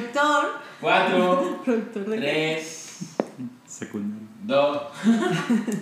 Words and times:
Productor. 0.00 0.60
Cuatro. 0.80 1.60
Productor 1.64 2.04
de 2.06 2.16
Tres. 2.16 2.98
Secundario. 3.66 4.26
Dos. 4.44 4.82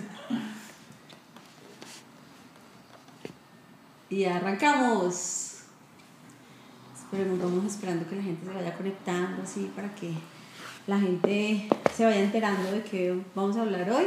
Y 4.11 4.25
arrancamos. 4.25 5.59
Esperemos, 6.95 7.37
vamos 7.37 7.65
esperando 7.65 8.09
que 8.09 8.15
la 8.15 8.23
gente 8.23 8.43
se 8.43 8.51
vaya 8.51 8.73
conectando 8.73 9.43
así 9.43 9.71
para 9.75 9.93
que 9.93 10.13
la 10.87 10.99
gente 10.99 11.69
se 11.95 12.05
vaya 12.05 12.19
enterando 12.19 12.71
de 12.71 12.81
qué 12.81 13.15
vamos 13.35 13.55
a 13.55 13.61
hablar 13.61 13.87
hoy. 13.91 14.05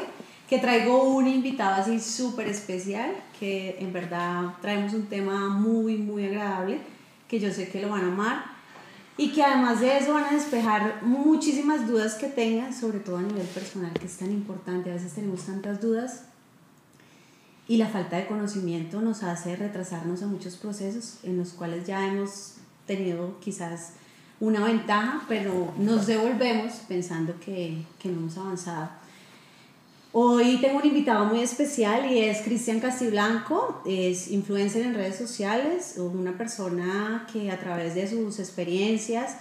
Que 0.48 0.58
traigo 0.58 1.04
un 1.04 1.28
invitado 1.28 1.80
así 1.80 2.00
súper 2.00 2.48
especial, 2.48 3.14
que 3.38 3.76
en 3.78 3.92
verdad 3.92 4.54
traemos 4.60 4.92
un 4.92 5.06
tema 5.06 5.50
muy, 5.50 5.98
muy 5.98 6.26
agradable, 6.26 6.80
que 7.28 7.38
yo 7.38 7.52
sé 7.52 7.68
que 7.68 7.80
lo 7.80 7.90
van 7.90 8.02
a 8.02 8.08
amar. 8.08 8.51
Y 9.22 9.30
que 9.30 9.44
además 9.44 9.78
de 9.78 9.98
eso 9.98 10.14
van 10.14 10.24
a 10.24 10.32
despejar 10.32 11.00
muchísimas 11.02 11.86
dudas 11.86 12.16
que 12.16 12.26
tengan, 12.26 12.74
sobre 12.74 12.98
todo 12.98 13.18
a 13.18 13.22
nivel 13.22 13.46
personal, 13.46 13.92
que 13.92 14.06
es 14.06 14.16
tan 14.16 14.32
importante. 14.32 14.90
A 14.90 14.94
veces 14.94 15.12
tenemos 15.12 15.42
tantas 15.42 15.80
dudas 15.80 16.24
y 17.68 17.76
la 17.76 17.86
falta 17.86 18.16
de 18.16 18.26
conocimiento 18.26 19.00
nos 19.00 19.22
hace 19.22 19.54
retrasarnos 19.54 20.24
a 20.24 20.26
muchos 20.26 20.56
procesos 20.56 21.18
en 21.22 21.38
los 21.38 21.50
cuales 21.50 21.86
ya 21.86 22.04
hemos 22.04 22.54
tenido 22.84 23.38
quizás 23.38 23.92
una 24.40 24.64
ventaja, 24.64 25.24
pero 25.28 25.72
nos 25.78 26.08
devolvemos 26.08 26.72
pensando 26.88 27.38
que, 27.38 27.80
que 28.00 28.08
no 28.08 28.22
hemos 28.22 28.36
avanzado. 28.38 28.90
Hoy 30.14 30.58
tengo 30.60 30.76
un 30.76 30.84
invitado 30.84 31.24
muy 31.24 31.40
especial 31.40 32.12
y 32.12 32.18
es 32.18 32.42
Cristian 32.42 32.80
Castiblanco, 32.80 33.80
es 33.86 34.30
influencer 34.30 34.84
en 34.84 34.92
redes 34.92 35.16
sociales, 35.16 35.96
una 35.96 36.36
persona 36.36 37.26
que 37.32 37.50
a 37.50 37.58
través 37.58 37.94
de 37.94 38.06
sus 38.06 38.38
experiencias 38.38 39.38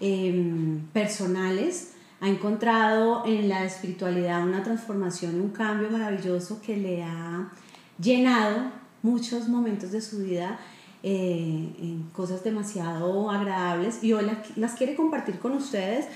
em, 0.00 0.80
personales 0.92 1.92
ha 2.20 2.28
encontrado 2.28 3.24
en 3.26 3.48
la 3.48 3.64
espiritualidad 3.64 4.42
una 4.42 4.64
transformación, 4.64 5.40
un 5.40 5.50
cambio 5.50 5.88
maravilloso 5.88 6.60
que 6.60 6.76
le 6.76 7.04
ha 7.04 7.52
llenado 8.00 8.72
muchos 9.02 9.46
momentos 9.48 9.92
de 9.92 10.00
su 10.00 10.18
vida 10.18 10.58
eh, 11.04 11.74
en 11.78 12.10
cosas 12.12 12.42
demasiado 12.42 13.30
agradables. 13.30 14.02
Y 14.02 14.14
hoy 14.14 14.26
las 14.56 14.72
quiere 14.72 14.96
compartir 14.96 15.38
con 15.38 15.52
ustedes 15.52 16.06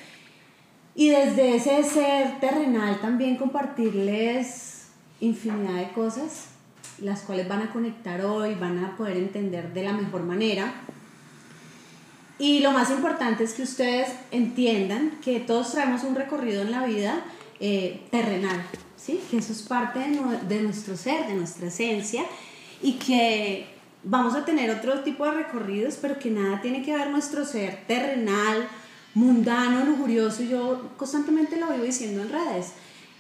y 0.97 1.11
desde 1.11 1.57
ese 1.57 1.83
ser 1.85 2.41
terrenal 2.41 2.99
también 3.01 3.37
compartirles 3.37 4.87
infinidad 5.21 5.75
de 5.75 5.93
cosas, 5.93 6.47
las 7.01 7.21
cuales 7.21 7.47
van 7.47 7.61
a 7.61 7.71
conectar 7.71 8.25
hoy, 8.25 8.55
van 8.55 8.83
a 8.83 8.97
poder 8.97 9.19
entender 9.19 9.75
de 9.75 9.83
la 9.83 9.93
mejor 9.93 10.23
manera. 10.23 10.73
Y 12.39 12.61
lo 12.61 12.73
más 12.73 12.91
importante 12.91 13.45
es 13.45 13.53
que 13.53 13.63
ustedes 13.63 14.09
entiendan 14.31 15.19
que 15.23 15.39
todos 15.41 15.73
traemos 15.73 16.03
un 16.03 16.15
recorrido 16.15 16.63
en 16.63 16.71
la 16.71 16.87
vida 16.87 17.23
eh, 17.61 18.07
terrenal, 18.11 18.63
¿sí? 18.97 19.21
que 19.31 19.37
eso 19.37 19.53
es 19.53 19.63
parte 19.63 19.99
de, 19.99 20.19
de 20.49 20.63
nuestro 20.63 20.97
ser, 20.97 21.27
de 21.27 21.35
nuestra 21.35 21.69
esencia, 21.69 22.25
y 22.83 22.95
que 22.95 23.67
vamos 24.03 24.35
a 24.35 24.47
tener 24.47 24.71
otro 24.71 25.01
tipo 25.01 25.27
de 25.27 25.33
recorridos, 25.33 25.99
pero 26.01 26.19
que 26.19 26.31
nada 26.31 26.63
tiene 26.63 26.83
que 26.83 26.97
ver 26.97 27.11
nuestro 27.11 27.45
ser 27.45 27.85
terrenal, 27.87 28.67
mundano, 29.17 29.83
lujurioso, 29.87 30.43
yo 30.43 30.91
constantemente 30.99 31.57
lo 31.57 31.69
vivo 31.73 31.85
diciendo 31.85 32.21
en 32.21 32.29
redes. 32.29 32.73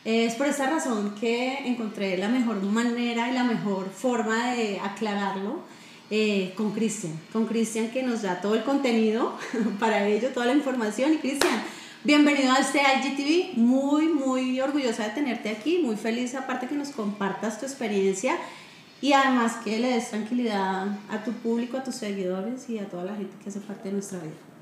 Es 0.05 0.35
por 0.35 0.47
esta 0.47 0.69
razón 0.69 1.15
que 1.19 1.67
encontré 1.67 2.19
la 2.19 2.29
mejor 2.29 2.63
manera 2.63 3.31
y 3.31 3.33
la 3.33 3.45
mejor 3.45 3.89
forma 3.89 4.53
de 4.53 4.79
aclararlo 4.79 5.61
eh, 6.11 6.53
con 6.55 6.73
Cristian. 6.73 7.19
Con 7.33 7.47
Cristian 7.47 7.91
que 7.91 8.03
nos 8.03 8.23
da 8.23 8.43
todo 8.43 8.55
el 8.55 8.63
contenido 8.63 9.37
para 9.81 10.07
ello, 10.07 10.29
toda 10.29 10.47
la 10.47 10.53
información. 10.53 11.15
Y 11.15 11.17
Cristian, 11.17 11.63
bienvenido 12.05 12.53
a 12.53 12.59
este 12.59 12.81
IGTV. 12.81 13.57
Muy, 13.57 14.09
muy 14.09 14.61
orgullosa 14.61 15.05
de 15.05 15.11
tenerte 15.11 15.49
aquí. 15.49 15.79
Muy 15.83 15.97
feliz, 15.97 16.35
aparte 16.35 16.69
que 16.69 16.75
nos 16.75 16.91
compartas 16.91 17.59
tu 17.59 17.65
experiencia 17.65 18.37
y 19.01 19.15
además 19.15 19.57
que 19.65 19.79
le 19.79 19.89
des 19.89 20.11
tranquilidad 20.11 20.89
a 21.09 21.25
tu 21.25 21.33
público, 21.33 21.79
a 21.79 21.85
tus 21.85 21.95
seguidores 21.95 22.69
y 22.69 22.79
a 22.79 22.87
toda 22.87 23.05
la 23.05 23.17
gente 23.17 23.35
que 23.43 23.49
hace 23.49 23.61
parte 23.61 23.85
de 23.89 23.95
nuestra 23.95 24.19
vida. 24.19 24.56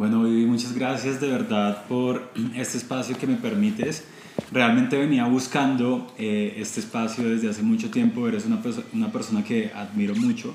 Bueno, 0.00 0.22
Vivi, 0.22 0.46
muchas 0.46 0.72
gracias 0.72 1.20
de 1.20 1.28
verdad 1.28 1.84
por 1.86 2.32
este 2.56 2.78
espacio 2.78 3.18
que 3.18 3.26
me 3.26 3.36
permites. 3.36 4.04
Realmente 4.50 4.96
venía 4.96 5.26
buscando 5.26 6.10
eh, 6.16 6.54
este 6.56 6.80
espacio 6.80 7.28
desde 7.28 7.50
hace 7.50 7.62
mucho 7.62 7.90
tiempo, 7.90 8.26
eres 8.26 8.46
una, 8.46 8.62
una 8.94 9.12
persona 9.12 9.44
que 9.44 9.70
admiro 9.74 10.14
mucho 10.14 10.54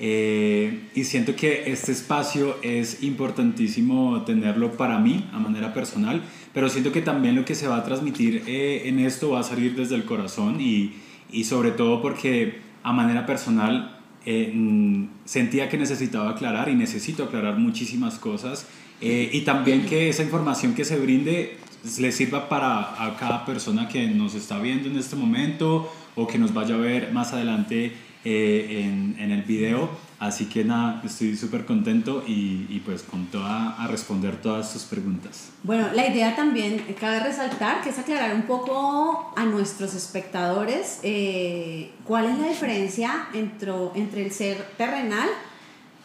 eh, 0.00 0.88
y 0.94 1.04
siento 1.04 1.36
que 1.36 1.70
este 1.70 1.92
espacio 1.92 2.56
es 2.62 3.02
importantísimo 3.02 4.22
tenerlo 4.22 4.72
para 4.78 4.98
mí 4.98 5.28
a 5.34 5.38
manera 5.38 5.74
personal, 5.74 6.22
pero 6.54 6.70
siento 6.70 6.90
que 6.90 7.02
también 7.02 7.36
lo 7.36 7.44
que 7.44 7.54
se 7.54 7.68
va 7.68 7.76
a 7.76 7.84
transmitir 7.84 8.44
eh, 8.46 8.84
en 8.86 9.00
esto 9.00 9.32
va 9.32 9.40
a 9.40 9.42
salir 9.42 9.76
desde 9.76 9.96
el 9.96 10.06
corazón 10.06 10.62
y, 10.62 10.94
y 11.30 11.44
sobre 11.44 11.72
todo 11.72 12.00
porque 12.00 12.60
a 12.82 12.94
manera 12.94 13.26
personal 13.26 13.97
eh, 14.30 14.52
mm, 14.54 15.08
sentía 15.24 15.70
que 15.70 15.78
necesitaba 15.78 16.28
aclarar 16.28 16.68
y 16.68 16.74
necesito 16.74 17.24
aclarar 17.24 17.56
muchísimas 17.56 18.18
cosas 18.18 18.66
eh, 19.00 19.30
y 19.32 19.40
también 19.40 19.86
que 19.86 20.10
esa 20.10 20.22
información 20.22 20.74
que 20.74 20.84
se 20.84 20.98
brinde 20.98 21.56
le 21.98 22.12
sirva 22.12 22.46
para 22.50 23.02
a 23.02 23.16
cada 23.16 23.46
persona 23.46 23.88
que 23.88 24.06
nos 24.06 24.34
está 24.34 24.58
viendo 24.58 24.86
en 24.90 24.98
este 24.98 25.16
momento 25.16 25.90
o 26.14 26.26
que 26.26 26.36
nos 26.36 26.52
vaya 26.52 26.74
a 26.74 26.78
ver 26.78 27.10
más 27.10 27.32
adelante 27.32 27.94
eh, 28.24 28.82
en, 28.84 29.16
en, 29.18 29.30
el 29.30 29.42
video. 29.42 29.88
Así 30.18 30.46
que 30.46 30.64
nada, 30.64 31.00
estoy 31.04 31.36
súper 31.36 31.64
contento 31.64 32.24
y, 32.26 32.66
y, 32.68 32.82
pues 32.84 33.02
con 33.04 33.26
toda 33.26 33.80
a 33.80 33.86
responder 33.86 34.40
todas 34.42 34.72
tus 34.72 34.82
preguntas. 34.82 35.50
Bueno, 35.62 35.88
la 35.94 36.08
idea 36.08 36.34
también 36.34 36.84
cabe 36.98 37.20
resaltar 37.20 37.80
que 37.80 37.90
es 37.90 37.98
aclarar 37.98 38.34
un 38.34 38.42
poco 38.42 39.32
a 39.36 39.44
nuestros 39.44 39.94
espectadores 39.94 40.98
eh, 41.04 41.92
cuál 42.04 42.26
es 42.26 42.38
la 42.40 42.48
diferencia 42.48 43.28
entre, 43.32 43.70
entre 43.94 44.24
el 44.24 44.32
ser 44.32 44.56
terrenal, 44.76 45.28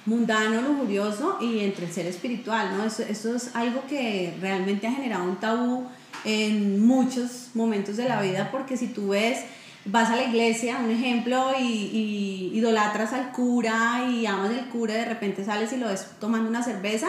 mundano, 0.06 0.62
lujurioso 0.62 1.40
y 1.42 1.62
entre 1.62 1.88
el 1.88 1.92
ser 1.92 2.06
espiritual, 2.06 2.78
¿no? 2.78 2.86
Eso, 2.86 3.02
eso 3.02 3.36
es 3.36 3.56
algo 3.56 3.84
que 3.88 4.36
realmente 4.40 4.86
ha 4.86 4.92
generado 4.92 5.24
un 5.24 5.38
tabú 5.38 5.88
en 6.26 6.86
muchos 6.86 7.50
momentos 7.56 7.98
de 7.98 8.08
la 8.08 8.22
vida 8.22 8.50
porque 8.52 8.78
si 8.78 8.88
tú 8.88 9.10
ves 9.10 9.40
vas 9.86 10.10
a 10.10 10.16
la 10.16 10.24
iglesia, 10.24 10.80
un 10.84 10.90
ejemplo, 10.90 11.52
y, 11.60 11.64
y, 11.64 12.52
idolatras 12.58 13.14
al 13.14 13.32
cura 13.32 14.06
y 14.10 14.26
amas 14.26 14.52
el 14.52 14.70
cura, 14.70 14.94
y 14.94 14.98
de 14.98 15.06
repente 15.06 15.44
sales 15.44 15.74
y 15.74 15.78
lo 15.78 15.88
ves 15.88 16.08
tomando 16.20 16.50
una 16.50 16.64
cerveza, 16.64 17.08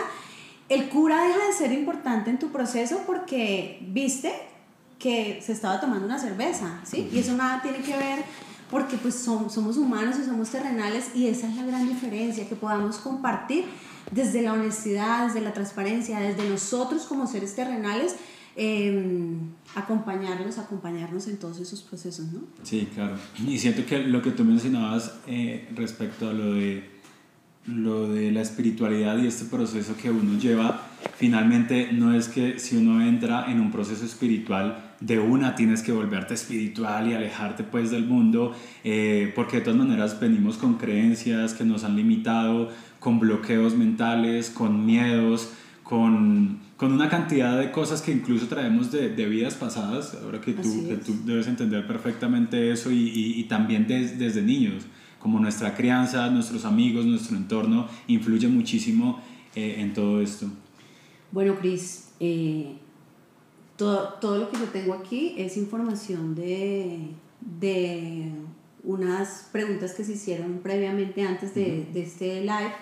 el 0.68 0.88
cura 0.88 1.22
deja 1.22 1.46
de 1.46 1.52
ser 1.52 1.72
importante 1.72 2.30
en 2.30 2.38
tu 2.38 2.50
proceso 2.50 3.02
porque 3.06 3.78
viste 3.88 4.32
que 4.98 5.42
se 5.44 5.52
estaba 5.52 5.80
tomando 5.80 6.06
una 6.06 6.18
cerveza, 6.18 6.80
¿sí? 6.84 7.08
Y 7.12 7.18
eso 7.18 7.36
nada 7.36 7.60
tiene 7.62 7.78
que 7.78 7.96
ver 7.96 8.24
porque 8.70 8.96
pues 8.96 9.14
somos 9.14 9.76
humanos 9.76 10.16
y 10.18 10.24
somos 10.24 10.48
terrenales 10.48 11.14
y 11.14 11.28
esa 11.28 11.46
es 11.46 11.56
la 11.56 11.64
gran 11.64 11.86
diferencia, 11.86 12.48
que 12.48 12.56
podamos 12.56 12.96
compartir 12.96 13.66
desde 14.10 14.42
la 14.42 14.52
honestidad, 14.52 15.26
desde 15.26 15.40
la 15.40 15.52
transparencia, 15.52 16.18
desde 16.20 16.48
nosotros 16.48 17.04
como 17.04 17.26
seres 17.26 17.54
terrenales, 17.54 18.16
eh, 18.56 19.37
acompañarlos, 19.75 20.59
acompañarnos 20.59 21.26
en 21.26 21.38
todos 21.38 21.59
esos 21.59 21.82
procesos, 21.82 22.26
¿no? 22.32 22.41
Sí, 22.62 22.88
claro. 22.94 23.16
Y 23.47 23.59
siento 23.59 23.84
que 23.84 23.98
lo 23.98 24.22
que 24.22 24.31
tú 24.31 24.44
mencionabas 24.44 25.15
eh, 25.26 25.69
respecto 25.75 26.28
a 26.28 26.32
lo 26.32 26.54
de, 26.54 26.88
lo 27.66 28.09
de 28.09 28.31
la 28.31 28.43
espiritualidad 28.43 29.19
y 29.19 29.26
este 29.26 29.47
proceso 29.47 29.97
que 29.97 30.10
uno 30.10 30.38
lleva, 30.38 30.87
finalmente 31.16 31.93
no 31.93 32.14
es 32.14 32.28
que 32.28 32.59
si 32.59 32.76
uno 32.76 33.04
entra 33.04 33.50
en 33.50 33.60
un 33.60 33.72
proceso 33.72 34.04
espiritual, 34.04 34.93
de 35.00 35.19
una 35.19 35.54
tienes 35.54 35.82
que 35.82 35.93
volverte 35.93 36.34
espiritual 36.34 37.09
y 37.09 37.14
alejarte 37.14 37.64
pues 37.64 37.91
del 37.91 38.06
mundo, 38.06 38.54
eh, 38.84 39.32
porque 39.34 39.59
de 39.59 39.62
todas 39.64 39.78
maneras 39.78 40.20
venimos 40.20 40.56
con 40.56 40.75
creencias 40.75 41.54
que 41.54 41.64
nos 41.64 41.84
han 41.84 41.97
limitado, 41.97 42.70
con 43.00 43.19
bloqueos 43.19 43.76
mentales, 43.76 44.48
con 44.48 44.87
miedos, 44.87 45.50
con 45.82 46.63
con 46.76 46.93
una 46.93 47.09
cantidad 47.09 47.59
de 47.59 47.71
cosas 47.71 48.03
que 48.03 48.11
incluso 48.12 48.47
traemos 48.49 48.91
de, 48.91 49.11
de 49.11 49.26
vidas 49.26 49.55
pasadas, 49.55 50.17
ahora 50.23 50.41
que 50.41 50.53
tú, 50.55 50.88
que 50.88 50.97
tú, 50.97 51.15
debes 51.25 51.47
entender 51.47 51.87
perfectamente 51.87 52.73
eso 52.73 52.91
y, 52.91 53.09
y, 53.09 53.41
y 53.41 53.44
también 53.44 53.87
desde 53.87 54.43
niños, 54.43 54.85
como 55.21 55.38
nuestra 55.38 55.75
crianza, 55.75 56.29
nuestros 56.31 56.65
amigos, 56.65 57.06
nuestro 57.06 57.37
entorno, 57.37 57.88
influye 58.09 58.49
muchísimo 58.49 59.21
eh, 59.55 59.76
en 59.79 59.94
todo 59.94 60.21
esto. 60.21 60.49
Bueno, 61.31 61.56
Cris, 61.59 62.11
eh, 62.19 62.75
todo, 63.76 64.15
todo, 64.21 64.38
lo 64.38 64.50
que 64.50 64.59
yo 64.59 64.65
tengo 64.67 64.94
aquí 64.94 65.35
es 65.38 65.56
información 65.56 66.35
de, 66.35 67.11
de 67.41 68.32
unas 68.82 69.49
preguntas 69.53 69.94
que 69.94 70.05
se 70.05 70.12
hicieron 70.12 70.59
previamente 70.62 71.23
antes 71.23 71.55
de, 71.55 71.62
uh 71.62 71.67
-huh. 71.67 71.93
de 71.93 72.03
este 72.03 72.41
live 72.41 72.75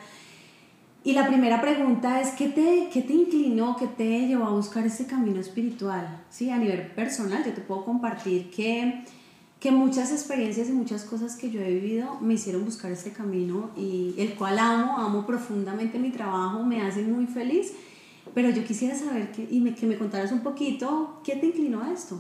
y 1.04 1.14
la 1.14 1.26
primera 1.26 1.60
pregunta 1.60 2.20
es, 2.20 2.31
¿qué 2.31 2.49
te, 2.49 2.88
¿qué 2.93 3.02
te 3.02 3.12
inclinó, 3.12 3.76
qué 3.76 3.88
te 3.88 4.26
llevó 4.28 4.44
a 4.44 4.50
buscar 4.50 4.87
ese 4.87 5.06
camino 5.06 5.40
espiritual? 5.40 6.22
Sí, 6.31 6.50
a 6.50 6.58
nivel 6.58 6.87
personal, 6.93 7.44
yo 7.44 7.52
te 7.52 7.60
puedo 7.60 7.84
compartir 7.84 8.50
que, 8.50 9.02
que 9.58 9.72
muchas 9.72 10.12
experiencias 10.12 10.69
y 10.69 10.72
muchas 10.72 11.02
cosas 11.02 11.34
que 11.34 11.50
yo 11.50 11.60
he 11.60 11.72
vivido 11.72 12.20
me 12.20 12.34
hicieron 12.34 12.64
buscar 12.64 12.93
este 12.93 13.10
camino 13.10 13.70
y 13.76 14.14
el 14.16 14.34
cual 14.34 14.60
amo, 14.60 14.96
amo 14.99 15.26
profundamente 15.26 15.99
mi 15.99 16.10
trabajo, 16.10 16.62
me 16.62 16.82
hace 16.82 17.02
muy 17.02 17.26
feliz 17.26 17.72
Pero 18.32 18.50
yo 18.50 18.62
quisiera 18.62 18.94
saber 18.94 19.32
que, 19.32 19.48
y 19.50 19.58
me, 19.58 19.75
que 19.75 19.87
me 19.87 19.98
contaras 19.98 20.31
un 20.31 20.40
poquito, 20.40 21.20
¿qué 21.25 21.34
te 21.34 21.46
inclinó 21.46 21.82
a 21.82 21.93
esto? 21.93 22.16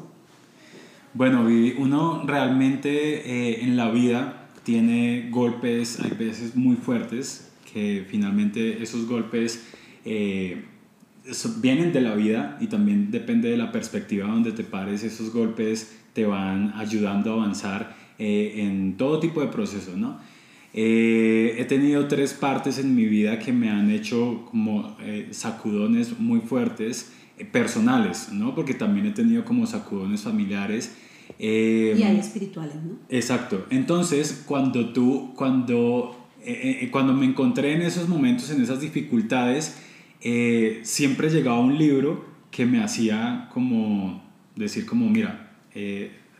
Bueno, 1.14 1.46
uno 1.78 2.24
realmente 2.26 2.90
eh, 2.90 3.62
en 3.62 3.76
la 3.76 3.90
vida 3.90 4.48
tiene 4.64 5.28
golpes, 5.30 6.00
hay 6.00 6.10
veces 6.10 6.56
muy 6.56 6.74
fuertes, 6.74 7.51
que 7.72 8.04
finalmente 8.08 8.82
esos 8.82 9.06
golpes 9.06 9.64
eh, 10.04 10.64
vienen 11.60 11.92
de 11.92 12.00
la 12.00 12.14
vida 12.14 12.58
y 12.60 12.66
también 12.66 13.10
depende 13.10 13.48
de 13.48 13.56
la 13.56 13.72
perspectiva 13.72 14.28
donde 14.28 14.52
te 14.52 14.64
pares, 14.64 15.04
esos 15.04 15.32
golpes 15.32 15.96
te 16.12 16.26
van 16.26 16.72
ayudando 16.76 17.30
a 17.30 17.34
avanzar 17.34 17.96
eh, 18.18 18.62
en 18.64 18.96
todo 18.96 19.20
tipo 19.20 19.40
de 19.40 19.48
procesos, 19.48 19.96
¿no? 19.96 20.18
Eh, 20.74 21.56
he 21.58 21.64
tenido 21.64 22.08
tres 22.08 22.32
partes 22.32 22.78
en 22.78 22.94
mi 22.94 23.04
vida 23.04 23.38
que 23.38 23.52
me 23.52 23.68
han 23.68 23.90
hecho 23.90 24.46
como 24.50 24.96
eh, 25.00 25.28
sacudones 25.30 26.18
muy 26.18 26.40
fuertes, 26.40 27.12
personales, 27.50 28.30
¿no? 28.32 28.54
Porque 28.54 28.74
también 28.74 29.06
he 29.06 29.10
tenido 29.10 29.44
como 29.44 29.66
sacudones 29.66 30.22
familiares. 30.22 30.94
y 31.38 32.02
hay 32.02 32.18
espirituales, 32.18 32.76
¿no? 32.76 32.98
Exacto. 33.08 33.66
Entonces, 33.70 34.44
cuando 34.46 34.92
tú, 34.92 35.32
cuando, 35.34 36.21
cuando 36.90 37.12
me 37.12 37.26
encontré 37.26 37.74
en 37.74 37.82
esos 37.82 38.08
momentos, 38.08 38.50
en 38.50 38.62
esas 38.62 38.80
dificultades, 38.80 39.78
siempre 40.82 41.30
llegaba 41.30 41.60
un 41.60 41.78
libro 41.78 42.24
que 42.50 42.66
me 42.66 42.82
hacía 42.82 43.48
como 43.52 44.22
decir 44.56 44.86
como, 44.86 45.08
mira, 45.08 45.50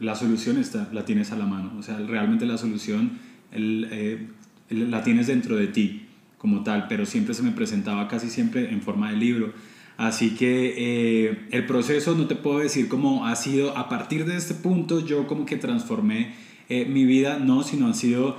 la 0.02 0.16
solución 0.16 0.58
está, 0.58 0.88
la 0.92 1.04
tienes 1.04 1.30
a 1.30 1.36
la 1.36 1.46
mano. 1.46 1.72
O 1.78 1.82
sea, 1.82 1.98
realmente 1.98 2.44
la 2.44 2.58
solución 2.58 3.18
eh, 3.52 4.26
la 4.68 5.04
tienes 5.04 5.28
dentro 5.28 5.56
de 5.56 5.68
ti 5.68 6.06
como 6.38 6.64
tal, 6.64 6.88
pero 6.88 7.06
siempre 7.06 7.34
se 7.34 7.42
me 7.42 7.52
presentaba 7.52 8.08
casi 8.08 8.28
siempre 8.28 8.72
en 8.72 8.82
forma 8.82 9.10
de 9.10 9.16
libro. 9.16 9.52
Así 9.96 10.30
que 10.30 10.74
eh, 10.76 11.46
el 11.50 11.66
proceso 11.66 12.16
no 12.16 12.26
te 12.26 12.34
puedo 12.34 12.58
decir 12.58 12.88
cómo 12.88 13.26
ha 13.26 13.36
sido 13.36 13.76
a 13.76 13.88
partir 13.88 14.24
de 14.24 14.36
este 14.36 14.54
punto 14.54 15.06
yo 15.06 15.28
como 15.28 15.46
que 15.46 15.56
transformé 15.56 16.34
eh, 16.68 16.86
mi 16.86 17.04
vida, 17.04 17.38
no, 17.38 17.62
sino 17.62 17.86
han 17.86 17.94
sido 17.94 18.36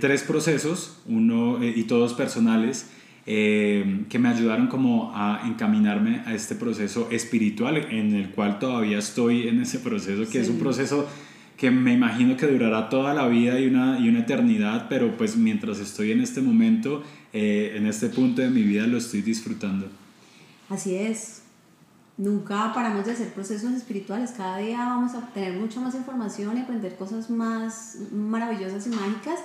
tres 0.00 0.22
procesos, 0.22 0.98
uno 1.06 1.64
y 1.64 1.84
todos 1.84 2.14
personales, 2.14 2.90
que 3.24 4.18
me 4.18 4.28
ayudaron 4.28 4.66
como 4.66 5.12
a 5.14 5.42
encaminarme 5.46 6.22
a 6.26 6.34
este 6.34 6.54
proceso 6.54 7.08
espiritual 7.10 7.76
en 7.76 8.14
el 8.14 8.30
cual 8.30 8.58
todavía 8.58 8.98
estoy 8.98 9.48
en 9.48 9.60
ese 9.60 9.78
proceso, 9.78 10.30
que 10.30 10.40
es 10.40 10.48
un 10.48 10.58
proceso 10.58 11.06
que 11.60 11.70
me 11.70 11.92
imagino 11.92 12.38
que 12.38 12.46
durará 12.46 12.88
toda 12.88 13.12
la 13.12 13.28
vida 13.28 13.60
y 13.60 13.66
una, 13.66 14.00
y 14.00 14.08
una 14.08 14.20
eternidad, 14.20 14.86
pero 14.88 15.18
pues 15.18 15.36
mientras 15.36 15.78
estoy 15.78 16.10
en 16.10 16.22
este 16.22 16.40
momento, 16.40 17.02
eh, 17.34 17.74
en 17.76 17.84
este 17.84 18.08
punto 18.08 18.40
de 18.40 18.48
mi 18.48 18.62
vida, 18.62 18.86
lo 18.86 18.96
estoy 18.96 19.20
disfrutando. 19.20 19.86
Así 20.70 20.94
es. 20.94 21.42
Nunca 22.16 22.72
paramos 22.72 23.04
de 23.04 23.12
hacer 23.12 23.34
procesos 23.34 23.72
espirituales. 23.74 24.30
Cada 24.30 24.56
día 24.56 24.78
vamos 24.78 25.12
a 25.14 25.26
tener 25.34 25.52
mucha 25.52 25.80
más 25.80 25.94
información 25.94 26.56
y 26.56 26.60
aprender 26.60 26.96
cosas 26.96 27.28
más 27.28 27.98
maravillosas 28.10 28.86
y 28.86 28.90
mágicas. 28.90 29.40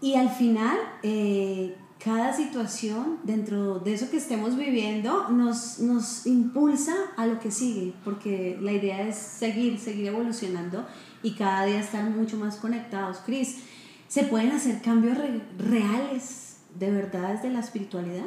Y 0.00 0.14
al 0.14 0.30
final, 0.30 0.76
eh, 1.02 1.74
cada 2.02 2.32
situación 2.32 3.18
dentro 3.24 3.80
de 3.80 3.94
eso 3.94 4.10
que 4.10 4.18
estemos 4.18 4.56
viviendo 4.56 5.28
nos, 5.30 5.80
nos 5.80 6.26
impulsa 6.26 6.94
a 7.16 7.26
lo 7.26 7.40
que 7.40 7.50
sigue, 7.50 7.92
porque 8.04 8.56
la 8.60 8.72
idea 8.72 9.08
es 9.08 9.16
seguir, 9.16 9.78
seguir 9.78 10.06
evolucionando 10.06 10.86
y 11.22 11.32
cada 11.32 11.64
día 11.66 11.80
estar 11.80 12.08
mucho 12.10 12.36
más 12.36 12.56
conectados. 12.56 13.18
Cris, 13.26 13.56
¿se 14.06 14.24
pueden 14.24 14.52
hacer 14.52 14.80
cambios 14.80 15.18
reales 15.58 16.58
de 16.78 16.90
verdad 16.90 17.34
desde 17.34 17.50
la 17.50 17.60
espiritualidad? 17.60 18.26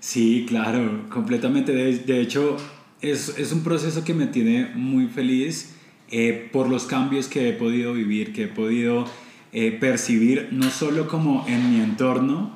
Sí, 0.00 0.44
claro, 0.48 1.08
completamente. 1.08 1.72
De, 1.72 2.20
hecho, 2.20 2.56
es, 3.00 3.38
es, 3.38 3.52
un 3.52 3.62
proceso 3.62 4.04
que 4.04 4.14
me 4.14 4.26
tiene 4.26 4.72
muy 4.74 5.06
feliz 5.06 5.74
eh, 6.10 6.48
por 6.52 6.68
los 6.68 6.86
cambios 6.86 7.28
que 7.28 7.48
he 7.48 7.52
podido 7.52 7.92
vivir, 7.92 8.32
que 8.32 8.44
he 8.44 8.48
podido 8.48 9.06
eh, 9.58 9.72
percibir, 9.72 10.48
no 10.50 10.68
solo 10.68 11.08
como 11.08 11.46
en 11.48 11.70
mi 11.70 11.80
entorno, 11.80 12.50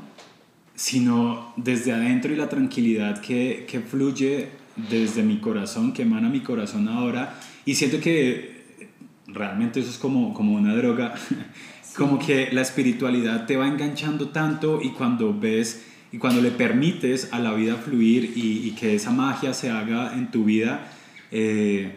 sino 0.74 1.54
desde 1.56 1.92
adentro 1.92 2.30
y 2.30 2.36
la 2.36 2.50
tranquilidad 2.50 3.22
que, 3.22 3.64
que 3.66 3.80
fluye 3.80 4.50
desde 4.76 5.22
mi 5.22 5.38
corazón, 5.38 5.94
que 5.94 6.02
emana 6.02 6.28
mi 6.28 6.40
corazón 6.40 6.88
ahora. 6.88 7.40
Y 7.64 7.76
siento 7.76 8.00
que 8.00 8.84
realmente 9.28 9.80
eso 9.80 9.88
es 9.88 9.96
como, 9.96 10.34
como 10.34 10.52
una 10.52 10.76
droga, 10.76 11.14
como 11.96 12.18
que 12.18 12.50
la 12.52 12.60
espiritualidad 12.60 13.46
te 13.46 13.56
va 13.56 13.66
enganchando 13.66 14.28
tanto 14.28 14.82
y 14.82 14.90
cuando 14.90 15.32
ves 15.32 15.86
y 16.12 16.18
cuando 16.18 16.42
le 16.42 16.50
permites 16.50 17.32
a 17.32 17.38
la 17.38 17.54
vida 17.54 17.76
fluir 17.76 18.34
y, 18.36 18.68
y 18.68 18.72
que 18.72 18.94
esa 18.94 19.10
magia 19.10 19.54
se 19.54 19.70
haga 19.70 20.12
en 20.12 20.30
tu 20.30 20.44
vida, 20.44 20.86
eh, 21.30 21.96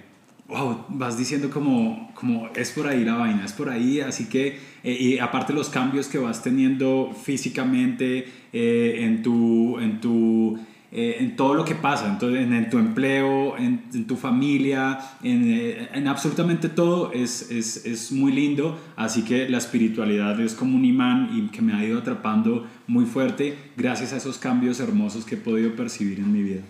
wow, 0.53 0.85
vas 0.89 1.17
diciendo 1.17 1.49
como, 1.49 2.11
como 2.13 2.49
es 2.55 2.71
por 2.71 2.87
ahí 2.87 3.03
la 3.03 3.15
vaina, 3.15 3.43
es 3.43 3.53
por 3.53 3.69
ahí, 3.69 3.99
así 4.01 4.29
que, 4.29 4.59
eh, 4.83 4.97
y 4.99 5.19
aparte 5.19 5.51
los 5.51 5.69
cambios 5.69 6.07
que 6.07 6.19
vas 6.19 6.43
teniendo 6.43 7.11
físicamente 7.23 8.27
eh, 8.53 8.97
en, 8.99 9.23
tu, 9.23 9.79
en, 9.79 9.99
tu, 9.99 10.59
eh, 10.91 11.17
en 11.19 11.35
todo 11.35 11.55
lo 11.55 11.65
que 11.65 11.73
pasa, 11.73 12.07
entonces, 12.07 12.41
en, 12.41 12.69
tu 12.69 12.77
empleo, 12.77 13.57
en, 13.57 14.05
tu 14.05 14.15
familia, 14.15 14.99
en, 15.23 15.87
en 15.91 16.07
absolutamente 16.07 16.69
todo, 16.69 17.11
es, 17.13 17.49
es, 17.49 17.85
es, 17.87 18.11
muy 18.11 18.31
lindo, 18.31 18.79
así 18.95 19.23
que 19.23 19.49
la 19.49 19.57
espiritualidad 19.57 20.39
es 20.39 20.53
como 20.53 20.77
un 20.77 20.85
imán 20.85 21.29
y 21.33 21.47
que 21.49 21.63
me 21.63 21.73
ha 21.73 21.83
ido 21.83 21.97
atrapando 21.97 22.67
muy 22.85 23.05
fuerte 23.05 23.57
gracias 23.75 24.13
a 24.13 24.17
esos 24.17 24.37
cambios 24.37 24.79
hermosos 24.79 25.25
que 25.25 25.33
he 25.33 25.39
podido 25.39 25.75
percibir 25.75 26.19
en 26.19 26.31
mi 26.31 26.43
vida 26.43 26.61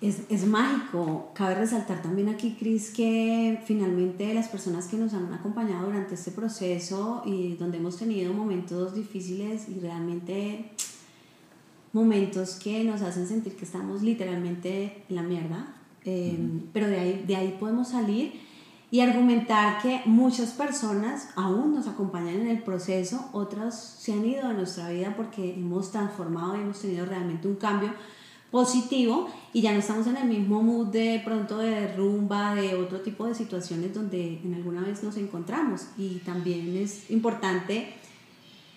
es, 0.00 0.20
es, 0.28 0.46
mágico. 0.46 1.30
Cabe 1.34 1.54
resaltar 1.54 2.02
también 2.02 2.28
aquí, 2.28 2.56
Cris, 2.58 2.90
que 2.90 3.60
finalmente 3.64 4.32
las 4.34 4.48
personas 4.48 4.86
que 4.88 4.96
nos 4.96 5.14
han 5.14 5.32
acompañado 5.32 5.86
durante 5.86 6.14
este 6.14 6.30
proceso 6.30 7.22
y 7.24 7.54
donde 7.56 7.78
hemos 7.78 7.96
tenido 7.96 8.32
momentos 8.32 8.94
difíciles 8.94 9.68
y 9.68 9.80
realmente 9.80 10.70
momentos 11.92 12.56
que 12.56 12.84
nos 12.84 13.00
hacen 13.00 13.26
sentir 13.26 13.56
que 13.56 13.64
estamos 13.64 14.02
literalmente 14.02 15.04
en 15.08 15.16
la 15.16 15.22
mierda, 15.22 15.74
eh, 16.04 16.38
pero 16.72 16.88
de 16.88 16.98
ahí, 16.98 17.24
de 17.26 17.36
ahí 17.36 17.56
podemos 17.58 17.88
salir 17.88 18.34
y 18.90 19.00
argumentar 19.00 19.80
que 19.82 20.02
muchas 20.04 20.50
personas 20.50 21.30
aún 21.34 21.74
nos 21.74 21.88
acompañan 21.88 22.34
en 22.34 22.48
el 22.48 22.62
proceso, 22.62 23.28
otras 23.32 23.96
se 23.98 24.12
han 24.12 24.24
ido 24.24 24.46
de 24.48 24.54
nuestra 24.54 24.90
vida 24.90 25.14
porque 25.16 25.54
hemos 25.54 25.90
transformado 25.90 26.56
y 26.56 26.60
hemos 26.60 26.80
tenido 26.80 27.06
realmente 27.06 27.48
un 27.48 27.56
cambio 27.56 27.92
positivo 28.56 29.28
y 29.52 29.60
ya 29.60 29.74
no 29.74 29.80
estamos 29.80 30.06
en 30.06 30.16
el 30.16 30.28
mismo 30.28 30.62
mood 30.62 30.86
de 30.86 31.20
pronto 31.22 31.58
de 31.58 31.94
rumba, 31.94 32.54
de 32.54 32.74
otro 32.74 33.02
tipo 33.02 33.26
de 33.26 33.34
situaciones 33.34 33.92
donde 33.92 34.40
en 34.42 34.54
alguna 34.54 34.80
vez 34.80 35.02
nos 35.02 35.18
encontramos. 35.18 35.88
Y 35.98 36.20
también 36.24 36.74
es 36.74 37.10
importante 37.10 37.92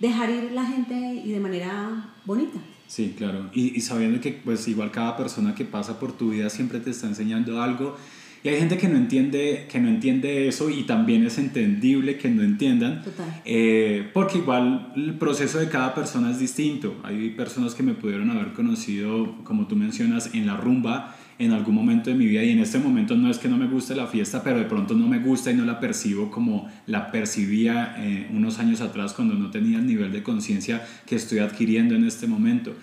dejar 0.01 0.31
ir 0.31 0.51
la 0.51 0.65
gente 0.65 0.95
y 0.95 1.31
de 1.31 1.39
manera 1.39 2.13
bonita. 2.25 2.59
Sí, 2.87 3.15
claro. 3.17 3.49
Y, 3.53 3.77
y 3.77 3.79
sabiendo 3.79 4.19
que 4.19 4.33
pues 4.33 4.67
igual 4.67 4.91
cada 4.91 5.15
persona 5.15 5.55
que 5.55 5.63
pasa 5.63 5.97
por 5.97 6.11
tu 6.11 6.31
vida 6.31 6.49
siempre 6.49 6.81
te 6.81 6.89
está 6.89 7.07
enseñando 7.07 7.61
algo 7.61 7.95
y 8.43 8.49
hay 8.49 8.57
gente 8.57 8.77
que 8.77 8.87
no 8.87 8.97
entiende, 8.97 9.67
que 9.69 9.79
no 9.79 9.89
entiende 9.89 10.47
eso 10.47 10.69
y 10.69 10.83
también 10.83 11.25
es 11.25 11.37
entendible 11.37 12.17
que 12.17 12.29
no 12.29 12.41
entiendan. 12.43 13.03
Eh, 13.45 14.09
porque 14.13 14.37
igual 14.37 14.93
el 14.95 15.15
proceso 15.15 15.59
de 15.59 15.67
cada 15.67 15.93
persona 15.93 16.31
es 16.31 16.39
distinto. 16.39 16.95
Hay 17.03 17.31
personas 17.31 17.75
que 17.75 17.83
me 17.83 17.93
pudieron 17.93 18.29
haber 18.29 18.53
conocido, 18.53 19.35
como 19.43 19.67
tú 19.67 19.75
mencionas, 19.75 20.33
en 20.33 20.47
la 20.47 20.55
rumba 20.55 21.15
en 21.39 21.53
algún 21.53 21.73
momento 21.73 22.09
de 22.09 22.17
mi 22.17 22.25
vida 22.25 22.43
y 22.43 22.51
en 22.51 22.59
este 22.59 22.79
momento 22.79 23.15
no 23.15 23.31
es 23.31 23.37
que 23.39 23.47
no 23.47 23.57
me 23.57 23.65
guste 23.65 23.95
la 23.95 24.07
fiesta, 24.07 24.43
pero 24.43 24.59
de 24.59 24.65
pronto 24.65 24.93
no 24.93 25.07
me 25.07 25.19
gusta 25.19 25.51
y 25.51 25.55
no 25.55 25.63
la 25.63 25.79
percibo 25.79 26.29
como 26.29 26.69
la 26.85 27.11
percibía 27.11 27.95
eh, 27.97 28.29
unos 28.33 28.59
años 28.59 28.81
atrás 28.81 29.13
cuando 29.13 29.35
no 29.35 29.49
tenía 29.49 29.79
el 29.79 29.87
nivel 29.87 30.11
de 30.11 30.21
conciencia 30.21 30.85
que 31.05 31.15
estoy 31.15 31.39
adquiriendo 31.39 31.95
en 31.95 32.03
este 32.03 32.27
momento. 32.27 32.73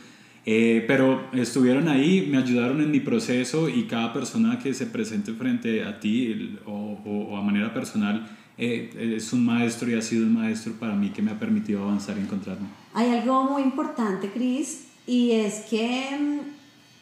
Eh, 0.48 0.84
pero 0.86 1.28
estuvieron 1.32 1.88
ahí, 1.88 2.28
me 2.30 2.38
ayudaron 2.38 2.80
en 2.80 2.92
mi 2.92 3.00
proceso 3.00 3.68
y 3.68 3.88
cada 3.88 4.12
persona 4.12 4.60
que 4.60 4.74
se 4.74 4.86
presente 4.86 5.32
frente 5.32 5.82
a 5.84 5.98
ti 5.98 6.56
o, 6.64 7.00
o, 7.04 7.36
a 7.36 7.42
manera 7.42 7.74
personal 7.74 8.30
eh, 8.56 9.16
es 9.16 9.32
un 9.32 9.44
maestro 9.44 9.90
y 9.90 9.94
ha 9.94 10.02
sido 10.02 10.24
un 10.24 10.34
maestro 10.34 10.74
para 10.74 10.94
mí 10.94 11.10
que 11.10 11.20
me 11.20 11.32
ha 11.32 11.38
permitido 11.38 11.82
avanzar 11.82 12.16
y 12.16 12.20
encontrarme. 12.20 12.68
Hay 12.94 13.10
algo 13.10 13.42
muy 13.50 13.62
importante, 13.62 14.30
Cris, 14.30 14.86
y 15.04 15.32
es 15.32 15.64
que 15.68 16.16
mm, 16.16 16.38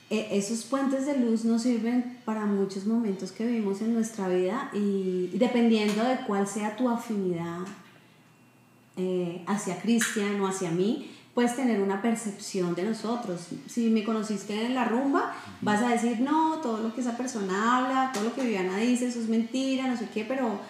e, 0.08 0.38
esos 0.38 0.64
puentes 0.64 1.04
de 1.04 1.18
luz 1.18 1.44
nos 1.44 1.62
sirven 1.62 2.16
para 2.24 2.46
muchos 2.46 2.86
momentos 2.86 3.30
que 3.30 3.46
vivimos 3.46 3.82
en 3.82 3.92
nuestra 3.92 4.26
vida 4.26 4.70
y, 4.72 5.28
dependiendo 5.34 6.02
de 6.02 6.16
cuál 6.26 6.46
sea 6.46 6.76
tu 6.76 6.88
afinidad 6.88 7.60
eh, 8.96 9.42
hacia 9.46 9.82
Cristian 9.82 10.40
o 10.40 10.46
hacia 10.46 10.70
mí, 10.70 11.10
puedes 11.34 11.56
tener 11.56 11.80
una 11.80 12.00
percepción 12.00 12.74
de 12.74 12.84
nosotros. 12.84 13.48
Si 13.66 13.90
me 13.90 14.04
conociste 14.04 14.64
en 14.64 14.74
la 14.74 14.84
rumba, 14.84 15.34
vas 15.60 15.82
a 15.82 15.88
decir, 15.88 16.20
no, 16.20 16.58
todo 16.58 16.78
lo 16.78 16.94
que 16.94 17.00
esa 17.00 17.16
persona 17.16 17.78
habla, 17.78 18.12
todo 18.12 18.24
lo 18.24 18.34
que 18.34 18.42
Viviana 18.42 18.76
dice, 18.76 19.08
eso 19.08 19.20
es 19.20 19.28
mentira, 19.28 19.88
no 19.88 19.96
sé 19.96 20.08
qué, 20.14 20.24
pero 20.24 20.60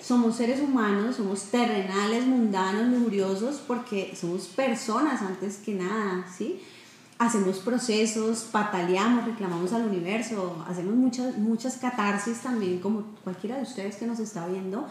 somos 0.00 0.36
seres 0.36 0.60
humanos, 0.60 1.16
somos 1.16 1.44
terrenales, 1.44 2.26
mundanos, 2.26 2.88
lujuriosos, 2.88 3.56
porque 3.66 4.16
somos 4.18 4.46
personas 4.46 5.20
antes 5.20 5.58
que 5.58 5.74
nada, 5.74 6.26
¿sí? 6.34 6.60
hacemos 7.18 7.58
procesos, 7.58 8.48
pataleamos, 8.50 9.24
reclamamos 9.24 9.72
al 9.72 9.86
universo, 9.86 10.64
hacemos 10.68 10.94
muchas, 10.94 11.38
muchas 11.38 11.76
catarsis 11.76 12.40
también, 12.40 12.80
como 12.80 13.04
cualquiera 13.22 13.56
de 13.56 13.62
ustedes 13.62 13.96
que 13.96 14.06
nos 14.06 14.18
está 14.18 14.46
viendo. 14.46 14.86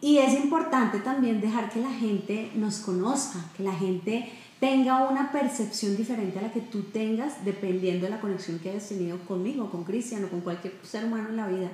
Y 0.00 0.18
es 0.18 0.34
importante 0.34 0.98
también 0.98 1.40
dejar 1.40 1.70
que 1.70 1.80
la 1.80 1.90
gente 1.90 2.50
nos 2.54 2.78
conozca, 2.78 3.38
que 3.56 3.62
la 3.62 3.72
gente 3.72 4.30
tenga 4.60 5.08
una 5.08 5.32
percepción 5.32 5.96
diferente 5.96 6.38
a 6.38 6.42
la 6.42 6.52
que 6.52 6.60
tú 6.60 6.82
tengas 6.82 7.44
dependiendo 7.44 8.06
de 8.06 8.10
la 8.10 8.20
conexión 8.20 8.58
que 8.58 8.70
hayas 8.70 8.88
tenido 8.88 9.18
conmigo, 9.20 9.70
con 9.70 9.84
Cristian 9.84 10.24
o 10.24 10.28
con 10.28 10.40
cualquier 10.40 10.74
ser 10.82 11.04
humano 11.04 11.28
en 11.28 11.36
la 11.36 11.48
vida. 11.48 11.70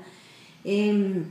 Em, 0.64 1.24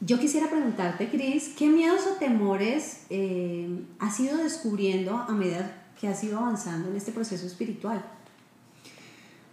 yo 0.00 0.18
quisiera 0.18 0.48
preguntarte, 0.50 1.08
Cris, 1.08 1.54
¿qué 1.56 1.68
miedos 1.68 2.06
o 2.06 2.18
temores 2.18 3.06
eh, 3.10 3.68
has 3.98 4.20
ido 4.20 4.36
descubriendo 4.36 5.16
a 5.16 5.32
medida 5.32 5.82
que 6.00 6.08
has 6.08 6.22
ido 6.22 6.38
avanzando 6.38 6.90
en 6.90 6.96
este 6.96 7.10
proceso 7.10 7.46
espiritual? 7.46 8.04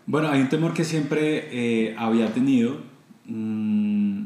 Bueno, 0.05 0.29
hay 0.29 0.41
un 0.41 0.49
temor 0.49 0.73
que 0.73 0.83
siempre 0.83 1.47
eh, 1.51 1.95
había 1.97 2.33
tenido, 2.33 2.81
mmm, 3.25 4.25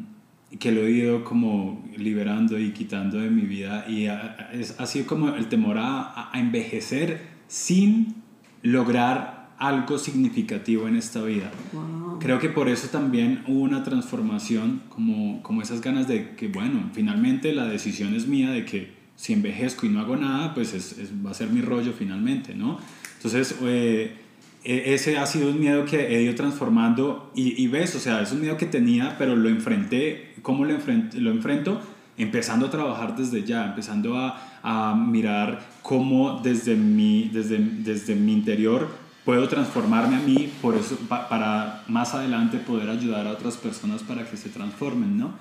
que 0.59 0.71
lo 0.71 0.85
he 0.85 0.91
ido 0.91 1.23
como 1.23 1.83
liberando 1.97 2.59
y 2.59 2.71
quitando 2.71 3.17
de 3.19 3.29
mi 3.29 3.43
vida, 3.43 3.85
y 3.89 4.07
ha, 4.07 4.49
ha 4.77 4.85
sido 4.85 5.05
como 5.05 5.35
el 5.35 5.47
temor 5.47 5.77
a, 5.77 6.31
a 6.31 6.39
envejecer 6.39 7.21
sin 7.47 8.15
lograr 8.61 9.53
algo 9.57 9.97
significativo 9.97 10.87
en 10.87 10.95
esta 10.95 11.21
vida. 11.21 11.51
Wow. 11.71 12.19
Creo 12.19 12.39
que 12.39 12.49
por 12.49 12.67
eso 12.67 12.87
también 12.89 13.43
hubo 13.47 13.61
una 13.61 13.83
transformación, 13.83 14.83
como, 14.89 15.41
como 15.43 15.61
esas 15.61 15.81
ganas 15.81 16.07
de 16.07 16.35
que, 16.35 16.47
bueno, 16.47 16.89
finalmente 16.93 17.53
la 17.53 17.65
decisión 17.65 18.13
es 18.15 18.27
mía 18.27 18.51
de 18.51 18.65
que 18.65 18.93
si 19.15 19.33
envejezco 19.33 19.85
y 19.85 19.89
no 19.89 20.01
hago 20.01 20.17
nada, 20.17 20.53
pues 20.53 20.73
es, 20.73 20.97
es, 20.97 21.11
va 21.25 21.31
a 21.31 21.33
ser 21.33 21.49
mi 21.49 21.61
rollo 21.61 21.93
finalmente, 21.97 22.53
¿no? 22.53 22.79
Entonces, 23.17 23.55
eh, 23.63 24.15
ese 24.65 25.17
ha 25.17 25.25
sido 25.25 25.49
un 25.49 25.59
miedo 25.59 25.85
que 25.85 26.15
he 26.15 26.23
ido 26.23 26.33
transformando 26.35 27.31
y, 27.35 27.61
y, 27.61 27.67
ves, 27.67 27.95
o 27.95 27.99
sea, 27.99 28.21
es 28.21 28.31
un 28.31 28.41
miedo 28.41 28.57
que 28.57 28.65
tenía, 28.65 29.15
pero 29.17 29.35
lo 29.35 29.47
enfrenté, 29.47 30.33
¿cómo 30.41 30.65
lo, 30.65 30.73
enfrento? 30.73 31.19
lo 31.19 31.31
enfrento? 31.31 31.81
Empezando 32.17 32.65
a 32.65 32.69
trabajar 32.71 33.15
desde 33.15 33.43
ya, 33.43 33.65
empezando 33.65 34.17
a, 34.17 34.59
a 34.63 34.95
mirar 34.95 35.59
cómo 35.83 36.39
desde 36.41 36.75
mi, 36.75 37.29
desde, 37.31 37.59
desde 37.59 38.15
mi 38.15 38.33
interior 38.33 38.87
puedo 39.25 39.47
transformarme 39.47 40.15
a 40.15 40.19
mí 40.19 40.51
por 40.61 40.75
eso, 40.75 40.97
pa, 41.09 41.27
para 41.29 41.83
más 41.87 42.13
adelante 42.13 42.57
poder 42.57 42.89
ayudar 42.89 43.27
a 43.27 43.31
otras 43.31 43.57
personas 43.57 44.03
para 44.03 44.25
que 44.29 44.37
se 44.37 44.49
transformen, 44.49 45.17
¿no? 45.17 45.33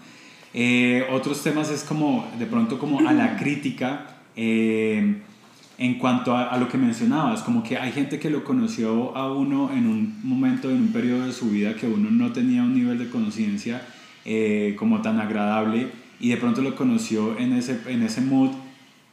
Eh, 0.53 1.07
otros 1.11 1.43
temas 1.43 1.71
es 1.71 1.83
como, 1.83 2.31
de 2.39 2.47
pronto, 2.47 2.79
como 2.79 3.07
a 3.09 3.13
la 3.13 3.37
crítica 3.39 4.07
eh, 4.37 5.23
en 5.79 5.95
cuanto 5.95 6.37
a, 6.37 6.51
a, 6.51 6.59
lo 6.59 6.69
que 6.69 6.79
mencionabas, 6.79 7.43
como 7.43 7.63
que 7.63 7.77
hay 7.77 7.93
gente 7.93 8.19
que 8.19 8.31
lo 8.31 8.45
conoció 8.45 9.17
a 9.17 9.33
uno 9.33 9.71
en 9.73 9.87
un 9.87 10.21
momento, 10.23 10.71
en 10.71 10.77
un 10.77 10.93
periodo 10.93 11.27
de 11.27 11.33
su 11.33 11.51
vida 11.51 11.75
que 11.75 11.87
uno 11.87 12.11
no 12.11 12.33
tenía 12.33 12.63
un 12.63 12.75
nivel 12.75 12.99
de 12.99 13.11
conciencia 13.11 13.83
eh, 14.25 14.75
como 14.79 15.03
tan 15.03 15.21
agradable 15.21 15.89
y 16.21 16.31
de 16.31 16.37
pronto 16.37 16.63
lo 16.63 16.75
conoció 16.77 17.37
en 17.39 17.53
ese, 17.53 17.79
en 17.89 18.03
ese 18.03 18.21
mood 18.21 18.53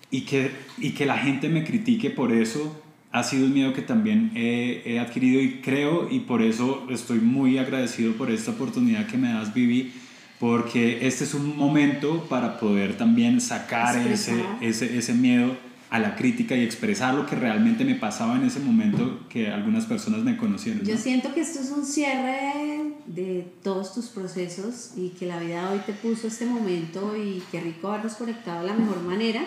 y 0.09 0.21
que, 0.21 0.51
y 0.77 0.91
que 0.91 1.05
la 1.05 1.17
gente 1.17 1.49
me 1.49 1.65
critique 1.65 2.09
por 2.09 2.31
eso 2.31 2.81
ha 3.11 3.23
sido 3.23 3.47
un 3.47 3.53
miedo 3.53 3.73
que 3.73 3.81
también 3.81 4.31
he, 4.35 4.83
he 4.85 4.99
adquirido 4.99 5.41
y 5.41 5.55
creo 5.61 6.07
y 6.09 6.21
por 6.21 6.41
eso 6.41 6.87
estoy 6.89 7.19
muy 7.19 7.57
agradecido 7.57 8.13
por 8.13 8.31
esta 8.31 8.51
oportunidad 8.51 9.07
que 9.07 9.17
me 9.17 9.33
das, 9.33 9.53
Vivi 9.53 9.91
porque 10.39 11.05
este 11.05 11.23
es 11.25 11.33
un 11.33 11.57
momento 11.57 12.25
para 12.29 12.57
poder 12.57 12.97
también 12.97 13.41
sacar 13.41 13.95
ese, 14.07 14.41
ese, 14.61 14.97
ese 14.97 15.13
miedo 15.13 15.57
a 15.91 16.00
la 16.00 16.15
crítica 16.15 16.55
y 16.55 16.63
expresar 16.63 17.13
lo 17.13 17.25
que 17.25 17.36
realmente 17.36 17.83
me 17.83 17.95
pasaba 17.95 18.38
en 18.38 18.45
ese 18.45 18.62
momento 18.62 19.27
que 19.27 19.50
algunas 19.50 19.86
personas 19.86 20.21
me 20.21 20.38
conocieron. 20.38 20.83
¿no? 20.83 20.88
Yo 20.88 20.98
siento 20.98 21.33
que 21.33 21.41
esto 21.41 21.60
es 21.60 21.69
un 21.69 21.86
cierre 21.86 22.93
de 23.07 23.45
todos 23.62 23.93
tus 23.93 24.05
procesos 24.05 24.91
y 24.95 25.10
que 25.10 25.25
la 25.25 25.38
vida 25.41 25.69
hoy 25.69 25.79
te 25.79 25.91
puso 25.91 26.27
este 26.27 26.45
momento 26.45 27.13
y 27.17 27.43
qué 27.51 27.60
rico 27.60 27.89
haberlos 27.89 28.13
conectado 28.13 28.62
de 28.62 28.67
la 28.69 28.74
mejor 28.74 29.01
manera, 29.01 29.41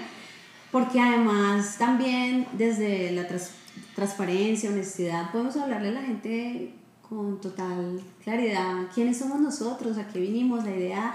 porque 0.70 1.00
además 1.00 1.78
también 1.78 2.46
desde 2.52 3.10
la 3.12 3.26
tras 3.26 3.52
transparencia, 3.94 4.68
honestidad, 4.68 5.32
podemos 5.32 5.56
hablarle 5.56 5.88
a 5.88 5.92
la 5.92 6.02
gente 6.02 6.74
con 7.08 7.40
total 7.40 8.02
claridad 8.22 8.88
quiénes 8.94 9.16
somos 9.16 9.40
nosotros, 9.40 9.96
a 9.96 10.08
qué 10.08 10.20
vinimos, 10.20 10.62
la 10.62 10.76
idea 10.76 11.14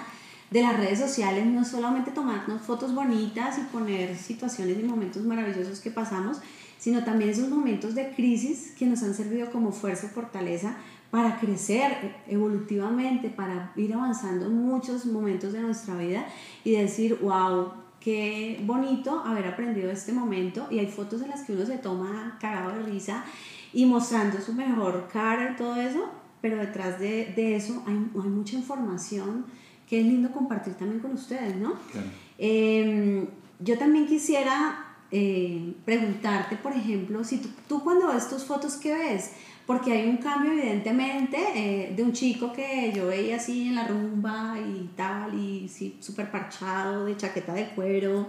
de 0.51 0.61
las 0.61 0.77
redes 0.77 0.99
sociales 0.99 1.45
no 1.45 1.63
solamente 1.63 2.11
tomarnos 2.11 2.61
fotos 2.61 2.93
bonitas 2.93 3.57
y 3.59 3.61
poner 3.71 4.17
situaciones 4.17 4.79
y 4.79 4.83
momentos 4.83 5.23
maravillosos 5.23 5.79
que 5.79 5.91
pasamos, 5.91 6.37
sino 6.77 7.03
también 7.03 7.29
esos 7.29 7.49
momentos 7.49 7.93
de 7.93 8.11
crisis 8.11 8.73
que 8.77 8.85
nos 8.85 9.03
han 9.03 9.13
servido 9.13 9.51
como 9.51 9.71
fuerza 9.71 10.07
y 10.07 10.09
fortaleza 10.09 10.77
para 11.11 11.39
crecer 11.39 12.15
evolutivamente, 12.27 13.29
para 13.29 13.73
ir 13.75 13.93
avanzando 13.93 14.45
en 14.45 14.55
muchos 14.55 15.05
momentos 15.05 15.53
de 15.53 15.61
nuestra 15.61 15.95
vida 15.95 16.25
y 16.63 16.71
decir, 16.71 17.19
wow, 17.21 17.71
qué 17.99 18.61
bonito 18.65 19.19
haber 19.25 19.47
aprendido 19.47 19.91
este 19.91 20.13
momento 20.13 20.67
y 20.69 20.79
hay 20.79 20.87
fotos 20.87 21.21
en 21.21 21.29
las 21.29 21.43
que 21.43 21.53
uno 21.53 21.65
se 21.65 21.77
toma 21.77 22.37
cagado 22.39 22.71
de 22.71 22.83
risa 22.83 23.25
y 23.73 23.85
mostrando 23.85 24.39
su 24.39 24.53
mejor 24.53 25.09
cara 25.11 25.51
y 25.51 25.55
todo 25.55 25.75
eso, 25.75 26.09
pero 26.41 26.57
detrás 26.57 26.99
de, 26.99 27.33
de 27.35 27.55
eso 27.55 27.83
hay, 27.85 27.93
hay, 27.93 28.29
mucha 28.29 28.55
información 28.55 29.45
que 29.89 29.99
es 29.99 30.05
lindo 30.05 30.31
compartir 30.31 30.75
también 30.75 30.99
con 30.99 31.13
ustedes, 31.13 31.55
¿no? 31.55 31.73
Claro. 31.91 32.07
Eh, 32.37 33.27
yo 33.59 33.77
también 33.77 34.05
quisiera 34.05 34.85
eh, 35.11 35.73
preguntarte, 35.83 36.55
por 36.55 36.73
ejemplo, 36.73 37.23
si 37.23 37.39
tú, 37.39 37.49
tú, 37.67 37.83
cuando 37.83 38.07
ves 38.07 38.29
tus 38.29 38.43
fotos, 38.43 38.75
¿qué 38.75 38.93
ves? 38.93 39.31
Porque 39.65 39.91
hay 39.91 40.07
un 40.07 40.17
cambio 40.17 40.51
evidentemente 40.51 41.37
eh, 41.55 41.93
de 41.95 42.03
un 42.03 42.13
chico 42.13 42.53
que 42.53 42.91
yo 42.95 43.07
veía 43.07 43.37
así 43.37 43.67
en 43.67 43.75
la 43.75 43.87
rumba 43.87 44.55
y 44.59 44.89
tal, 44.95 45.33
y 45.33 45.67
sí, 45.67 45.97
súper 45.99 46.29
parchado, 46.29 47.05
de 47.05 47.17
chaqueta 47.17 47.53
de 47.53 47.69
cuero. 47.69 48.27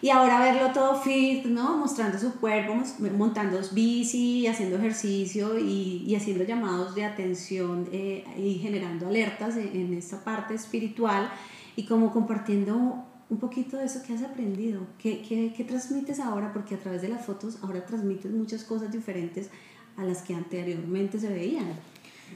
Y 0.00 0.10
ahora 0.10 0.38
verlo 0.38 0.72
todo 0.72 0.94
fit, 1.00 1.44
¿no? 1.46 1.76
Mostrando 1.76 2.18
su 2.18 2.34
cuerpo, 2.34 2.74
montando 3.16 3.58
bici, 3.72 4.46
haciendo 4.46 4.76
ejercicio 4.76 5.58
y, 5.58 6.04
y 6.06 6.14
haciendo 6.14 6.44
llamados 6.44 6.94
de 6.94 7.04
atención 7.04 7.88
eh, 7.90 8.24
y 8.38 8.54
generando 8.58 9.08
alertas 9.08 9.56
en, 9.56 9.68
en, 9.74 9.94
esta 9.94 10.22
parte 10.22 10.54
espiritual 10.54 11.28
y 11.74 11.84
como 11.84 12.12
compartiendo 12.12 13.04
un 13.28 13.38
poquito 13.38 13.76
de 13.76 13.86
eso 13.86 14.00
que 14.06 14.14
has 14.14 14.22
aprendido. 14.22 14.86
¿Qué, 14.98 15.20
qué, 15.28 15.52
qué 15.56 15.64
transmites 15.64 16.20
ahora? 16.20 16.52
Porque 16.52 16.76
a 16.76 16.78
través 16.78 17.02
de 17.02 17.08
las 17.08 17.26
fotos 17.26 17.58
ahora 17.62 17.84
transmites 17.84 18.30
muchas 18.30 18.62
cosas 18.62 18.92
diferentes 18.92 19.50
a 19.96 20.04
las 20.04 20.22
que 20.22 20.32
anteriormente 20.32 21.18
se 21.18 21.28
veían. 21.28 21.66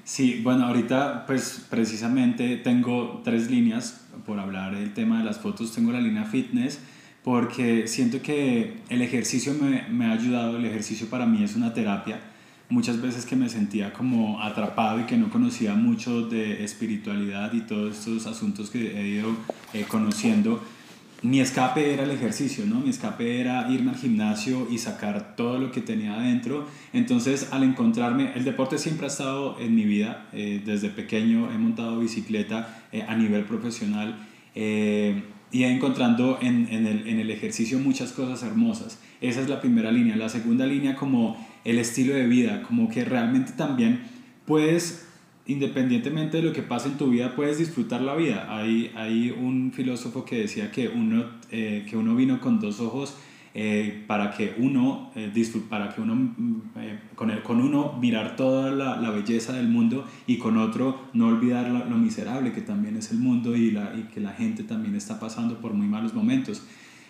Sí, 0.03 0.41
bueno, 0.43 0.67
ahorita 0.67 1.27
pues 1.27 1.65
precisamente 1.71 2.57
tengo 2.57 3.21
tres 3.23 3.49
líneas 3.49 4.01
por 4.27 4.41
hablar 4.41 4.75
del 4.75 4.95
tema 4.95 5.19
de 5.19 5.25
las 5.25 5.39
fotos. 5.39 5.73
Tengo 5.73 5.93
la 5.93 6.01
línea 6.01 6.25
fitness 6.25 6.81
porque 7.25 7.87
siento 7.87 8.21
que 8.21 8.79
el 8.89 9.03
ejercicio 9.03 9.55
me, 9.55 9.87
me, 9.89 10.07
ha 10.07 10.13
ayudado, 10.13 10.57
el 10.57 10.65
ejercicio 10.65 11.09
para 11.09 11.27
mí 11.27 11.43
es 11.43 11.55
una 11.57 11.73
terapia. 11.73 12.21
Muchas 12.69 13.01
veces 13.01 13.27
que 13.27 13.37
me 13.37 13.49
sentía 13.49 13.93
como 13.93 14.43
atrapado 14.43 15.01
y 15.01 15.05
que 15.05 15.17
no 15.17 15.31
conocía 15.31 15.75
mucho 15.75 16.23
de 16.23 16.65
espiritualidad 16.65 17.53
y 17.53 17.61
todos 17.61 17.99
estos 17.99 18.27
asuntos 18.27 18.71
que 18.71 18.99
he 18.99 19.09
ido 19.09 19.29
eh, 19.75 19.85
conociendo, 19.87 20.63
mi 21.23 21.39
escape 21.39 21.95
era 21.95 22.03
el 22.03 22.11
ejercicio, 22.11 22.67
¿no? 22.67 22.81
Mi 22.81 22.91
escape 22.91 23.41
era 23.41 23.71
irme 23.71 23.93
al 23.93 23.97
gimnasio 23.97 24.67
y 24.69 24.79
sacar 24.79 25.37
todo 25.37 25.61
lo 25.61 25.71
que 25.71 25.81
tenía 25.81 26.15
adentro. 26.15 26.67
Entonces, 26.93 27.49
al 27.53 27.63
encontrarme, 27.63 28.33
el 28.35 28.43
deporte 28.43 28.77
siempre 28.77 29.07
ha 29.07 29.09
estado 29.09 29.57
en 29.61 29.77
mi 29.77 29.85
vida. 29.85 30.27
Eh, 30.33 30.61
desde 30.65 30.89
pequeño 30.89 31.53
he 31.53 31.59
montado 31.59 32.01
bicicleta 32.01 32.83
eh, 32.91 33.05
a 33.07 33.15
nivel 33.15 33.45
profesional. 33.45 34.17
Eh, 34.57 35.23
y 35.53 35.65
encontrando 35.65 36.39
en, 36.41 36.67
en, 36.71 36.87
el, 36.87 37.07
en 37.07 37.21
el 37.21 37.31
ejercicio 37.31 37.79
muchas 37.79 38.13
cosas 38.13 38.43
hermosas. 38.43 38.99
Esa 39.21 39.43
es 39.43 39.49
la 39.49 39.61
primera 39.61 39.93
línea. 39.93 40.17
La 40.17 40.31
segunda 40.31 40.67
línea 40.67 40.97
como 40.97 41.37
el 41.65 41.79
estilo 41.79 42.15
de 42.15 42.27
vida, 42.27 42.63
como 42.63 42.89
que 42.89 43.05
realmente 43.05 43.53
también 43.53 44.01
puedes, 44.47 45.07
independientemente 45.47 46.39
de 46.39 46.43
lo 46.43 46.53
que 46.55 46.63
pase 46.63 46.89
en 46.89 46.97
tu 46.97 47.11
vida, 47.11 47.37
puedes 47.37 47.59
disfrutar 47.59 48.01
la 48.01 48.17
vida. 48.17 48.47
Hay, 48.49 48.91
hay 48.97 49.31
un 49.31 49.73
filósofo 49.73 50.25
que 50.25 50.39
decía 50.39 50.73
que 50.73 50.89
uno, 50.89 51.27
eh, 51.51 51.87
que 51.89 51.99
uno 51.99 52.17
vino 52.17 52.41
con 52.41 52.59
dos 52.59 52.81
ojos 52.81 53.15
eh, 53.55 54.05
para 54.07 54.31
que 54.31 54.55
uno, 54.57 55.11
eh, 55.15 55.31
para 55.69 55.95
que 55.95 56.01
uno 56.01 56.35
eh, 56.77 56.99
con, 57.15 57.31
el, 57.31 57.43
con 57.43 57.61
uno 57.61 57.99
mirar 58.01 58.35
toda 58.35 58.71
la, 58.71 58.97
la, 58.97 59.11
belleza 59.11 59.53
del 59.53 59.69
mundo 59.69 60.07
y 60.27 60.39
con 60.39 60.57
otro 60.57 61.03
no 61.13 61.27
olvidar 61.27 61.69
lo, 61.69 61.85
lo, 61.85 61.99
miserable 61.99 62.53
que 62.53 62.63
también 62.63 62.97
es 62.97 63.11
el 63.11 63.19
mundo 63.19 63.55
y, 63.55 63.71
la, 63.71 63.93
y 63.95 64.05
que 64.05 64.21
la 64.21 64.33
gente 64.33 64.63
también 64.63 64.95
está 64.95 65.21
pasando 65.21 65.59
por 65.59 65.75
muy 65.75 65.87
malos 65.87 66.15
momentos. 66.15 66.63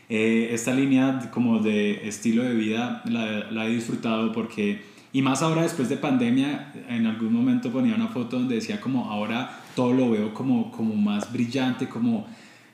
esta 0.08 0.74
línea 0.74 1.30
como 1.30 1.60
de 1.60 2.08
estilo 2.08 2.42
de 2.42 2.54
vida 2.54 3.02
la, 3.04 3.48
la 3.52 3.66
he 3.66 3.74
disfrutado 3.76 4.32
porque, 4.32 4.82
y 5.12 5.22
más 5.22 5.42
ahora 5.42 5.62
después 5.62 5.88
de 5.88 5.96
pandemia, 5.96 6.72
en 6.88 7.06
algún 7.06 7.32
momento 7.32 7.70
ponía 7.70 7.94
una 7.94 8.08
foto 8.08 8.40
donde 8.40 8.56
decía 8.56 8.80
como 8.80 9.08
ahora 9.08 9.60
todo 9.76 9.92
lo 9.92 10.10
veo 10.10 10.34
como, 10.34 10.72
como 10.72 10.96
más 10.96 11.32
brillante, 11.32 11.88
como 11.88 12.26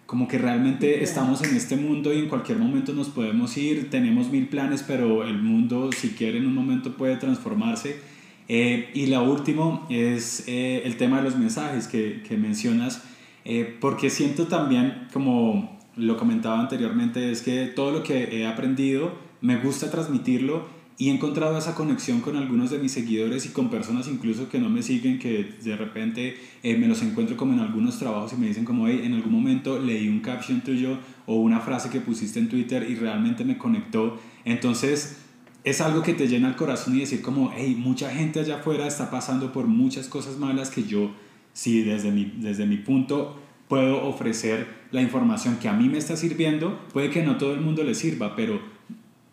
como 0.09 0.27
que 0.27 0.38
realmente 0.38 1.03
estamos 1.05 1.43
en 1.43 1.55
este 1.55 1.77
mundo 1.77 2.15
y 2.15 2.19
en 2.19 2.31
cualquier 2.31 2.57
momento 2.57 2.95
nos 2.95 3.11
podemos 3.11 3.55
ir, 3.59 3.91
tenemos 3.91 4.31
mil 4.31 4.49
planes, 4.49 4.83
pero 4.83 5.23
el 5.23 5.37
mundo 5.37 5.91
si 5.93 6.12
quiere 6.12 6.38
en 6.38 6.47
un 6.47 6.55
momento 6.55 6.97
puede 6.97 7.17
transformarse. 7.17 8.00
Eh, 8.49 8.88
y 8.95 9.09
la 9.09 9.21
última 9.21 9.85
es 9.91 10.45
eh, 10.47 10.81
el 10.87 10.97
tema 10.97 11.19
de 11.19 11.25
los 11.25 11.37
mensajes 11.37 11.88
que, 11.88 12.23
que 12.27 12.38
mencionas, 12.38 13.03
eh, 13.45 13.77
porque 13.83 14.09
siento 14.09 14.47
también, 14.47 15.09
como 15.12 15.79
lo 15.95 16.17
comentaba 16.17 16.59
anteriormente, 16.59 17.31
es 17.31 17.43
que 17.43 17.67
todo 17.67 17.93
lo 17.93 18.03
que 18.03 18.35
he 18.35 18.47
aprendido 18.47 19.12
me 19.43 19.59
gusta 19.59 19.91
transmitirlo 19.91 20.77
y 21.00 21.11
he 21.11 21.12
encontrado 21.14 21.57
esa 21.57 21.76
conexión 21.76 22.21
con 22.21 22.37
algunos 22.37 22.71
de 22.71 22.78
mis 22.78 22.90
seguidores 22.90 23.47
y 23.47 23.50
con 23.50 23.71
personas 23.71 24.09
incluso 24.09 24.49
que 24.49 24.59
no 24.59 24.69
me 24.69 24.83
siguen, 24.83 25.21
que 25.21 25.55
de 25.62 25.76
repente 25.76 26.37
eh, 26.64 26.76
me 26.76 26.88
los 26.88 27.02
encuentro 27.02 27.37
como 27.37 27.52
en 27.52 27.61
algunos 27.61 28.00
trabajos 28.00 28.33
y 28.33 28.37
me 28.37 28.49
dicen 28.49 28.64
como, 28.64 28.88
hey, 28.88 29.02
en 29.05 29.14
algún 29.14 29.33
momento 29.33 29.78
leí 29.78 30.09
un 30.09 30.19
caption 30.19 30.61
tuyo 30.61 30.99
o 31.26 31.37
una 31.37 31.61
frase 31.61 31.88
que 31.88 32.00
pusiste 32.00 32.40
en 32.40 32.49
Twitter 32.49 32.85
y 32.90 32.97
realmente 32.97 33.45
me 33.45 33.57
conectó. 33.57 34.19
Entonces 34.45 35.19
es 35.62 35.81
algo 35.81 36.02
que 36.02 36.14
te 36.14 36.26
llena 36.26 36.49
el 36.49 36.57
corazón 36.57 36.97
y 36.97 37.00
decir 37.00 37.23
como, 37.23 37.52
hey, 37.57 37.76
mucha 37.78 38.11
gente 38.11 38.40
allá 38.40 38.57
afuera 38.57 38.88
está 38.88 39.09
pasando 39.09 39.52
por 39.52 39.69
muchas 39.69 40.09
cosas 40.09 40.37
malas 40.37 40.69
que 40.69 40.83
yo, 40.83 41.12
sí, 41.52 41.83
desde 41.83 42.11
mi, 42.11 42.25
desde 42.38 42.67
mi 42.67 42.76
punto 42.76 43.40
puedo 43.69 44.05
ofrecer 44.05 44.67
la 44.90 45.02
información 45.02 45.59
que 45.61 45.69
a 45.69 45.75
mí 45.75 45.88
me 45.88 45.99
está 45.99 46.17
sirviendo, 46.17 46.81
puede 46.93 47.11
que 47.11 47.23
no 47.23 47.37
todo 47.37 47.55
el 47.55 47.61
mundo 47.61 47.85
le 47.85 47.95
sirva, 47.95 48.35
pero 48.35 48.77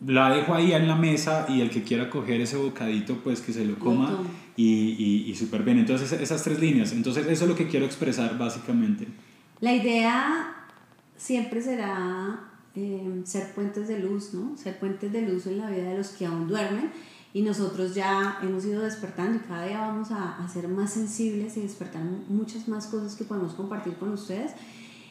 la 0.06 0.30
dejo 0.30 0.54
ahí 0.54 0.72
en 0.72 0.86
la 0.86 0.94
mesa 0.94 1.46
y 1.48 1.60
el 1.60 1.70
que 1.70 1.82
quiera 1.82 2.08
coger 2.10 2.40
ese 2.40 2.56
bocadito, 2.56 3.16
pues 3.22 3.40
que 3.40 3.52
se 3.52 3.64
lo 3.64 3.78
coma 3.78 4.22
y, 4.56 4.64
y, 4.64 5.30
y 5.30 5.34
súper 5.34 5.62
bien. 5.62 5.78
Entonces 5.78 6.12
esas 6.12 6.42
tres 6.42 6.60
líneas, 6.60 6.92
entonces 6.92 7.26
eso 7.26 7.44
es 7.44 7.50
lo 7.50 7.56
que 7.56 7.66
quiero 7.66 7.86
expresar 7.86 8.38
básicamente. 8.38 9.08
La 9.60 9.74
idea 9.74 10.68
siempre 11.16 11.62
será 11.62 12.40
eh, 12.74 13.22
ser 13.24 13.54
puentes 13.54 13.88
de 13.88 13.98
luz, 13.98 14.34
¿no? 14.34 14.56
Ser 14.56 14.78
puentes 14.78 15.12
de 15.12 15.22
luz 15.22 15.46
en 15.46 15.58
la 15.58 15.70
vida 15.70 15.90
de 15.90 15.96
los 15.96 16.08
que 16.08 16.26
aún 16.26 16.46
duermen 16.46 16.90
y 17.32 17.42
nosotros 17.42 17.94
ya 17.94 18.38
hemos 18.42 18.64
ido 18.64 18.82
despertando 18.82 19.38
y 19.38 19.40
cada 19.40 19.66
día 19.66 19.80
vamos 19.80 20.10
a, 20.10 20.36
a 20.36 20.48
ser 20.48 20.68
más 20.68 20.92
sensibles 20.92 21.56
y 21.56 21.60
despertar 21.60 22.02
muchas 22.28 22.68
más 22.68 22.86
cosas 22.86 23.16
que 23.16 23.24
podemos 23.24 23.54
compartir 23.54 23.94
con 23.94 24.10
ustedes. 24.10 24.52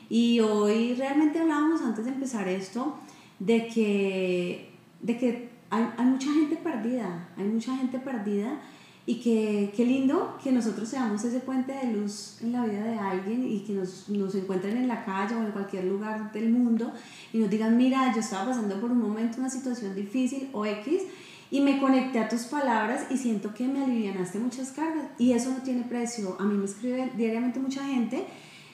Y 0.10 0.40
hoy 0.40 0.94
realmente 0.94 1.40
hablábamos 1.40 1.82
antes 1.82 2.06
de 2.06 2.12
empezar 2.12 2.48
esto 2.48 2.98
de 3.40 3.68
que 3.68 4.75
de 5.06 5.18
que 5.18 5.50
hay, 5.70 5.88
hay, 5.98 6.06
mucha 6.06 6.32
gente 6.34 6.56
perdida, 6.58 7.30
hay 7.38 7.46
mucha 7.46 7.78
gente 7.78 8.00
perdida 8.00 8.60
y 9.06 9.22
que 9.22 9.72
qué 9.76 9.86
lindo 9.86 10.36
que 10.44 10.52
nosotros 10.52 10.90
seamos 10.90 11.24
ese 11.24 11.40
puente 11.40 11.74
de 11.74 11.94
luz 11.94 12.40
en 12.42 12.54
la 12.54 12.66
vida 12.66 12.84
de 12.84 12.98
alguien 12.98 13.48
y 13.48 13.60
que 13.60 13.74
nos, 13.74 14.10
nos 14.10 14.34
encuentren 14.34 14.78
en 14.78 14.88
la 14.88 15.06
calle 15.06 15.36
o 15.36 15.44
en 15.44 15.52
cualquier 15.52 15.84
lugar 15.84 16.32
del 16.32 16.50
mundo 16.50 16.92
y 17.32 17.38
nos 17.38 17.52
digan, 17.52 17.78
mira, 17.78 18.12
yo 18.14 18.20
estaba 18.20 18.48
pasando 18.48 18.82
por 18.82 18.92
un 18.92 18.98
momento 18.98 19.38
una 19.40 19.50
situación 19.50 19.94
difícil 19.94 20.50
o 20.54 20.66
X 20.66 21.04
y 21.52 21.62
me 21.62 21.80
conecté 21.80 22.18
a 22.18 22.28
tus 22.28 22.44
palabras 22.46 23.06
y 23.12 23.18
siento 23.18 23.54
que 23.54 23.68
me 23.68 23.84
alivianaste 23.84 24.40
muchas 24.40 24.72
cargas 24.72 25.06
y 25.20 25.34
eso 25.34 25.52
no 25.52 25.58
tiene 25.58 25.84
precio. 25.84 26.36
A 26.40 26.44
mí 26.44 26.58
me 26.58 26.66
escribe 26.66 27.12
diariamente 27.16 27.60
mucha 27.60 27.86
gente 27.86 28.26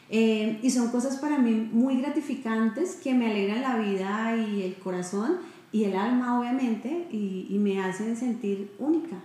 eh, 0.09 0.59
y 0.61 0.69
son 0.69 0.91
cosas 0.91 1.17
para 1.17 1.39
mí 1.39 1.69
muy 1.73 1.99
gratificantes 2.01 2.95
que 2.95 3.13
me 3.13 3.29
alegran 3.29 3.61
la 3.61 3.75
vida 3.75 4.37
y 4.37 4.61
el 4.61 4.75
corazón 4.75 5.39
y 5.71 5.85
el 5.85 5.95
alma, 5.95 6.39
obviamente, 6.39 7.07
y, 7.11 7.47
y, 7.49 7.57
me 7.57 7.81
hacen 7.81 8.15
sentir 8.17 8.73
única. 8.77 9.15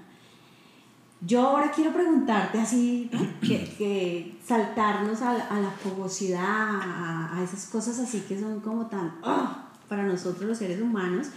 Yo 1.20 1.40
ahora 1.40 1.72
quiero 1.72 1.92
preguntarte 1.92 2.58
así, 2.58 3.10
que, 3.40 3.64
que, 3.76 4.38
saltarnos 4.44 5.22
a, 5.22 5.32
a 5.32 5.60
la 5.60 5.70
fogosidad, 5.70 6.40
a, 6.40 7.36
a, 7.36 7.42
esas 7.42 7.66
cosas 7.66 7.98
así 7.98 8.20
que 8.28 8.38
son 8.38 8.60
como 8.60 8.86
tan 8.86 9.14
oh, 9.22 9.56
para 9.88 10.04
nosotros 10.04 10.42
los 10.42 10.58
seres 10.58 10.80
humanos. 10.80 11.28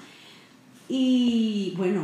Y 0.87 1.73
bueno, 1.77 2.01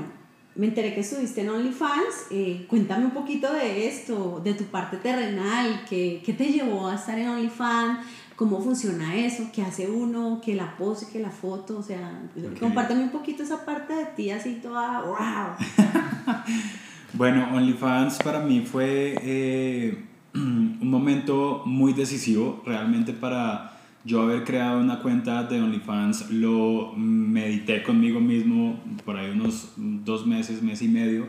me 0.56 0.68
enteré 0.68 0.94
que 0.94 1.02
estuviste 1.02 1.42
en 1.42 1.50
OnlyFans. 1.50 2.28
Eh, 2.32 2.66
cuéntame 2.70 3.06
un 3.06 3.12
poquito 3.12 3.52
de 3.54 3.88
esto, 3.88 4.42
de 4.44 4.54
tu 4.54 4.64
parte 4.66 4.98
terrenal, 4.98 5.86
¿qué, 5.88 6.24
qué 6.26 6.34
te 6.34 6.46
llevó 6.46 6.88
a 6.88 6.96
estar 6.96 7.18
en 7.20 7.30
OnlyFans? 7.30 8.00
Cómo 8.36 8.62
funciona 8.62 9.16
eso, 9.16 9.50
qué 9.54 9.62
hace 9.62 9.90
uno, 9.90 10.42
que 10.44 10.56
la 10.56 10.76
pose, 10.78 11.08
que 11.12 11.20
la 11.20 11.32
foto, 11.32 11.78
o 11.78 11.84
sea, 11.84 12.22
compárteme 12.60 13.04
un 13.04 13.10
poquito 13.10 13.44
esa 13.44 13.66
parte 13.66 13.94
de 13.94 14.06
ti 14.16 14.30
así 14.30 14.60
toda, 14.62 15.02
wow. 15.02 15.16
bueno, 17.14 17.48
OnlyFans 17.54 18.18
para 18.24 18.42
mí 18.42 18.62
fue 18.62 19.18
eh, 19.22 20.04
un 20.34 20.90
momento 20.90 21.64
muy 21.66 21.94
decisivo 21.94 22.62
realmente 22.66 23.14
para 23.14 23.72
yo 24.04 24.22
haber 24.22 24.44
creado 24.44 24.82
una 24.82 25.00
cuenta 25.02 25.44
de 25.44 25.62
OnlyFans, 25.62 26.30
lo 26.32 26.94
medité 26.96 27.82
conmigo 27.84 28.20
mismo 28.20 28.80
por 29.04 29.18
ahí 29.18 29.32
unos 29.32 29.74
dos 29.78 30.28
meses, 30.28 30.62
mes 30.62 30.82
y 30.82 30.88
medio. 30.90 31.26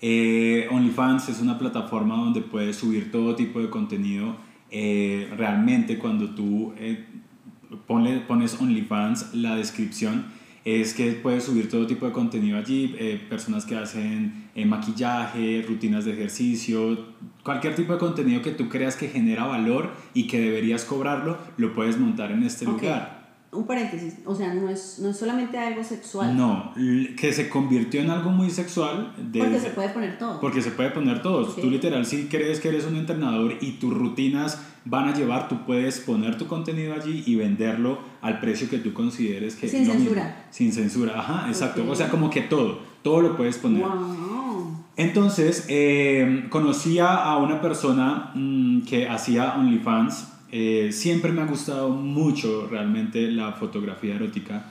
Eh, 0.00 0.68
OnlyFans 0.70 1.30
es 1.30 1.40
una 1.40 1.58
plataforma 1.58 2.16
donde 2.16 2.42
puedes 2.42 2.76
subir 2.76 3.10
todo 3.10 3.34
tipo 3.34 3.60
de 3.60 3.70
contenido 3.70 4.36
eh, 4.76 5.30
realmente 5.36 5.98
cuando 5.98 6.30
tú 6.30 6.74
eh, 6.76 7.04
pones 7.86 8.60
OnlyFans, 8.60 9.32
la 9.32 9.54
descripción 9.54 10.26
es 10.64 10.94
que 10.94 11.12
puedes 11.12 11.44
subir 11.44 11.68
todo 11.68 11.86
tipo 11.86 12.06
de 12.06 12.12
contenido 12.12 12.58
allí, 12.58 12.92
eh, 12.98 13.24
personas 13.28 13.66
que 13.66 13.76
hacen 13.76 14.50
maquillaje, 14.66 15.64
rutinas 15.68 16.04
de 16.04 16.14
ejercicio, 16.14 17.06
cualquier 17.44 17.76
tipo 17.76 17.92
de 17.92 18.00
contenido 18.00 18.42
que 18.42 18.50
tú 18.50 18.68
creas 18.68 18.96
que 18.96 19.06
genera 19.06 19.44
valor 19.44 19.92
y 20.12 20.26
que 20.26 20.40
deberías 20.40 20.84
cobrarlo, 20.84 21.38
lo 21.56 21.72
puedes 21.72 21.96
montar 21.96 22.32
en 22.32 22.42
este 22.42 22.64
lugar 22.64 23.13
un 23.54 23.66
paréntesis, 23.66 24.16
o 24.24 24.34
sea, 24.34 24.52
no 24.52 24.68
es, 24.68 24.98
no 25.00 25.10
es 25.10 25.16
solamente 25.16 25.58
algo 25.58 25.82
sexual. 25.84 26.36
No, 26.36 26.72
que 27.16 27.32
se 27.32 27.48
convirtió 27.48 28.00
en 28.00 28.10
algo 28.10 28.30
muy 28.30 28.50
sexual. 28.50 29.14
porque 29.16 29.60
se 29.60 29.70
puede 29.70 29.88
poner 29.90 30.18
todo. 30.18 30.40
Porque 30.40 30.62
se 30.62 30.70
puede 30.70 30.90
poner 30.90 31.22
todo. 31.22 31.46
Tú 31.46 31.70
literal, 31.70 32.04
si 32.04 32.24
crees 32.26 32.60
que 32.60 32.68
eres 32.68 32.84
un 32.84 32.96
entrenador 32.96 33.54
y 33.60 33.72
tus 33.72 33.94
rutinas 33.94 34.60
van 34.84 35.08
a 35.08 35.14
llevar, 35.14 35.48
tú 35.48 35.64
puedes 35.64 36.00
poner 36.00 36.36
tu 36.36 36.46
contenido 36.46 36.94
allí 36.94 37.22
y 37.26 37.36
venderlo 37.36 37.98
al 38.20 38.40
precio 38.40 38.68
que 38.68 38.78
tú 38.78 38.92
consideres 38.92 39.54
que... 39.56 39.68
Sin 39.68 39.86
censura. 39.86 40.46
Sin 40.50 40.72
censura, 40.72 41.18
ajá, 41.18 41.48
exacto. 41.48 41.84
O 41.88 41.94
sea, 41.94 42.10
como 42.10 42.30
que 42.30 42.42
todo, 42.42 42.80
todo 43.02 43.20
lo 43.20 43.36
puedes 43.36 43.56
poner. 43.58 43.82
Wow. 43.82 44.84
Entonces, 44.96 45.66
eh, 45.68 46.46
conocía 46.50 47.14
a 47.14 47.38
una 47.38 47.60
persona 47.60 48.30
mm, 48.34 48.82
que 48.82 49.08
hacía 49.08 49.54
OnlyFans 49.56 50.33
eh, 50.56 50.92
siempre 50.92 51.32
me 51.32 51.42
ha 51.42 51.46
gustado 51.46 51.88
mucho 51.88 52.68
realmente 52.70 53.28
la 53.28 53.54
fotografía 53.54 54.14
erótica. 54.14 54.66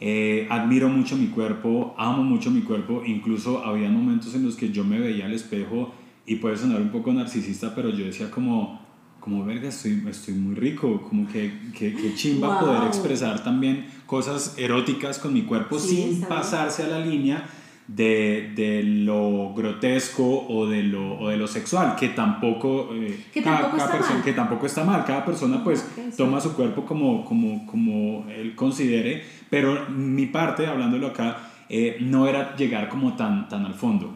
Eh, 0.00 0.48
admiro 0.50 0.88
mucho 0.88 1.16
mi 1.16 1.28
cuerpo, 1.28 1.94
amo 1.96 2.24
mucho 2.24 2.50
mi 2.50 2.62
cuerpo, 2.62 3.04
incluso 3.06 3.64
había 3.64 3.88
momentos 3.88 4.34
en 4.34 4.44
los 4.44 4.56
que 4.56 4.72
yo 4.72 4.82
me 4.82 4.98
veía 4.98 5.26
al 5.26 5.32
espejo 5.32 5.94
y 6.26 6.36
puede 6.36 6.56
sonar 6.56 6.80
un 6.80 6.88
poco 6.88 7.12
narcisista, 7.12 7.72
pero 7.72 7.90
yo 7.90 8.04
decía 8.04 8.32
como, 8.32 8.80
como 9.20 9.44
verga, 9.44 9.68
estoy, 9.68 10.02
estoy 10.10 10.34
muy 10.34 10.56
rico, 10.56 11.02
como 11.08 11.28
que, 11.28 11.52
que, 11.72 11.94
que 11.94 12.14
chimba 12.16 12.58
poder 12.58 12.88
expresar 12.88 13.44
también 13.44 13.86
cosas 14.06 14.56
eróticas 14.58 15.20
con 15.20 15.32
mi 15.32 15.42
cuerpo 15.42 15.78
sin 15.78 16.20
pasarse 16.22 16.82
a 16.82 16.88
la 16.88 16.98
línea 16.98 17.48
de, 17.88 18.52
de, 18.54 18.82
lo 18.82 19.54
grotesco 19.54 20.46
o 20.48 20.66
de 20.66 20.82
lo, 20.82 21.18
o 21.18 21.28
de 21.28 21.36
lo 21.38 21.48
sexual, 21.48 21.96
que 21.96 22.10
tampoco, 22.10 22.90
eh, 22.92 23.24
que, 23.32 23.42
cada, 23.42 23.72
persona, 23.72 24.22
que 24.22 24.32
tampoco 24.34 24.66
está 24.66 24.84
mal. 24.84 25.04
Cada 25.04 25.24
persona 25.24 25.64
pues 25.64 25.84
toma 26.16 26.40
su 26.40 26.54
cuerpo 26.54 26.84
como, 26.84 27.24
como, 27.24 27.66
como 27.66 28.26
él 28.30 28.54
considere, 28.54 29.24
pero 29.48 29.88
mi 29.88 30.26
parte, 30.26 30.66
hablándolo 30.66 31.08
acá, 31.08 31.38
eh, 31.68 31.96
no 32.00 32.28
era 32.28 32.54
llegar 32.56 32.88
como 32.88 33.14
tan, 33.16 33.48
tan 33.48 33.64
al 33.64 33.74
fondo. 33.74 34.14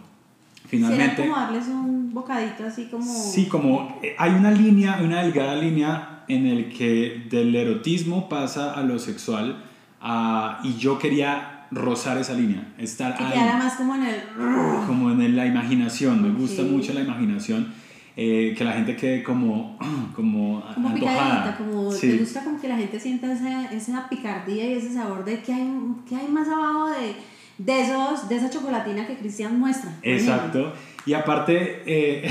Finalmente... 0.67 1.23
como 1.23 1.37
darles 1.37 1.67
un 1.69 2.13
bocadito 2.13 2.65
así 2.67 2.87
como... 2.87 3.05
Sí, 3.05 3.47
como 3.47 3.99
eh, 4.03 4.15
hay 4.19 4.33
una 4.33 4.51
línea, 4.51 5.01
una 5.03 5.23
delgada 5.23 5.57
línea 5.57 6.25
en 6.29 6.47
el 6.47 6.73
que 6.73 7.27
del 7.29 7.55
erotismo 7.55 8.29
pasa 8.29 8.73
a 8.75 8.83
lo 8.83 8.99
sexual 8.99 9.65
uh, 10.03 10.67
y 10.67 10.77
yo 10.79 10.99
quería 10.99 11.52
rozar 11.73 12.19
esa 12.19 12.35
línea, 12.35 12.75
estar 12.79 13.17
que 13.17 13.25
ahí. 13.25 13.59
más 13.59 13.75
como 13.75 13.95
en 13.95 14.03
el... 14.05 14.17
Como 14.87 15.11
en 15.11 15.37
la 15.37 15.47
imaginación, 15.47 16.23
me 16.23 16.31
gusta 16.39 16.63
mucho 16.63 16.93
la 16.93 17.01
imaginación, 17.01 17.73
eh, 18.17 18.55
que 18.57 18.65
la 18.65 18.73
gente 18.73 18.95
quede 18.95 19.23
como, 19.23 19.79
como, 20.15 20.63
como 20.75 20.89
antojada. 20.89 21.57
como 21.57 21.95
te 21.95 22.19
gusta 22.19 22.45
como 22.45 22.61
que 22.61 22.69
la 22.69 22.77
gente 22.77 23.01
sienta 23.01 23.33
esa, 23.33 23.73
esa 23.73 24.09
picardía 24.09 24.67
y 24.67 24.75
ese 24.75 24.93
sabor 24.93 25.25
de 25.25 25.41
que 25.41 25.55
hay, 25.55 25.71
que 26.07 26.17
hay 26.17 26.29
más 26.29 26.49
abajo 26.49 26.91
de, 26.91 27.15
de, 27.59 27.81
esos, 27.81 28.29
de 28.29 28.37
esa 28.37 28.51
chocolatina 28.51 29.07
que 29.07 29.17
Cristian 29.17 29.59
muestra. 29.59 29.97
Exacto, 30.03 30.75
y 31.07 31.15
aparte 31.15 31.83
eh, 31.87 32.31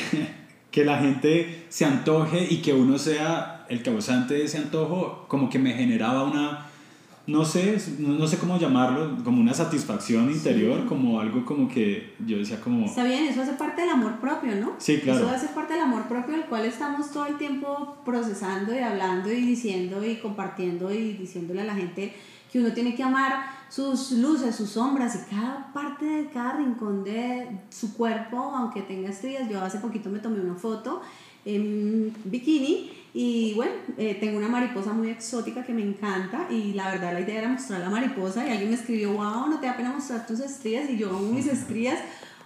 que 0.71 0.85
la 0.85 0.99
gente 0.99 1.65
se 1.69 1.85
antoje 1.85 2.45
y 2.47 2.57
que 2.57 2.73
uno 2.73 2.99
sea 2.99 3.65
el 3.69 3.81
causante 3.81 4.35
de 4.35 4.43
ese 4.43 4.59
antojo, 4.59 5.25
como 5.27 5.49
que 5.49 5.57
me 5.57 5.73
generaba 5.73 6.23
una 6.23 6.67
no 7.27 7.45
sé, 7.45 7.77
no, 7.99 8.27
sé 8.27 8.37
cómo 8.37 8.57
llamarlo, 8.57 9.23
como 9.23 9.41
una 9.41 9.53
satisfacción 9.53 10.31
interior, 10.31 10.87
como 10.87 11.19
algo 11.19 11.45
como 11.45 11.69
que 11.69 12.15
yo 12.25 12.37
decía 12.37 12.59
como... 12.59 12.85
Está 12.85 13.03
bien, 13.03 13.25
eso 13.25 13.41
hace 13.41 13.53
parte 13.53 13.81
del 13.81 13.91
amor 13.91 14.19
propio, 14.19 14.55
¿no? 14.55 14.73
Sí, 14.79 14.99
claro. 14.99 15.19
Eso 15.19 15.29
hace 15.29 15.47
parte 15.49 15.73
del 15.73 15.83
amor 15.83 16.07
propio, 16.07 16.35
el 16.35 16.45
cual 16.45 16.65
estamos 16.65 17.11
todo 17.11 17.27
el 17.27 17.37
tiempo 17.37 17.97
procesando 18.03 18.73
y 18.73 18.79
hablando 18.79 19.31
y 19.31 19.41
diciendo 19.41 20.03
y 20.03 20.15
compartiendo 20.15 20.91
y 20.91 21.13
diciéndole 21.13 21.61
a 21.61 21.65
la 21.65 21.75
gente 21.75 22.13
que 22.51 22.59
uno 22.59 22.73
tiene 22.73 22.95
que 22.95 23.03
amar 23.03 23.45
sus 23.69 24.11
luces, 24.11 24.55
sus 24.55 24.71
sombras 24.71 25.15
y 25.15 25.33
cada 25.33 25.71
parte 25.73 26.05
de 26.05 26.29
cada 26.29 26.57
rincón 26.57 27.03
de 27.03 27.47
su 27.69 27.93
cuerpo, 27.93 28.37
aunque 28.37 28.81
tenga 28.81 29.09
estrellas. 29.09 29.47
Yo 29.49 29.61
hace 29.61 29.77
poquito 29.77 30.09
me 30.09 30.19
tomé 30.19 30.41
una 30.41 30.55
foto 30.55 31.01
en 31.45 32.13
bikini 32.25 32.91
y 33.13 33.53
bueno, 33.55 33.73
eh, 33.97 34.15
tengo 34.19 34.37
una 34.37 34.47
mariposa 34.47 34.93
muy 34.93 35.09
exótica 35.09 35.63
que 35.63 35.73
me 35.73 35.81
encanta 35.81 36.47
y 36.49 36.73
la 36.73 36.91
verdad 36.91 37.13
la 37.13 37.19
idea 37.19 37.39
era 37.39 37.49
mostrar 37.49 37.81
la 37.81 37.89
mariposa 37.89 38.47
y 38.47 38.51
alguien 38.51 38.69
me 38.69 38.75
escribió, 38.75 39.11
wow, 39.11 39.47
no 39.47 39.59
te 39.59 39.65
da 39.65 39.75
pena 39.75 39.91
mostrar 39.91 40.25
tus 40.25 40.39
estrías 40.39 40.89
y 40.89 40.97
yo 40.97 41.09
amo 41.09 41.19
mis 41.19 41.47
estrías 41.47 41.99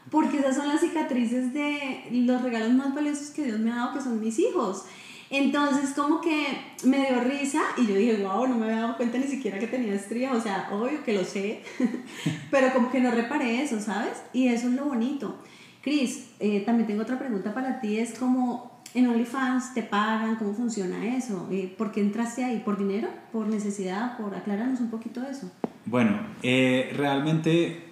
porque 0.10 0.40
esas 0.40 0.56
son 0.56 0.68
las 0.68 0.82
cicatrices 0.82 1.54
de 1.54 2.06
los 2.12 2.42
regalos 2.42 2.74
más 2.74 2.96
valiosos 2.96 3.30
que 3.30 3.44
Dios 3.44 3.60
me 3.60 3.72
ha 3.72 3.76
dado, 3.76 3.94
que 3.94 4.02
son 4.02 4.20
mis 4.20 4.40
hijos. 4.40 4.86
Entonces 5.30 5.92
como 5.96 6.22
que 6.22 6.46
me 6.84 7.08
dio 7.08 7.20
risa 7.22 7.62
y 7.78 7.86
yo 7.86 7.96
dije, 7.96 8.24
wow, 8.24 8.48
no 8.48 8.56
me 8.56 8.66
había 8.66 8.82
dado 8.82 8.98
cuenta 8.98 9.18
ni 9.20 9.26
siquiera 9.28 9.60
que 9.60 9.68
tenía 9.68 9.94
estrías, 9.94 10.36
o 10.36 10.42
sea, 10.42 10.70
obvio 10.72 11.04
que 11.04 11.14
lo 11.14 11.24
sé, 11.24 11.62
pero 12.52 12.74
como 12.74 12.92
que 12.92 13.00
no 13.00 13.12
reparé 13.12 13.62
eso, 13.62 13.80
¿sabes? 13.80 14.24
Y 14.34 14.48
eso 14.48 14.68
es 14.68 14.74
lo 14.74 14.86
bonito. 14.86 15.36
Cris, 15.82 16.30
eh, 16.40 16.62
también 16.62 16.88
tengo 16.88 17.04
otra 17.04 17.20
pregunta 17.20 17.54
para 17.54 17.80
ti, 17.80 18.00
es 18.00 18.18
como 18.18 18.75
en 18.96 19.08
OnlyFans 19.08 19.74
te 19.74 19.84
pagan, 19.84 20.38
¿cómo 20.38 20.54
funciona 20.54 21.18
eso? 21.18 21.50
Eh, 21.52 21.74
¿Por 21.78 21.92
qué 21.92 22.00
entraste 22.00 22.46
ahí? 22.46 22.62
¿Por 22.64 22.78
dinero? 22.78 23.10
¿Por 23.34 23.46
necesidad? 23.48 24.18
¿Por 24.18 24.34
aclararnos 24.34 24.80
un 24.80 24.90
poquito 24.90 25.22
eso? 25.22 25.52
Bueno, 25.86 26.18
eh, 26.42 26.94
realmente, 26.96 27.84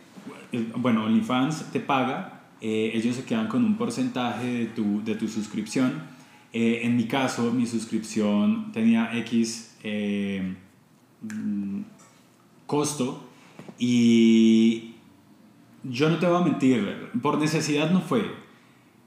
eh, 0.53 0.71
bueno, 0.77 1.03
OnlyFans 1.03 1.71
te 1.71 1.81
paga, 1.81 2.39
ellos 2.61 3.17
se 3.17 3.25
quedan 3.25 3.49
con 3.49 3.65
un 3.65 3.75
porcentaje 3.75 4.45
de 4.45 4.65
tu, 4.67 5.03
de 5.03 5.15
tu 5.15 5.27
suscripción. 5.27 6.01
en 6.53 6.95
mi 6.95 7.07
caso, 7.07 7.51
mi 7.51 7.65
suscripción 7.65 8.71
tenía 8.71 9.13
X 9.17 9.75
mm, 11.21 11.81
costo 12.65 13.27
y 13.77 14.93
yo 15.83 16.09
no 16.09 16.19
te 16.19 16.25
voy 16.25 16.41
a 16.41 16.45
mentir, 16.45 17.09
por 17.21 17.37
necesidad 17.37 17.91
no 17.91 17.99
fue, 17.99 18.31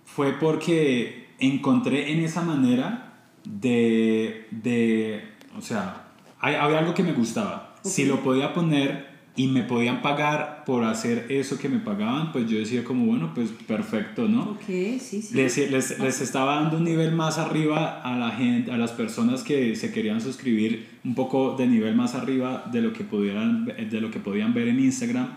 fue 0.05 0.33
porque 0.35 1.26
encontré 1.39 2.13
en 2.13 2.21
esa 2.21 2.43
manera 2.43 3.15
de, 3.45 4.47
de 4.51 5.23
o 5.57 5.63
sea, 5.63 6.07
había 6.41 6.79
algo 6.79 6.95
que 6.95 7.03
me 7.03 7.13
gustaba. 7.13 7.75
Si 7.83 8.05
lo 8.05 8.23
podía 8.23 8.53
poner 8.53 9.17
y 9.37 9.49
me 9.49 9.63
podían 9.63 10.01
pagar 10.01 10.65
por 10.65 10.85
hacer 10.85 11.27
eso 11.29 11.59
que 11.59 11.69
me 11.69 11.79
pagaban, 11.79 12.33
pues 12.33 12.49
yo 12.49 12.59
decía 12.59 12.83
como, 12.83 13.05
bueno, 13.05 13.33
pues 13.35 13.51
perfecto, 13.51 14.27
¿no? 14.27 14.53
Ok, 14.53 14.65
sí, 14.67 14.99
sí. 14.99 15.35
Les, 15.35 15.57
les, 15.71 15.99
les, 15.99 16.21
estaba 16.23 16.57
dando 16.57 16.79
un 16.79 16.85
nivel 16.85 17.13
más 17.13 17.37
arriba 17.37 18.01
a 18.01 18.19
la 18.19 18.31
gente, 18.31 18.73
a 18.73 18.79
las 18.79 18.93
personas 18.93 19.43
que 19.43 19.77
se 19.77 19.93
querían 19.93 20.23
suscribir, 20.23 20.89
un 21.05 21.15
poco 21.15 21.55
de 21.55 21.67
nivel 21.67 21.95
más 21.95 22.15
arriba 22.15 22.65
de 22.73 22.81
lo 22.81 22.95
que, 22.95 23.05
pudieran, 23.05 23.67
de 23.67 24.01
lo 24.01 24.11
que 24.11 24.21
podían 24.21 24.55
ver 24.55 24.69
en 24.69 24.81
Instagram. 24.81 25.29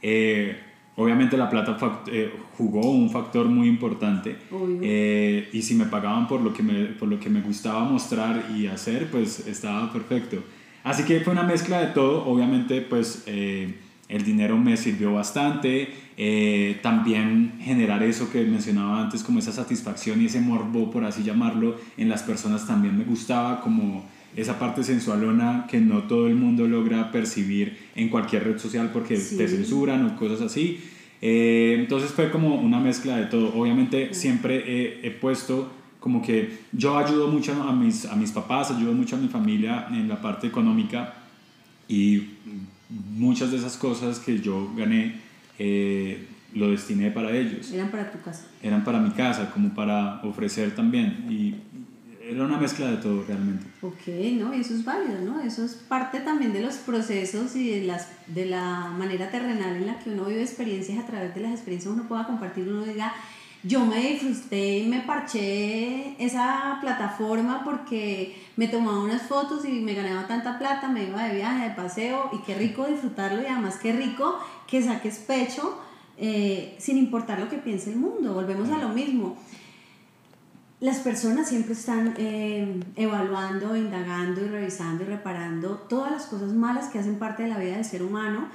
Eh, 0.00 0.56
Obviamente 0.94 1.38
la 1.38 1.48
plata 1.48 1.78
eh, 2.08 2.30
jugó 2.58 2.90
un 2.90 3.08
factor 3.08 3.46
muy 3.46 3.66
importante 3.66 4.36
eh, 4.82 5.48
y 5.50 5.62
si 5.62 5.74
me 5.74 5.86
pagaban 5.86 6.28
por 6.28 6.42
lo, 6.42 6.52
que 6.52 6.62
me, 6.62 6.84
por 6.84 7.08
lo 7.08 7.18
que 7.18 7.30
me 7.30 7.40
gustaba 7.40 7.82
mostrar 7.84 8.50
y 8.54 8.66
hacer, 8.66 9.10
pues 9.10 9.46
estaba 9.46 9.90
perfecto. 9.90 10.44
Así 10.84 11.04
que 11.04 11.20
fue 11.20 11.32
una 11.32 11.44
mezcla 11.44 11.80
de 11.80 11.86
todo, 11.88 12.26
obviamente 12.26 12.82
pues 12.82 13.22
eh, 13.26 13.74
el 14.08 14.22
dinero 14.22 14.58
me 14.58 14.76
sirvió 14.76 15.14
bastante, 15.14 15.88
también 16.82 17.54
generar 17.60 18.02
eso 18.02 18.30
que 18.30 18.44
mencionaba 18.44 19.00
antes 19.00 19.24
como 19.24 19.38
esa 19.38 19.50
satisfacción 19.50 20.20
y 20.20 20.26
ese 20.26 20.42
morbo, 20.42 20.90
por 20.90 21.04
así 21.04 21.22
llamarlo, 21.22 21.76
en 21.96 22.10
las 22.10 22.22
personas 22.22 22.66
también 22.66 22.98
me 22.98 23.04
gustaba 23.04 23.62
como 23.62 24.04
esa 24.36 24.58
parte 24.58 24.82
sensualona 24.82 25.66
que 25.68 25.80
no 25.80 26.04
todo 26.04 26.26
el 26.26 26.34
mundo 26.34 26.66
logra 26.66 27.10
percibir 27.10 27.76
en 27.94 28.08
cualquier 28.08 28.44
red 28.44 28.58
social 28.58 28.90
porque 28.92 29.16
te 29.16 29.48
censuran 29.48 30.06
o 30.06 30.16
cosas 30.16 30.40
así. 30.40 30.80
Eh, 31.20 31.76
entonces 31.78 32.10
fue 32.10 32.30
como 32.30 32.56
una 32.56 32.80
mezcla 32.80 33.16
de 33.16 33.26
todo. 33.26 33.54
Obviamente 33.54 34.14
siempre 34.14 35.06
he, 35.06 35.10
puesto 35.10 35.70
como 36.00 36.22
que 36.22 36.58
yo 36.72 36.98
ayudo 36.98 37.28
mucho 37.28 37.52
a 37.62 37.72
mis, 37.72 38.06
a 38.06 38.16
mis 38.16 38.32
papás, 38.32 38.70
ayudo 38.70 38.92
mucho 38.92 39.16
a 39.16 39.18
mi 39.18 39.28
familia 39.28 39.86
en 39.90 40.08
la 40.08 40.20
parte 40.20 40.48
económica 40.48 41.14
y 41.86 42.30
muchas 42.88 43.50
de 43.50 43.58
esas 43.58 43.76
cosas 43.76 44.18
que 44.18 44.40
yo 44.40 44.72
gané 44.76 45.20
eh, 45.58 46.26
lo 46.54 46.70
destiné 46.70 47.10
para 47.10 47.36
ellos. 47.36 47.70
Eran 47.72 47.90
para 47.90 48.10
tu 48.10 48.20
casa. 48.20 48.46
Eran 48.62 48.84
para 48.84 48.98
mi 48.98 49.10
casa, 49.10 49.50
como 49.50 49.74
para 49.74 50.20
ofrecer 50.22 50.74
también. 50.74 51.26
Y 51.30 51.54
era 52.32 52.44
una 52.44 52.58
mezcla 52.58 52.86
de 52.90 52.96
todo 52.96 53.24
realmente. 53.26 53.66
Ok, 53.82 54.08
no, 54.38 54.52
eso 54.52 54.74
es 54.74 54.84
válido, 54.84 55.20
¿no? 55.20 55.40
Eso 55.40 55.64
es 55.64 55.74
parte 55.74 56.20
también 56.20 56.52
de 56.52 56.60
los 56.60 56.76
procesos 56.76 57.54
y 57.56 57.70
de, 57.70 57.86
las, 57.86 58.08
de 58.26 58.46
la 58.46 58.92
manera 58.96 59.30
terrenal 59.30 59.76
en 59.76 59.86
la 59.86 59.98
que 59.98 60.10
uno 60.10 60.24
vive 60.24 60.42
experiencias, 60.42 60.98
a 60.98 61.06
través 61.06 61.34
de 61.34 61.40
las 61.40 61.52
experiencias 61.52 61.92
uno 61.92 62.08
pueda 62.08 62.26
compartir, 62.26 62.68
uno 62.68 62.84
diga, 62.84 63.12
yo 63.64 63.86
me 63.86 64.00
disfruté 64.00 64.78
y 64.78 64.88
me 64.88 65.00
parché 65.00 66.16
esa 66.18 66.78
plataforma 66.80 67.62
porque 67.64 68.36
me 68.56 68.66
tomaba 68.66 69.00
unas 69.04 69.22
fotos 69.22 69.64
y 69.64 69.80
me 69.80 69.94
ganaba 69.94 70.26
tanta 70.26 70.58
plata, 70.58 70.88
me 70.88 71.04
iba 71.04 71.22
de 71.24 71.36
viaje, 71.36 71.68
de 71.68 71.74
paseo 71.74 72.30
y 72.32 72.38
qué 72.38 72.56
rico 72.56 72.86
disfrutarlo 72.86 73.40
y 73.40 73.46
además 73.46 73.76
qué 73.80 73.92
rico 73.92 74.38
que 74.66 74.82
saques 74.82 75.18
pecho 75.18 75.78
eh, 76.18 76.76
sin 76.78 76.98
importar 76.98 77.38
lo 77.38 77.48
que 77.48 77.58
piense 77.58 77.90
el 77.90 77.96
mundo, 77.96 78.34
volvemos 78.34 78.68
a 78.70 78.78
lo 78.78 78.88
mismo 78.88 79.36
las 80.82 80.98
personas 80.98 81.48
siempre 81.48 81.74
están 81.74 82.14
eh, 82.18 82.80
evaluando, 82.96 83.76
indagando 83.76 84.44
y 84.44 84.48
revisando 84.48 85.04
y 85.04 85.06
reparando 85.06 85.76
todas 85.88 86.10
las 86.10 86.26
cosas 86.26 86.52
malas 86.52 86.88
que 86.88 86.98
hacen 86.98 87.20
parte 87.20 87.44
de 87.44 87.50
la 87.50 87.58
vida 87.58 87.76
del 87.76 87.84
ser 87.84 88.02
humano 88.02 88.48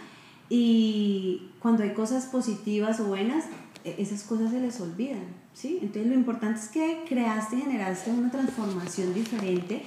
y 0.49 1.51
cuando 1.59 1.83
hay 1.83 1.93
cosas 1.93 2.25
positivas 2.25 2.99
o 2.99 3.05
buenas, 3.05 3.45
e-, 3.85 3.95
esas 3.99 4.23
cosas 4.23 4.51
se 4.51 4.59
les 4.59 4.77
olvidan, 4.81 5.23
¿sí? 5.53 5.79
Entonces 5.81 6.07
lo 6.07 6.15
importante 6.15 6.59
es 6.59 6.67
que 6.67 7.05
creaste 7.07 7.55
y 7.55 7.61
generaste 7.61 8.11
una 8.11 8.29
transformación 8.29 9.13
diferente 9.13 9.83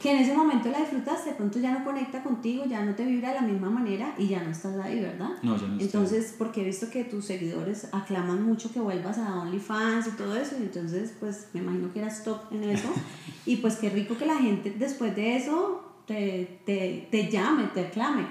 que 0.00 0.12
en 0.12 0.18
ese 0.18 0.34
momento 0.34 0.70
la 0.70 0.78
disfrutaste, 0.78 1.30
de 1.30 1.36
pronto 1.36 1.58
ya 1.58 1.76
no 1.76 1.84
conecta 1.84 2.22
contigo, 2.22 2.64
ya 2.66 2.84
no 2.84 2.94
te 2.94 3.04
vibra 3.04 3.30
de 3.30 3.34
la 3.36 3.42
misma 3.42 3.68
manera 3.68 4.14
y 4.16 4.28
ya 4.28 4.42
no 4.42 4.50
estás 4.50 4.76
ahí, 4.78 5.00
¿verdad? 5.00 5.30
No, 5.42 5.56
ya 5.56 5.66
no 5.66 5.80
Entonces, 5.80 6.34
porque 6.38 6.62
he 6.62 6.64
visto 6.64 6.88
que 6.90 7.04
tus 7.04 7.24
seguidores 7.24 7.88
aclaman 7.92 8.42
mucho 8.44 8.72
que 8.72 8.80
vuelvas 8.80 9.18
a 9.18 9.40
OnlyFans 9.40 10.06
y 10.06 10.10
todo 10.12 10.36
eso, 10.36 10.56
y 10.58 10.62
entonces, 10.62 11.14
pues 11.18 11.48
me 11.52 11.60
imagino 11.60 11.92
que 11.92 11.98
eras 11.98 12.22
top 12.22 12.40
en 12.52 12.64
eso, 12.64 12.88
y 13.46 13.56
pues 13.56 13.76
qué 13.76 13.90
rico 13.90 14.16
que 14.16 14.26
la 14.26 14.36
gente 14.36 14.74
después 14.78 15.16
de 15.16 15.36
eso 15.36 15.82
te, 16.06 16.60
te, 16.64 17.08
te 17.10 17.28
llame, 17.30 17.64
te 17.74 17.86
aclame. 17.86 18.26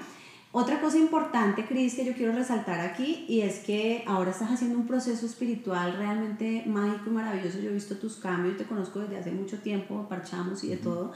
Otra 0.53 0.79
cosa 0.79 0.97
importante, 0.97 1.65
Cris, 1.65 1.95
que 1.95 2.05
yo 2.05 2.13
quiero 2.13 2.31
resaltar 2.31 2.79
aquí, 2.79 3.25
y 3.27 3.41
es 3.41 3.59
que 3.59 4.03
ahora 4.07 4.31
estás 4.31 4.49
haciendo 4.49 4.79
un 4.79 4.87
proceso 4.87 5.25
espiritual 5.25 5.97
realmente 5.97 6.63
mágico 6.65 7.09
y 7.09 7.13
maravilloso. 7.13 7.59
Yo 7.59 7.69
he 7.69 7.73
visto 7.73 7.97
tus 7.97 8.15
cambios, 8.15 8.57
te 8.57 8.63
conozco 8.63 8.99
desde 8.99 9.17
hace 9.17 9.31
mucho 9.31 9.59
tiempo, 9.59 10.07
parchamos 10.09 10.63
y 10.63 10.69
de 10.69 10.77
todo. 10.77 11.11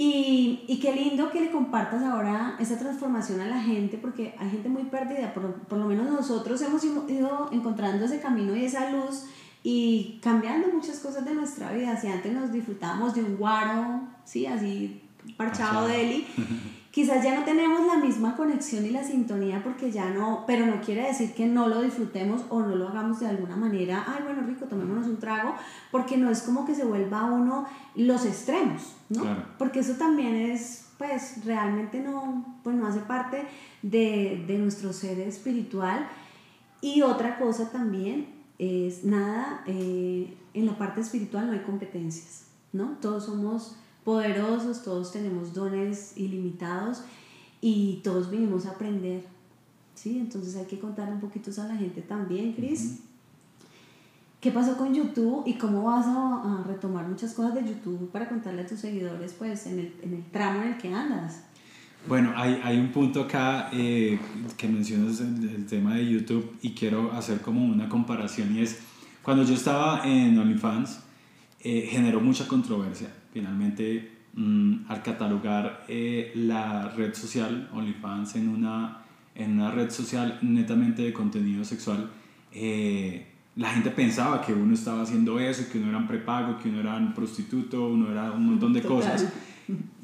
Y, 0.00 0.62
y, 0.68 0.78
qué 0.78 0.94
lindo 0.94 1.28
que 1.28 1.40
le 1.40 1.50
compartas 1.50 2.04
ahora 2.04 2.54
esa 2.60 2.78
transformación 2.78 3.40
a 3.40 3.46
la 3.46 3.60
gente, 3.60 3.98
porque 3.98 4.32
hay 4.38 4.48
gente 4.48 4.68
muy 4.68 4.84
perdida, 4.84 5.34
por, 5.34 5.52
por, 5.62 5.76
lo 5.76 5.86
menos 5.86 6.08
nosotros 6.08 6.62
hemos 6.62 6.84
ido 6.84 7.48
encontrando 7.50 8.04
ese 8.04 8.20
camino 8.20 8.54
y 8.54 8.64
esa 8.64 8.90
luz 8.90 9.24
y 9.64 10.20
cambiando 10.22 10.68
muchas 10.68 11.00
cosas 11.00 11.24
de 11.24 11.34
nuestra 11.34 11.72
vida. 11.72 12.00
Si 12.00 12.06
antes 12.06 12.32
nos 12.32 12.52
disfrutábamos 12.52 13.12
de 13.16 13.24
un 13.24 13.38
guaro, 13.38 14.02
¿sí? 14.24 14.46
así 14.46 15.02
parchado 15.36 15.88
de 15.88 16.00
Eli, 16.00 16.26
quizás 16.90 17.22
ya 17.22 17.38
no 17.38 17.44
tenemos 17.44 17.86
la 17.86 17.98
misma 17.98 18.36
conexión 18.36 18.86
y 18.86 18.90
la 18.90 19.04
sintonía 19.04 19.62
porque 19.62 19.90
ya 19.90 20.10
no, 20.10 20.44
pero 20.46 20.66
no 20.66 20.80
quiere 20.80 21.06
decir 21.06 21.34
que 21.34 21.46
no 21.46 21.68
lo 21.68 21.82
disfrutemos 21.82 22.42
o 22.48 22.60
no 22.60 22.74
lo 22.74 22.88
hagamos 22.88 23.20
de 23.20 23.28
alguna 23.28 23.56
manera, 23.56 24.04
ay 24.06 24.22
bueno 24.24 24.42
rico, 24.42 24.66
tomémonos 24.66 25.06
un 25.06 25.18
trago, 25.18 25.54
porque 25.90 26.16
no 26.16 26.30
es 26.30 26.42
como 26.42 26.64
que 26.64 26.74
se 26.74 26.84
vuelva 26.84 27.24
uno 27.24 27.66
los 27.94 28.24
extremos, 28.24 28.96
¿no? 29.08 29.22
Porque 29.58 29.80
eso 29.80 29.94
también 29.94 30.34
es, 30.34 30.88
pues 30.98 31.44
realmente 31.44 32.00
no, 32.00 32.58
pues 32.62 32.76
no 32.76 32.86
hace 32.86 33.00
parte 33.00 33.44
de, 33.82 34.44
de 34.46 34.58
nuestro 34.58 34.92
ser 34.92 35.20
espiritual. 35.20 36.08
Y 36.80 37.02
otra 37.02 37.38
cosa 37.38 37.70
también 37.70 38.28
es, 38.58 39.04
nada, 39.04 39.62
eh, 39.66 40.36
en 40.54 40.66
la 40.66 40.78
parte 40.78 41.00
espiritual 41.00 41.46
no 41.46 41.52
hay 41.52 41.60
competencias, 41.60 42.46
¿no? 42.72 42.96
Todos 43.00 43.26
somos 43.26 43.76
poderosos, 44.08 44.82
todos 44.82 45.12
tenemos 45.12 45.52
dones 45.52 46.14
ilimitados 46.16 47.02
y 47.60 48.00
todos 48.02 48.30
vinimos 48.30 48.64
a 48.64 48.70
aprender. 48.70 49.22
¿sí? 49.94 50.18
Entonces 50.18 50.56
hay 50.56 50.64
que 50.64 50.78
contar 50.78 51.12
un 51.12 51.20
poquito 51.20 51.50
a 51.60 51.66
la 51.66 51.76
gente 51.76 52.00
también, 52.00 52.54
Cris. 52.54 53.00
¿Qué 54.40 54.50
pasó 54.50 54.78
con 54.78 54.94
YouTube 54.94 55.42
y 55.46 55.58
cómo 55.58 55.82
vas 55.82 56.06
a, 56.08 56.64
retomar 56.66 57.06
muchas 57.06 57.34
cosas 57.34 57.52
de 57.52 57.68
YouTube 57.68 58.10
para 58.10 58.30
contarle 58.30 58.62
a 58.62 58.66
tus 58.66 58.80
seguidores 58.80 59.34
pues 59.34 59.66
en 59.66 59.78
el, 59.78 59.94
en 60.00 60.14
el 60.14 60.24
tramo 60.30 60.62
en 60.62 60.68
el 60.68 60.78
que 60.78 60.90
andas? 60.90 61.42
Bueno, 62.08 62.32
hay, 62.34 62.62
hay 62.64 62.80
un 62.80 62.90
punto 62.90 63.24
acá 63.24 63.68
eh, 63.74 64.18
que 64.56 64.68
mencionas 64.68 65.20
el, 65.20 65.50
el, 65.50 65.66
tema 65.66 65.96
de 65.96 66.08
YouTube 66.08 66.56
y 66.62 66.72
quiero 66.72 67.12
hacer 67.12 67.42
como 67.42 67.62
una 67.62 67.90
comparación 67.90 68.56
y 68.56 68.62
es, 68.62 68.78
cuando 69.22 69.42
yo 69.42 69.52
estaba 69.52 70.08
en 70.08 70.38
OnlyFans, 70.38 71.00
eh, 71.60 71.88
generó 71.90 72.20
mucha 72.20 72.48
controversia. 72.48 73.17
Finalmente, 73.38 74.10
mm, 74.34 74.90
al 74.90 75.00
catalogar 75.00 75.84
eh, 75.86 76.32
la 76.34 76.88
red 76.88 77.14
social 77.14 77.70
OnlyFans 77.72 78.34
en 78.34 78.48
una, 78.48 79.04
en 79.36 79.52
una 79.52 79.70
red 79.70 79.90
social 79.90 80.40
netamente 80.42 81.02
de 81.02 81.12
contenido 81.12 81.64
sexual, 81.64 82.10
la 83.54 83.70
gente 83.70 83.90
pensaba 83.90 84.40
que 84.40 84.52
uno 84.52 84.74
estaba 84.74 85.02
haciendo 85.02 85.38
eso, 85.38 85.70
que 85.70 85.78
uno 85.78 85.90
era 85.90 85.98
un 85.98 86.08
prepago, 86.08 86.58
que 86.58 86.68
uno 86.68 86.80
era 86.80 86.96
un 86.96 87.14
prostituto, 87.14 87.86
uno 87.86 88.10
era 88.10 88.32
un 88.32 88.44
montón 88.46 88.72
de 88.72 88.82
cosas. 88.82 89.32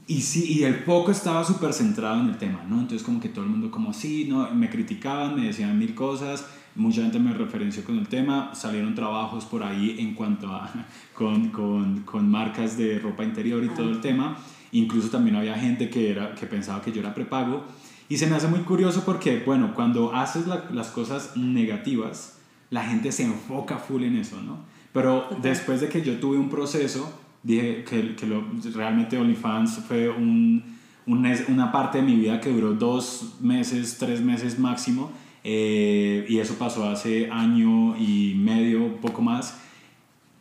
Y 0.06 0.20
sí, 0.20 0.58
y 0.60 0.62
el 0.62 0.84
poco 0.84 1.10
estaba 1.10 1.42
súper 1.42 1.72
centrado 1.72 2.20
en 2.20 2.28
el 2.28 2.38
tema, 2.38 2.62
¿no? 2.68 2.78
Entonces 2.78 3.02
como 3.02 3.18
que 3.18 3.30
todo 3.30 3.44
el 3.44 3.50
mundo 3.50 3.72
como 3.72 3.92
sí, 3.92 4.26
¿no? 4.28 4.48
Me 4.54 4.70
criticaban, 4.70 5.34
me 5.34 5.46
decían 5.46 5.76
mil 5.76 5.94
cosas, 5.96 6.46
mucha 6.76 7.02
gente 7.02 7.18
me 7.18 7.32
referenció 7.32 7.84
con 7.84 7.98
el 7.98 8.08
tema, 8.08 8.54
salieron 8.54 8.94
trabajos 8.94 9.44
por 9.44 9.62
ahí 9.62 9.96
en 9.98 10.14
cuanto 10.14 10.48
a, 10.48 10.70
con, 11.14 11.50
con, 11.50 12.00
con 12.00 12.30
marcas 12.30 12.76
de 12.76 12.98
ropa 12.98 13.24
interior 13.24 13.62
y 13.64 13.68
todo 13.68 13.90
el 13.90 14.00
tema, 14.00 14.36
incluso 14.72 15.10
también 15.10 15.36
había 15.36 15.54
gente 15.54 15.88
que, 15.90 16.10
era, 16.10 16.34
que 16.34 16.46
pensaba 16.46 16.80
que 16.82 16.92
yo 16.92 17.00
era 17.00 17.14
prepago, 17.14 17.64
y 18.08 18.18
se 18.18 18.26
me 18.26 18.36
hace 18.36 18.48
muy 18.48 18.60
curioso 18.60 19.02
porque, 19.04 19.42
bueno, 19.44 19.72
cuando 19.74 20.14
haces 20.14 20.44
las 20.46 20.88
cosas 20.88 21.36
negativas, 21.36 22.38
la 22.70 22.84
gente 22.84 23.12
se 23.12 23.24
enfoca 23.24 23.78
full 23.78 24.02
en 24.02 24.16
eso, 24.16 24.42
¿no? 24.42 24.58
Pero 24.92 25.26
después 25.40 25.80
de 25.80 25.88
que 25.88 26.02
yo 26.02 26.20
tuve 26.20 26.36
un 26.36 26.50
proceso 26.50 27.20
dije 27.44 27.84
que, 27.84 28.16
que 28.16 28.26
lo, 28.26 28.44
realmente 28.74 29.18
OnlyFans 29.18 29.84
fue 29.86 30.08
un, 30.08 30.64
una 31.06 31.70
parte 31.70 31.98
de 31.98 32.04
mi 32.04 32.16
vida 32.16 32.40
que 32.40 32.50
duró 32.50 32.72
dos 32.72 33.36
meses, 33.40 33.98
tres 33.98 34.20
meses 34.20 34.58
máximo, 34.58 35.12
eh, 35.44 36.24
y 36.28 36.38
eso 36.38 36.54
pasó 36.54 36.88
hace 36.88 37.30
año 37.30 37.96
y 37.96 38.34
medio, 38.34 38.96
poco 38.96 39.22
más, 39.22 39.60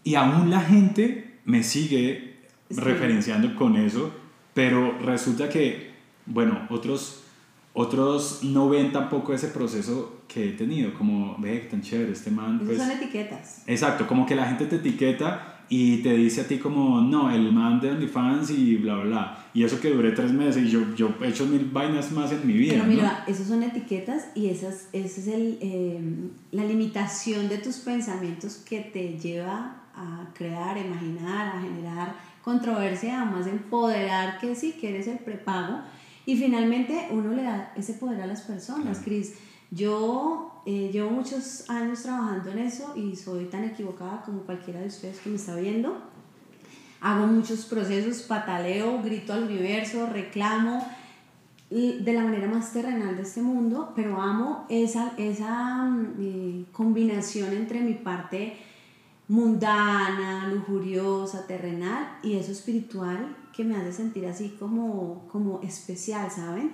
y 0.03 0.15
aún 0.15 0.49
la 0.49 0.61
gente 0.61 1.39
me 1.45 1.61
sigue 1.63 2.37
referenciando 2.69 3.55
con 3.55 3.77
eso, 3.77 4.11
pero 4.53 4.97
resulta 4.99 5.49
que, 5.49 5.91
bueno, 6.25 6.67
otros 6.69 7.23
otros 7.73 8.43
no 8.43 8.69
ven 8.69 8.91
tampoco 8.91 9.33
ese 9.33 9.47
proceso 9.47 10.21
que 10.27 10.49
he 10.49 10.51
tenido, 10.51 10.93
como, 10.93 11.35
ve, 11.39 11.57
tan 11.59 11.81
chévere 11.81 12.11
este 12.11 12.29
man. 12.29 12.61
Pues, 12.63 12.77
son 12.77 12.91
etiquetas. 12.91 13.63
Exacto, 13.65 14.07
como 14.07 14.25
que 14.25 14.35
la 14.35 14.45
gente 14.45 14.65
te 14.67 14.75
etiqueta 14.75 15.52
y 15.75 16.03
te 16.03 16.13
dice 16.13 16.41
a 16.41 16.47
ti 16.47 16.59
como, 16.59 17.01
no, 17.01 17.31
el 17.31 17.51
man 17.51 17.81
de 17.81 17.89
OnlyFans 17.89 18.51
y 18.51 18.75
bla, 18.75 18.93
bla, 18.93 19.03
bla. 19.05 19.45
Y 19.55 19.63
eso 19.63 19.81
que 19.81 19.89
duré 19.89 20.11
tres 20.11 20.31
meses 20.31 20.65
y 20.65 20.69
yo, 20.69 20.93
yo 20.93 21.15
he 21.19 21.29
hecho 21.29 21.47
mil 21.47 21.65
vainas 21.65 22.11
más 22.11 22.31
en 22.31 22.45
mi 22.45 22.53
vida. 22.53 22.73
Pero 22.73 22.85
mira, 22.85 23.25
¿no? 23.27 23.33
son 23.33 23.63
etiquetas 23.63 24.27
y 24.35 24.49
esas, 24.49 24.89
esa 24.93 25.21
es 25.21 25.27
el, 25.27 25.57
em, 25.61 26.29
la 26.51 26.63
limitación 26.63 27.49
de 27.49 27.57
tus 27.57 27.77
pensamientos 27.77 28.57
que 28.57 28.81
te 28.81 29.17
lleva 29.17 29.81
a 29.95 30.29
crear, 30.35 30.77
a 30.77 30.79
imaginar, 30.79 31.55
a 31.55 31.61
generar 31.61 32.17
controversia, 32.43 33.23
a 33.23 33.25
más 33.25 33.47
empoderar 33.47 34.37
que 34.37 34.55
sí, 34.55 34.73
que 34.73 34.89
eres 34.89 35.07
el 35.07 35.17
prepago. 35.17 35.79
Y 36.27 36.35
finalmente 36.35 37.07
uno 37.09 37.33
le 37.33 37.41
da 37.41 37.73
ese 37.75 37.93
poder 37.93 38.21
a 38.21 38.27
las 38.27 38.41
personas, 38.41 38.99
Cris. 39.03 39.33
Yo 39.71 40.52
eh, 40.65 40.89
llevo 40.91 41.09
muchos 41.09 41.69
años 41.69 42.03
trabajando 42.03 42.51
en 42.51 42.59
eso 42.59 42.93
y 42.95 43.15
soy 43.15 43.45
tan 43.45 43.63
equivocada 43.63 44.21
como 44.23 44.41
cualquiera 44.41 44.79
de 44.79 44.87
ustedes 44.87 45.19
que 45.19 45.29
me 45.29 45.35
está 45.35 45.55
viendo. 45.55 45.97
Hago 47.01 47.27
muchos 47.27 47.65
procesos, 47.65 48.23
pataleo, 48.23 49.01
grito 49.01 49.33
al 49.33 49.43
universo, 49.43 50.05
reclamo 50.05 50.85
de 51.69 52.13
la 52.13 52.21
manera 52.21 52.47
más 52.47 52.71
terrenal 52.71 53.15
de 53.15 53.23
este 53.23 53.41
mundo, 53.41 53.93
pero 53.95 54.21
amo 54.21 54.65
esa, 54.69 55.13
esa 55.17 55.91
eh, 56.19 56.65
combinación 56.71 57.51
entre 57.51 57.81
mi 57.81 57.95
parte 57.95 58.57
mundana, 59.27 60.49
lujuriosa, 60.53 61.47
terrenal 61.47 62.19
y 62.21 62.35
eso 62.35 62.51
espiritual 62.51 63.35
que 63.55 63.63
me 63.63 63.75
hace 63.75 63.91
sentir 63.91 64.27
así 64.27 64.55
como, 64.59 65.27
como 65.31 65.61
especial, 65.61 66.29
¿saben? 66.29 66.73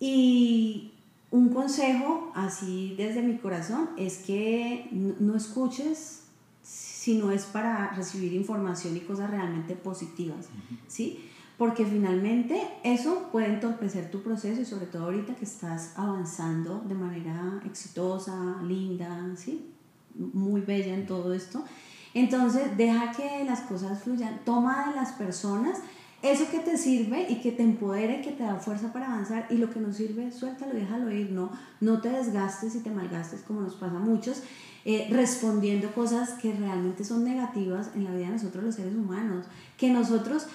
Y 0.00 0.92
un 1.30 1.48
consejo 1.50 2.30
así 2.34 2.94
desde 2.96 3.22
mi 3.22 3.36
corazón 3.38 3.90
es 3.96 4.18
que 4.18 4.88
no 4.92 5.34
escuches 5.36 6.22
si 6.62 7.18
no 7.18 7.30
es 7.30 7.44
para 7.44 7.90
recibir 7.94 8.32
información 8.32 8.96
y 8.96 9.00
cosas 9.00 9.30
realmente 9.30 9.76
positivas, 9.76 10.48
¿sí? 10.88 11.24
Porque 11.56 11.86
finalmente 11.86 12.60
eso 12.82 13.28
puede 13.30 13.46
entorpecer 13.46 14.10
tu 14.10 14.22
proceso 14.22 14.60
y 14.60 14.64
sobre 14.64 14.86
todo 14.86 15.04
ahorita 15.04 15.36
que 15.36 15.44
estás 15.44 15.92
avanzando 15.96 16.82
de 16.86 16.94
manera 16.94 17.60
exitosa, 17.64 18.60
linda, 18.62 19.24
¿sí? 19.36 19.70
Muy 20.14 20.60
bella 20.62 20.94
en 20.94 21.06
todo 21.06 21.32
esto. 21.32 21.64
Entonces, 22.12 22.76
deja 22.76 23.12
que 23.12 23.44
las 23.44 23.60
cosas 23.60 24.02
fluyan, 24.02 24.40
toma 24.44 24.88
de 24.88 24.96
las 24.96 25.12
personas 25.12 25.78
eso 26.22 26.50
que 26.50 26.58
te 26.60 26.76
sirve 26.76 27.26
y 27.28 27.36
que 27.36 27.52
te 27.52 27.62
empodere, 27.62 28.20
que 28.20 28.32
te 28.32 28.42
da 28.42 28.56
fuerza 28.56 28.92
para 28.92 29.06
avanzar 29.12 29.46
y 29.50 29.58
lo 29.58 29.70
que 29.70 29.80
no 29.80 29.92
sirve, 29.92 30.32
suéltalo, 30.32 30.74
déjalo 30.74 31.10
ir, 31.10 31.30
no, 31.30 31.50
no 31.80 32.00
te 32.00 32.08
desgastes 32.08 32.74
y 32.74 32.80
te 32.80 32.90
malgastes 32.90 33.42
como 33.42 33.60
nos 33.60 33.74
pasa 33.74 33.96
a 33.96 34.00
muchos, 34.00 34.42
eh, 34.84 35.08
respondiendo 35.10 35.92
cosas 35.92 36.30
que 36.40 36.52
realmente 36.52 37.04
son 37.04 37.24
negativas 37.24 37.90
en 37.94 38.04
la 38.04 38.12
vida 38.12 38.26
de 38.26 38.32
nosotros 38.32 38.64
los 38.64 38.74
seres 38.74 38.94
humanos, 38.94 39.46
que 39.76 39.90
nosotros 39.90 40.46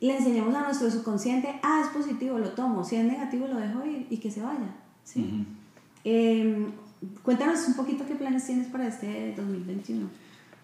le 0.00 0.16
enseñamos 0.16 0.54
a 0.54 0.64
nuestro 0.64 0.90
subconsciente, 0.90 1.54
ah, 1.62 1.82
es 1.82 1.88
positivo, 1.88 2.38
lo 2.38 2.50
tomo, 2.50 2.84
si 2.84 2.96
es 2.96 3.04
negativo 3.04 3.46
lo 3.46 3.56
dejo 3.56 3.84
ir 3.86 4.06
y 4.10 4.18
que 4.18 4.30
se 4.30 4.42
vaya, 4.42 4.74
¿sí? 5.02 5.46
Em, 6.04 6.72
cuéntanos 7.22 7.66
un 7.66 7.74
poquito 7.74 8.04
qué 8.06 8.14
planes 8.14 8.46
tienes 8.46 8.66
para 8.68 8.86
este 8.86 9.34
2021. 9.36 10.08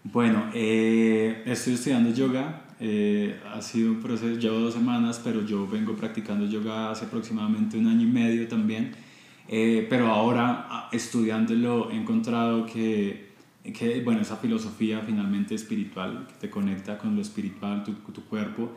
Bueno, 0.05 0.51
eh, 0.53 1.43
estoy 1.47 1.75
estudiando 1.75 2.11
yoga, 2.11 2.65
eh, 2.85 3.39
ha 3.55 3.63
sido 3.63 3.93
un 3.93 4.01
proceso, 4.01 4.41
llevo 4.41 4.59
dos 4.59 4.75
semanas, 4.75 5.21
pero 5.23 5.47
yo 5.47 5.69
vengo 5.69 5.95
practicando 5.95 6.47
yoga 6.47 6.91
hace 6.91 7.05
aproximadamente 7.05 7.79
un 7.79 7.87
año 7.87 8.03
y 8.03 8.11
medio 8.11 8.49
también. 8.49 8.91
Eh, 9.49 9.87
pero 9.89 10.09
ahora 10.09 10.67
ah, 10.69 10.89
estudiándolo 10.91 11.93
he 11.93 11.97
encontrado 11.97 12.67
que, 12.67 13.35
que, 13.73 14.03
bueno, 14.03 14.23
esa 14.23 14.37
filosofía 14.37 15.01
finalmente 15.07 15.55
espiritual 15.55 16.27
que 16.27 16.35
te 16.41 16.51
conecta 16.51 16.99
con 16.99 17.15
lo 17.15 17.23
espiritual, 17.23 17.85
tu, 17.85 17.93
tu 17.93 18.25
cuerpo, 18.25 18.73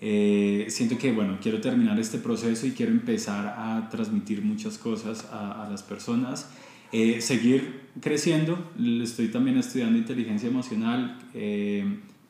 eh, 0.00 0.66
siento 0.68 0.96
que, 0.96 1.10
bueno, 1.10 1.38
quiero 1.42 1.60
terminar 1.60 1.98
este 1.98 2.18
proceso 2.18 2.64
y 2.64 2.70
quiero 2.70 2.92
empezar 2.92 3.56
a 3.58 3.88
transmitir 3.90 4.40
muchas 4.40 4.78
cosas 4.78 5.26
a, 5.32 5.64
a 5.66 5.68
las 5.68 5.82
personas. 5.82 6.48
seguir 6.92 7.88
creciendo, 8.00 8.70
estoy 9.02 9.28
también 9.28 9.58
estudiando 9.58 9.98
inteligencia 9.98 10.48
emocional, 10.48 11.18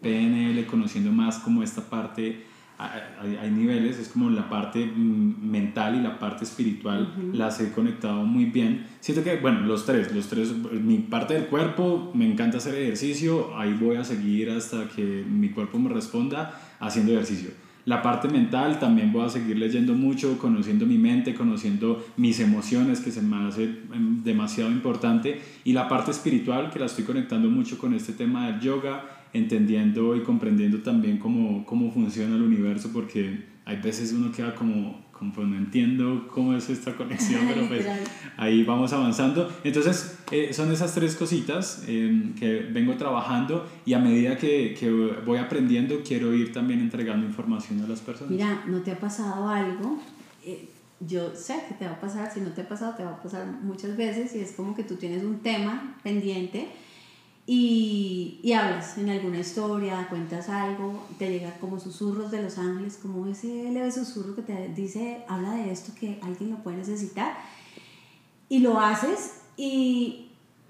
PNL, 0.00 0.66
conociendo 0.66 1.12
más 1.12 1.38
como 1.38 1.62
esta 1.62 1.88
parte, 1.88 2.44
hay, 2.78 3.50
niveles, 3.50 3.98
es 3.98 4.08
como 4.08 4.30
la 4.30 4.48
parte 4.48 4.86
mm, 4.86 5.50
mental 5.50 5.96
y 5.96 6.00
la 6.00 6.18
parte 6.18 6.44
espiritual, 6.44 7.32
las 7.32 7.60
he 7.60 7.72
conectado 7.72 8.24
muy 8.24 8.44
bien. 8.46 8.86
Siento 9.00 9.24
que, 9.24 9.36
bueno, 9.36 9.62
los 9.62 9.84
tres, 9.84 10.14
los 10.14 10.28
tres, 10.28 10.54
mi 10.72 10.98
parte 10.98 11.34
del 11.34 11.46
cuerpo, 11.46 12.12
me 12.14 12.30
encanta 12.30 12.58
hacer 12.58 12.76
ejercicio, 12.76 13.56
ahí 13.58 13.74
voy 13.74 13.96
a 13.96 14.04
seguir 14.04 14.50
hasta 14.50 14.88
que 14.88 15.24
mi 15.28 15.50
cuerpo 15.50 15.78
me 15.80 15.90
responda 15.90 16.60
haciendo 16.78 17.12
ejercicio. 17.12 17.50
La 17.84 18.02
parte 18.02 18.28
mental 18.28 18.78
también 18.78 19.12
voy 19.12 19.24
a 19.24 19.30
seguir 19.30 19.56
leyendo 19.56 19.94
mucho, 19.94 20.38
conociendo 20.38 20.84
mi 20.84 20.98
mente, 20.98 21.34
conociendo 21.34 22.04
mis 22.18 22.38
emociones, 22.38 23.00
que 23.00 23.10
se 23.10 23.22
me 23.22 23.48
hace 23.48 23.64
em, 23.64 24.22
demasiado 24.22 24.70
importante. 24.70 25.40
Y 25.64 25.72
la 25.72 25.88
parte 25.88 26.10
espiritual, 26.10 26.70
que 26.70 26.78
la 26.78 26.84
estoy 26.84 27.04
conectando 27.04 27.48
mucho 27.48 27.78
con 27.78 27.94
este 27.94 28.12
tema 28.12 28.46
del 28.48 28.60
yoga, 28.60 29.17
entendiendo 29.32 30.16
y 30.16 30.22
comprendiendo 30.22 30.82
también 30.82 31.18
cómo, 31.18 31.64
cómo 31.66 31.90
funciona 31.90 32.36
el 32.36 32.42
universo, 32.42 32.90
porque 32.92 33.44
hay 33.64 33.76
veces 33.76 34.12
uno 34.12 34.32
queda 34.32 34.54
como, 34.54 35.04
como 35.12 35.32
pues 35.32 35.46
no 35.46 35.56
entiendo 35.56 36.26
cómo 36.32 36.54
es 36.54 36.70
esta 36.70 36.96
conexión, 36.96 37.42
pero 37.48 37.68
pues 37.68 37.86
ahí 38.36 38.64
vamos 38.64 38.92
avanzando. 38.92 39.52
Entonces, 39.62 40.18
eh, 40.30 40.52
son 40.52 40.72
esas 40.72 40.94
tres 40.94 41.14
cositas 41.16 41.84
em, 41.86 42.34
que 42.34 42.60
vengo 42.72 42.94
trabajando 42.94 43.68
y 43.84 43.92
a 43.92 43.98
medida 43.98 44.38
que, 44.38 44.74
que, 44.78 44.90
voy 45.26 45.38
aprendiendo, 45.38 46.02
quiero 46.02 46.32
ir 46.32 46.52
también 46.52 46.80
entregando 46.80 47.26
información 47.26 47.82
a 47.82 47.86
las 47.86 48.00
personas. 48.00 48.30
Mira, 48.30 48.64
¿no 48.66 48.80
te 48.80 48.92
ha 48.92 48.98
pasado 48.98 49.48
algo? 49.48 50.00
Eh, 50.44 50.68
yo 51.00 51.34
sé 51.34 51.62
que 51.68 51.74
te 51.74 51.84
va 51.84 51.92
a 51.92 52.00
pasar, 52.00 52.32
si 52.32 52.40
no 52.40 52.50
te 52.52 52.62
ha 52.62 52.68
pasado, 52.68 52.94
te 52.94 53.04
va 53.04 53.10
a 53.10 53.22
pasar 53.22 53.46
muchas 53.46 53.96
veces 53.96 54.34
y 54.34 54.40
es 54.40 54.52
como 54.52 54.74
que 54.74 54.82
tú 54.82 54.96
tienes 54.96 55.22
un 55.22 55.40
tema 55.40 55.96
pendiente 56.02 56.68
y, 57.50 58.40
y, 58.42 58.52
hablas 58.52 58.98
en 58.98 59.08
alguna 59.08 59.38
historia, 59.38 60.06
cuentas 60.10 60.50
algo, 60.50 61.06
te 61.18 61.30
llega 61.30 61.54
como 61.58 61.80
susurros 61.80 62.30
de 62.30 62.42
los 62.42 62.58
ángeles, 62.58 62.98
como 63.00 63.26
ese 63.26 63.70
leve 63.72 63.90
susurro 63.90 64.34
que 64.34 64.42
te 64.42 64.68
dice, 64.68 65.24
habla 65.28 65.52
de 65.52 65.72
esto 65.72 65.94
que 65.98 66.20
alguien 66.22 66.50
lo 66.50 66.58
puede 66.58 66.76
necesitar, 66.76 67.38
y 68.50 68.58
lo 68.58 68.78
haces 68.78 69.40
y 69.56 70.28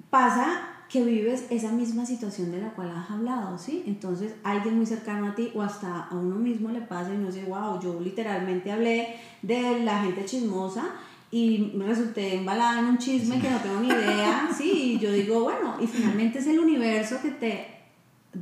pasa 0.08 0.68
que 0.88 1.02
vives 1.02 1.46
esa 1.50 1.72
misma 1.72 2.06
situación 2.06 2.52
de 2.52 2.62
la 2.62 2.70
cual 2.70 2.92
has 2.96 3.10
hablado, 3.10 3.58
¿sí? 3.58 3.82
Entonces, 3.84 4.36
alguien 4.44 4.76
muy 4.76 4.86
cercano 4.86 5.26
a 5.26 5.34
ti 5.34 5.50
o 5.56 5.62
hasta 5.62 6.04
a 6.04 6.14
uno 6.14 6.36
mismo 6.36 6.70
le 6.70 6.82
pasa 6.82 7.12
y 7.12 7.18
no 7.18 7.32
sé, 7.32 7.42
wow, 7.42 7.80
yo 7.80 7.98
literalmente 7.98 8.70
hablé 8.70 9.16
de 9.42 9.80
la 9.80 10.04
gente 10.04 10.24
chismosa 10.24 10.84
y 11.30 11.72
resulté 11.78 12.36
embalada 12.36 12.80
en 12.80 12.86
un 12.86 12.98
chisme 12.98 13.38
que 13.40 13.50
no 13.50 13.58
tengo 13.58 13.80
ni 13.80 13.88
idea, 13.88 14.48
sí, 14.56 14.94
y 14.94 14.98
yo 14.98 15.12
digo, 15.12 15.42
bueno, 15.42 15.76
y 15.80 15.86
finalmente 15.86 16.38
es 16.38 16.46
el 16.46 16.58
universo 16.58 17.16
que 17.20 17.30
te 17.30 17.66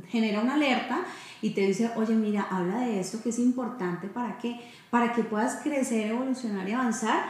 genera 0.09 0.41
una 0.41 0.55
alerta 0.55 1.05
y 1.41 1.51
te 1.51 1.61
dice, 1.61 1.91
oye, 1.95 2.15
mira, 2.15 2.47
habla 2.49 2.79
de 2.79 2.99
esto 2.99 3.21
que 3.21 3.29
es 3.29 3.39
importante 3.39 4.07
para 4.07 4.37
que, 4.37 4.59
para 4.89 5.13
que 5.13 5.23
puedas 5.23 5.61
crecer, 5.63 6.11
evolucionar 6.11 6.67
y 6.67 6.71
avanzar 6.71 7.29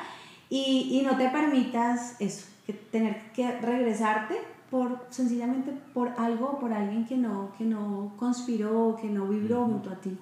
y, 0.49 0.89
y 0.91 1.01
no 1.03 1.17
te 1.17 1.29
permitas 1.29 2.15
eso, 2.19 2.45
que 2.65 2.73
tener 2.73 3.31
que 3.33 3.59
regresarte 3.59 4.35
por 4.69 5.05
sencillamente 5.09 5.71
por 5.93 6.11
algo, 6.17 6.59
por 6.59 6.73
alguien 6.73 7.05
que 7.05 7.17
no, 7.17 7.51
que 7.57 7.63
no 7.63 8.13
conspiró, 8.17 8.97
que 9.01 9.07
no 9.07 9.27
vibró 9.27 9.65
junto 9.65 9.89
a 9.89 9.95
ti. 9.95 10.17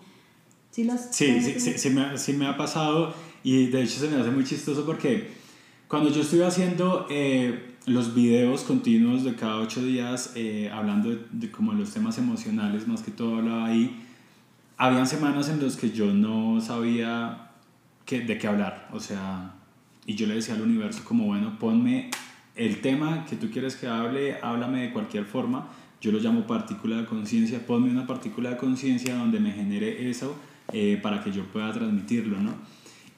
¿Sí, 0.71 0.83
los, 0.83 0.99
sí, 1.11 1.41
sí, 1.41 1.59
sí, 1.59 1.77
sí, 1.77 1.89
me, 1.89 2.17
sí, 2.17 2.33
me, 2.33 2.47
ha 2.47 2.57
pasado 2.57 3.13
y 3.45 3.67
de 3.67 3.83
hecho 3.83 3.99
se 3.99 4.09
me 4.09 4.19
hace 4.19 4.31
muy 4.31 4.43
chistoso 4.43 4.87
porque 4.87 5.29
cuando 5.87 6.09
yo 6.09 6.21
estuve 6.21 6.43
haciendo 6.43 7.05
eh, 7.11 7.75
los 7.85 8.15
videos 8.15 8.63
continuos 8.63 9.23
de 9.23 9.35
cada 9.35 9.57
ocho 9.57 9.83
días 9.83 10.33
eh, 10.35 10.71
hablando 10.73 11.11
de, 11.11 11.19
de, 11.31 11.51
como 11.51 11.71
los 11.73 11.91
temas 11.91 12.17
emocionales, 12.17 12.87
más 12.87 13.03
que 13.03 13.11
todo 13.11 13.37
hablaba 13.37 13.67
ahí, 13.67 14.03
habían 14.77 15.05
semanas 15.05 15.47
en 15.49 15.63
las 15.63 15.75
que 15.75 15.91
yo 15.91 16.11
no 16.11 16.59
sabía 16.59 17.51
qué, 18.05 18.21
de 18.21 18.35
qué 18.39 18.47
hablar, 18.47 18.89
o 18.91 18.99
sea, 18.99 19.53
y 20.07 20.15
yo 20.15 20.25
le 20.25 20.33
decía 20.33 20.55
al 20.55 20.61
universo 20.61 21.03
como, 21.05 21.25
bueno, 21.25 21.59
ponme 21.59 22.09
el 22.55 22.81
tema 22.81 23.25
que 23.29 23.35
tú 23.35 23.51
quieres 23.51 23.75
que 23.75 23.85
hable, 23.85 24.39
háblame 24.41 24.81
de 24.81 24.91
cualquier 24.91 25.25
forma. 25.25 25.67
Yo 26.01 26.11
lo 26.11 26.19
llamo 26.19 26.47
partícula 26.47 26.97
de 26.97 27.05
conciencia. 27.05 27.65
Ponme 27.65 27.89
una 27.89 28.05
partícula 28.05 28.51
de 28.51 28.57
conciencia 28.57 29.15
donde 29.15 29.39
me 29.39 29.51
genere 29.51 30.09
eso 30.09 30.35
eh, 30.71 30.99
para 31.01 31.23
que 31.23 31.31
yo 31.31 31.43
pueda 31.45 31.71
transmitirlo, 31.73 32.39
¿no? 32.39 32.53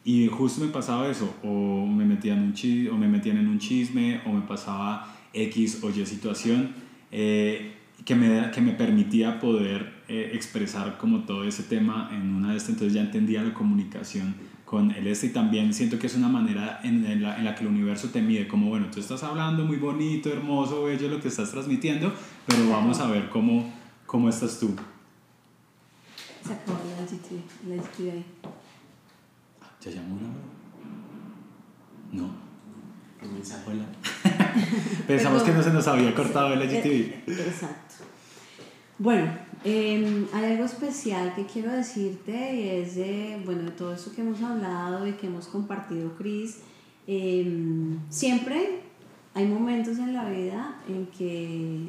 Y 0.07 0.27
justo 0.29 0.61
me 0.61 0.71
pasaba 0.71 1.09
eso, 1.09 1.35
o 1.43 1.85
me 1.85 2.05
metían, 2.05 2.41
un 2.41 2.53
chisme, 2.53 2.89
o 2.91 2.95
me 2.95 3.09
metían 3.09 3.39
en 3.39 3.47
un 3.49 3.59
chisme, 3.59 4.21
o 4.25 4.31
me 4.31 4.39
pasaba 4.39 5.13
X 5.33 5.83
o 5.83 5.89
Y 5.89 6.05
situación 6.05 6.73
eh, 7.11 7.73
que, 8.05 8.15
me, 8.15 8.49
que 8.51 8.61
me 8.61 8.71
permitía 8.71 9.37
poder 9.41 10.05
eh, 10.07 10.31
expresar 10.33 10.97
como 10.97 11.25
todo 11.25 11.43
ese 11.43 11.63
tema 11.63 12.09
en 12.13 12.33
una 12.35 12.51
de 12.51 12.55
estas. 12.55 12.69
Entonces 12.69 12.93
ya 12.93 13.01
entendía 13.01 13.43
la 13.43 13.53
comunicación 13.53 14.33
con 14.63 14.91
el 14.91 15.07
este 15.07 15.25
y 15.27 15.29
también 15.31 15.73
siento 15.73 15.99
que 15.99 16.07
es 16.07 16.15
una 16.15 16.29
manera 16.29 16.79
en, 16.85 17.21
la, 17.21 17.37
en, 17.37 17.43
la, 17.43 17.53
que 17.53 17.65
el 17.65 17.67
universo 17.67 18.07
te 18.07 18.21
mide, 18.21 18.47
como 18.47 18.69
bueno, 18.69 18.87
tú 18.89 19.01
estás 19.01 19.23
hablando 19.23 19.65
muy 19.65 19.75
bonito, 19.75 20.29
hermoso, 20.31 20.85
bello 20.85 21.09
lo 21.09 21.19
que 21.19 21.27
estás 21.27 21.51
transmitiendo, 21.51 22.13
pero 22.45 22.69
vamos 22.69 23.01
a 23.01 23.11
ver 23.11 23.27
cómo, 23.27 23.73
cómo 24.05 24.29
estás 24.29 24.57
tú. 24.57 24.73
Se 26.43 26.53
la 26.53 27.75
LGTB 27.75 28.09
ahí. 28.09 28.25
¿Ya 29.87 29.95
llamó 29.95 30.15
una? 30.15 30.27
No. 32.11 32.47
Hola. 33.65 33.85
Pensamos 35.07 35.43
que 35.43 35.51
no 35.53 35.63
se 35.63 35.71
nos 35.71 35.87
había 35.87 36.13
cortado 36.13 36.53
el 36.53 36.59
LGTB. 36.59 36.85
Eh, 36.85 37.23
exacto. 37.27 37.95
Bueno, 38.97 39.31
eh, 39.63 40.25
hay 40.33 40.45
algo 40.51 40.65
especial 40.65 41.33
que 41.35 41.45
quiero 41.45 41.71
decirte 41.71 42.55
y 42.55 42.69
es 42.69 42.95
de, 42.95 43.41
bueno, 43.45 43.63
de 43.63 43.71
todo 43.71 43.93
esto 43.93 44.11
que 44.11 44.21
hemos 44.21 44.41
hablado 44.41 45.07
y 45.07 45.13
que 45.13 45.27
hemos 45.27 45.47
compartido, 45.47 46.13
Cris. 46.17 46.59
Eh, 47.05 47.97
siempre 48.09 48.81
hay 49.33 49.47
momentos 49.47 49.99
en 49.99 50.13
la 50.13 50.27
vida 50.29 50.81
en 50.89 51.07
que 51.07 51.87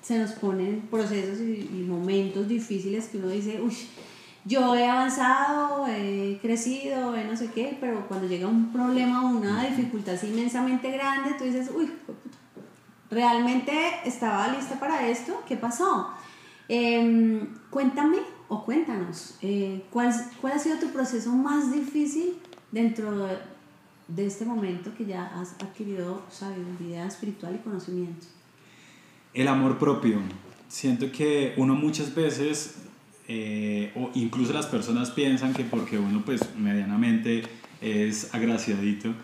se 0.00 0.18
nos 0.18 0.32
ponen 0.32 0.82
procesos 0.90 1.40
y, 1.40 1.68
y 1.72 1.84
momentos 1.86 2.48
difíciles 2.48 3.08
que 3.08 3.18
uno 3.18 3.28
dice, 3.28 3.60
uy, 3.60 3.76
yo 4.44 4.74
he 4.74 4.88
avanzado, 4.88 5.86
he 5.86 6.38
crecido, 6.40 7.14
he 7.14 7.24
no 7.24 7.36
sé 7.36 7.50
qué, 7.50 7.76
pero 7.80 8.06
cuando 8.08 8.26
llega 8.26 8.46
un 8.46 8.72
problema 8.72 9.24
o 9.24 9.36
una 9.36 9.64
dificultad 9.64 10.14
así 10.14 10.28
inmensamente 10.28 10.90
grande, 10.90 11.34
tú 11.38 11.44
dices, 11.44 11.70
uy, 11.74 11.90
¿realmente 13.10 13.72
estaba 14.04 14.48
lista 14.48 14.78
para 14.80 15.08
esto? 15.08 15.42
¿Qué 15.46 15.56
pasó? 15.56 16.10
Eh, 16.68 17.46
cuéntame 17.68 18.18
o 18.48 18.64
cuéntanos, 18.64 19.36
eh, 19.42 19.84
¿cuál, 19.90 20.12
¿cuál 20.40 20.54
ha 20.54 20.58
sido 20.58 20.78
tu 20.78 20.88
proceso 20.88 21.30
más 21.30 21.72
difícil 21.72 22.34
dentro 22.72 23.26
de, 23.26 23.38
de 24.08 24.26
este 24.26 24.44
momento 24.44 24.92
que 24.96 25.04
ya 25.04 25.26
has 25.38 25.52
adquirido 25.54 26.22
sabiduría 26.30 27.06
espiritual 27.06 27.54
y 27.54 27.58
conocimiento? 27.58 28.26
El 29.32 29.46
amor 29.48 29.78
propio. 29.78 30.18
Siento 30.68 31.10
que 31.12 31.54
uno 31.56 31.74
muchas 31.74 32.14
veces, 32.14 32.76
eh, 33.32 33.92
o 33.94 34.10
incluso 34.14 34.52
las 34.52 34.66
personas 34.66 35.12
piensan 35.12 35.52
que 35.52 35.62
porque 35.62 35.96
uno 35.96 36.24
pues 36.24 36.40
medianamente 36.58 37.44
es 37.80 38.34
agraciadito, 38.34 39.14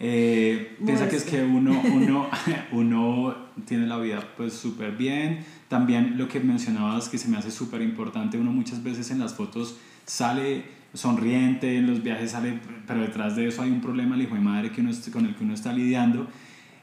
eh, 0.00 0.76
piensa 0.84 1.08
que 1.08 1.14
es 1.14 1.22
que 1.22 1.44
uno, 1.44 1.80
uno, 1.84 2.28
uno 2.72 3.36
tiene 3.64 3.86
la 3.86 3.98
vida 3.98 4.20
pues 4.36 4.52
súper 4.54 4.96
bien. 4.96 5.44
También 5.68 6.18
lo 6.18 6.26
que 6.26 6.40
mencionabas 6.40 7.08
que 7.08 7.18
se 7.18 7.28
me 7.28 7.36
hace 7.36 7.52
súper 7.52 7.82
importante, 7.82 8.36
uno 8.36 8.50
muchas 8.50 8.82
veces 8.82 9.12
en 9.12 9.20
las 9.20 9.34
fotos 9.34 9.76
sale 10.06 10.64
sonriente, 10.92 11.76
en 11.76 11.86
los 11.86 12.02
viajes 12.02 12.32
sale, 12.32 12.58
pero 12.84 13.00
detrás 13.02 13.36
de 13.36 13.46
eso 13.46 13.62
hay 13.62 13.70
un 13.70 13.80
problema, 13.80 14.16
el 14.16 14.22
hijo 14.22 14.34
de 14.34 14.40
madre 14.40 14.72
que 14.72 14.80
uno, 14.80 14.90
con 15.12 15.24
el 15.24 15.36
que 15.36 15.44
uno 15.44 15.54
está 15.54 15.72
lidiando. 15.72 16.26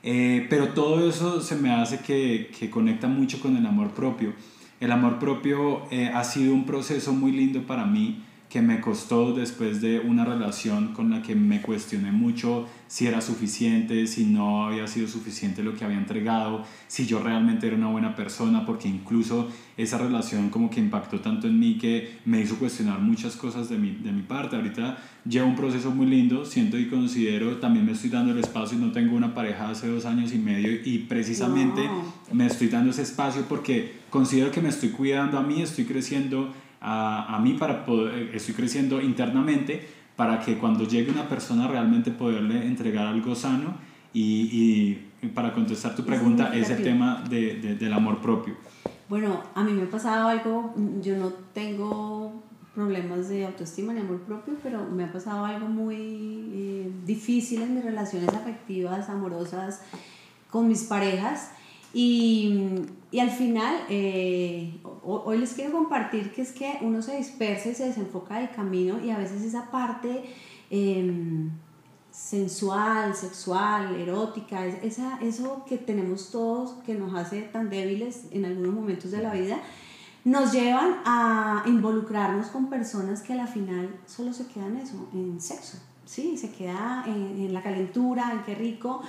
Eh, 0.02 0.48
pero 0.50 0.70
todo 0.70 1.10
eso 1.10 1.42
se 1.42 1.58
me 1.58 1.74
hace 1.74 2.00
que, 2.00 2.50
que, 2.58 2.70
conecta 2.70 3.10
mucho 3.10 3.42
con 3.42 3.58
el 3.58 3.65
amor 3.65 3.94
propio. 3.94 4.34
El 4.80 4.92
amor 4.92 5.20
propio 5.20 5.84
eh, 5.92 6.10
ha 6.13 6.24
sido 6.24 6.54
un 6.54 6.65
proceso 6.65 7.13
muy 7.13 7.32
lindo 7.32 7.63
para 7.63 7.86
mí 7.86 8.24
que 8.50 8.62
me 8.64 8.82
costó 8.82 9.34
después 9.34 9.80
de 9.80 10.00
una 10.00 10.26
relación 10.26 10.94
con 10.94 11.12
la 11.12 11.22
que 11.22 11.36
me 11.36 11.62
cuestioné 11.62 12.12
mucho 12.12 12.68
si 12.88 13.06
era 13.06 13.22
suficiente, 13.22 14.08
si 14.08 14.26
no 14.26 14.66
había 14.66 14.88
sido 14.88 15.08
suficiente 15.08 15.62
lo 15.62 15.76
que 15.76 15.86
había 15.86 16.00
entregado, 16.00 16.66
si 16.88 17.06
yo 17.06 17.22
realmente 17.22 17.68
era 17.68 17.76
una 17.76 17.92
buena 17.92 18.16
persona, 18.16 18.66
porque 18.66 18.88
incluso 18.88 19.48
esa 19.78 20.00
relación 20.00 20.50
como 20.50 20.72
que 20.72 20.80
impactó 20.80 21.20
tanto 21.20 21.48
en 21.48 21.60
mí 21.60 21.78
que 21.78 22.18
me 22.26 22.42
hizo 22.42 22.56
cuestionar 22.56 23.00
muchas 23.00 23.36
cosas 23.36 23.70
de 23.70 23.78
mi, 23.78 23.92
de 23.92 24.12
mi 24.12 24.24
parte. 24.24 24.56
Ahorita 24.56 24.98
llevo 25.26 25.48
un 25.48 25.56
proceso 25.56 25.92
muy 25.92 26.08
lindo, 26.08 26.44
siento 26.44 26.80
y 26.80 26.88
considero, 26.88 27.58
también 27.58 27.86
me 27.86 27.92
estoy 27.92 28.10
dando 28.10 28.32
el 28.32 28.40
espacio, 28.40 28.80
no 28.80 28.92
tengo 28.92 29.16
una 29.16 29.36
pareja 29.36 29.70
hace 29.70 29.88
dos 29.88 30.06
años 30.06 30.34
y 30.34 30.40
medio 30.40 30.72
y 30.84 31.06
precisamente 31.08 31.82
wow. 31.82 32.04
me 32.34 32.48
estoy 32.48 32.70
dando 32.70 32.90
ese 32.90 33.04
espacio 33.04 33.46
porque 33.48 34.00
considero 34.10 34.50
que 34.50 34.62
me 34.62 34.70
estoy 34.70 34.90
cuidando 34.90 35.38
a 35.38 35.44
mí, 35.44 35.62
estoy 35.62 35.86
creciendo 35.86 36.52
a, 36.82 37.36
a 37.36 37.39
mí 37.39 37.54
para 37.54 37.86
poder, 37.86 38.36
estoy 38.36 38.56
creciendo 38.56 39.02
internamente 39.02 39.88
para 40.15 40.39
que 40.39 40.58
cuando 40.58 40.86
llegue 40.86 41.12
una 41.12 41.30
persona 41.30 41.68
realmente 41.68 42.12
poderle 42.12 42.65
entregar 42.65 43.08
algo 43.08 43.36
sano 43.36 43.76
y, 44.13 45.06
y 45.22 45.28
para 45.28 45.54
contestar 45.54 45.96
tu 45.96 46.04
pregunta 46.04 46.56
es 46.56 46.70
el 46.70 46.84
tema 46.84 47.24
de, 47.30 47.56
de, 47.56 47.76
del 47.76 47.94
amor 47.94 48.20
propio. 48.20 48.56
Bueno, 49.08 49.42
a 49.56 49.63
mí 49.63 49.72
me 49.72 49.84
ha 49.84 49.89
pasado 49.89 50.28
algo, 50.28 50.74
yo 51.02 51.18
no 51.18 51.34
tengo 51.54 52.44
problemas 52.76 53.28
de 53.28 53.46
autoestima 53.46 53.94
ni 53.94 54.02
amor 54.02 54.22
propio, 54.22 54.56
pero 54.62 54.86
me 54.86 55.04
ha 55.04 55.12
pasado 55.12 55.46
algo 55.46 55.68
muy 55.68 55.96
eh, 55.98 56.92
difícil 57.06 57.62
en 57.62 57.76
mis 57.76 57.84
relaciones 57.84 58.30
afectivas, 58.30 59.10
amorosas, 59.10 59.82
con 60.50 60.68
mis 60.68 60.84
parejas. 60.84 61.52
Y, 61.94 62.84
y 63.12 63.20
al 63.20 63.32
final, 63.32 63.76
eh, 63.89 64.76
hoy 65.04 65.38
les 65.38 65.54
quiero 65.54 65.72
compartir 65.72 66.32
que 66.32 66.42
es 66.42 66.52
que 66.52 66.78
uno 66.82 67.02
se 67.02 67.18
dispersa 67.18 67.70
y 67.70 67.76
se 67.76 67.86
desenfoca 67.86 68.38
del 68.38 68.50
camino 68.52 69.00
y 69.04 69.10
a 69.10 69.18
veces 69.18 69.42
esa 69.42 69.72
parte 69.72 70.24
eh, 70.70 71.50
sensual, 72.12 73.16
sexual, 73.16 73.96
erótica, 73.96 74.66
esa, 74.66 75.20
eso 75.22 75.64
que 75.68 75.78
tenemos 75.78 76.32
todos 76.32 76.72
que 76.86 76.96
nos 76.96 77.14
hace 77.14 77.42
tan 77.42 77.70
débiles 77.70 78.26
en 78.32 78.46
algunos 78.46 78.74
momentos 78.74 79.12
de 79.12 79.22
la 79.22 79.34
vida, 79.34 79.60
nos 80.26 80.52
llevan 80.52 80.98
a 81.06 81.64
involucrarnos 81.66 82.48
con 82.48 82.70
personas 82.70 83.22
que 83.22 83.34
a 83.34 83.38
la 83.38 83.48
final 83.48 83.96
solo 84.06 84.34
se 84.34 84.48
quedan 84.48 84.78
eso, 84.78 85.08
en 85.14 85.40
sexo, 85.40 85.78
¿sí? 86.06 86.38
Se 86.38 86.52
queda 86.52 87.04
en, 87.08 87.40
en 87.40 87.54
la 87.54 87.64
calentura, 87.64 88.32
en 88.34 88.44
qué 88.44 88.56
rico 88.56 89.02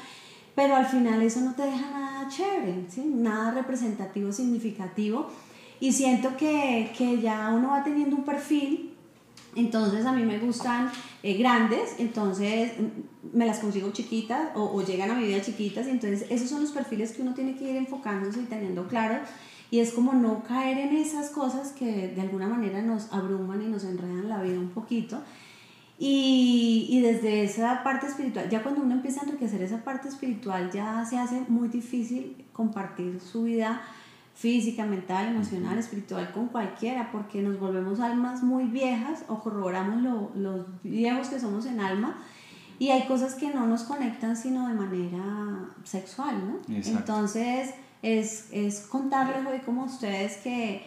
pero 0.54 0.76
al 0.76 0.86
final 0.86 1.22
eso 1.22 1.40
no 1.40 1.54
te 1.54 1.62
deja 1.62 1.90
nada 1.90 2.28
chévere, 2.28 2.84
¿sí? 2.88 3.02
nada 3.02 3.50
representativo, 3.52 4.32
significativo. 4.32 5.28
Y 5.80 5.92
siento 5.92 6.36
que, 6.36 6.92
que, 6.96 7.20
ya 7.20 7.50
uno 7.54 7.70
va 7.70 7.82
teniendo 7.82 8.14
un 8.14 8.24
perfil, 8.24 8.92
entonces 9.56 10.04
a 10.04 10.12
mí 10.12 10.22
me 10.24 10.38
gustan 10.38 10.90
eh, 11.22 11.34
grandes, 11.34 11.94
entonces 11.98 12.72
mm, 12.78 13.36
me 13.36 13.46
las 13.46 13.60
consigo 13.60 13.90
chiquitas 13.90 14.50
o, 14.54 14.64
o, 14.64 14.84
llegan 14.84 15.10
a 15.10 15.14
mi 15.14 15.26
vida 15.26 15.40
chiquitas, 15.40 15.86
entonces 15.86 16.26
esos 16.28 16.50
son 16.50 16.60
los 16.60 16.72
perfiles 16.72 17.12
que 17.12 17.22
uno 17.22 17.32
tiene 17.32 17.56
que 17.56 17.70
ir 17.70 17.76
enfocándose 17.76 18.40
y 18.40 18.44
teniendo 18.44 18.86
claro. 18.88 19.20
Y 19.70 19.78
es 19.78 19.92
como 19.92 20.12
no 20.12 20.42
caer 20.42 20.78
en 20.78 20.96
esas 20.96 21.30
cosas 21.30 21.72
que 21.72 22.08
de 22.08 22.20
alguna 22.20 22.48
manera 22.48 22.82
nos 22.82 23.10
abruman 23.12 23.62
y 23.62 23.66
nos 23.66 23.84
enredan 23.84 24.28
la 24.28 24.42
vida 24.42 24.58
un 24.58 24.70
poquito. 24.70 25.22
Y, 25.98 26.86
y, 26.88 27.00
desde 27.02 27.44
esa 27.44 27.82
parte 27.84 28.06
espiritual, 28.06 28.48
ya 28.48 28.62
cuando 28.62 28.80
uno 28.80 28.94
empieza 28.94 29.20
a 29.20 29.24
enriquecer 29.24 29.62
esa 29.62 29.84
parte 29.84 30.08
espiritual, 30.08 30.70
ya 30.72 31.04
se 31.04 31.18
hace 31.18 31.42
muy 31.48 31.68
difícil 31.68 32.44
compartir 32.52 33.20
su 33.20 33.44
vida 33.44 33.82
física, 34.40 34.86
mental, 34.86 35.28
emocional, 35.28 35.78
espiritual 35.78 36.32
con 36.32 36.48
cualquiera, 36.48 37.12
porque 37.12 37.42
nos 37.42 37.60
volvemos 37.60 38.00
almas 38.00 38.42
muy 38.42 38.64
viejas 38.64 39.22
o 39.28 39.40
corroboramos 39.40 40.00
lo, 40.00 40.30
los 40.34 40.66
viejos 40.82 41.28
que 41.28 41.38
somos 41.38 41.66
en 41.66 41.78
alma. 41.78 42.16
Y 42.78 42.88
hay 42.88 43.06
cosas 43.06 43.34
que 43.34 43.52
no 43.52 43.66
nos 43.66 43.82
conectan 43.82 44.38
sino 44.38 44.66
de 44.68 44.74
manera 44.74 45.68
sexual, 45.84 46.36
¿no? 46.46 46.74
Entonces, 46.74 47.74
es, 48.00 48.48
es 48.50 48.80
contarles 48.80 49.46
hoy 49.46 49.58
como 49.58 49.84
ustedes 49.84 50.38
que 50.38 50.82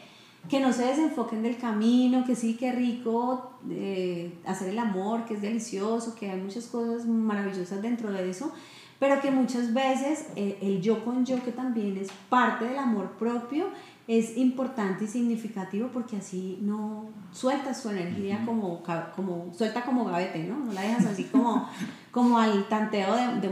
que 0.49 0.59
no 0.59 0.73
se 0.73 0.85
desenfoquen 0.85 1.41
del 1.41 1.57
camino, 1.57 2.25
que 2.25 2.35
sí, 2.35 2.55
que 2.55 2.71
rico 2.71 3.53
eh, 3.69 4.33
hacer 4.45 4.69
el 4.69 4.79
amor, 4.79 5.25
que 5.25 5.35
es 5.35 5.41
delicioso, 5.41 6.15
que 6.15 6.29
hay 6.29 6.41
muchas 6.41 6.65
cosas 6.65 7.05
maravillosas 7.05 7.81
dentro 7.81 8.11
de 8.11 8.29
eso, 8.29 8.51
pero 9.03 9.19
que 9.19 9.31
muchas 9.31 9.73
veces 9.73 10.27
eh, 10.37 10.57
el 10.61 10.81
yo 10.81 11.03
con 11.03 11.25
yo, 11.25 11.43
que 11.43 11.51
también 11.51 11.97
es 11.97 12.07
parte 12.29 12.63
del 12.63 12.79
amor 12.79 13.17
propio, 13.19 13.65
es 14.07 14.37
importante 14.37 15.03
y 15.03 15.07
significativo 15.07 15.89
porque 15.91 16.15
así 16.15 16.57
no 16.61 17.09
sueltas 17.33 17.81
su 17.81 17.89
energía 17.89 18.41
como, 18.45 18.81
como 19.13 19.53
suelta 19.53 19.83
como 19.83 20.05
gavete, 20.05 20.45
¿no? 20.45 20.57
No 20.57 20.71
la 20.71 20.83
dejas 20.83 21.05
así 21.07 21.25
como, 21.25 21.67
como 22.11 22.37
al 22.37 22.69
tanteo 22.69 23.13
de, 23.13 23.41
de, 23.41 23.49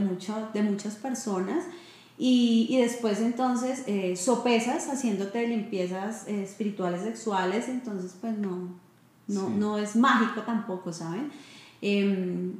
de 0.54 0.64
muchas 0.64 0.96
personas. 0.96 1.66
Y, 2.18 2.68
y 2.70 2.78
después 2.78 3.20
entonces 3.20 3.84
eh, 3.88 4.16
sopesas 4.16 4.88
haciéndote 4.88 5.46
limpiezas 5.50 6.30
eh, 6.30 6.44
espirituales 6.44 7.02
sexuales, 7.02 7.68
entonces 7.68 8.16
pues 8.22 8.38
no, 8.38 8.70
no, 9.28 9.50
no 9.50 9.78
es 9.78 9.98
mágico 9.98 10.44
tampoco, 10.44 10.94
¿saben? 10.94 11.30
Em, 11.82 12.54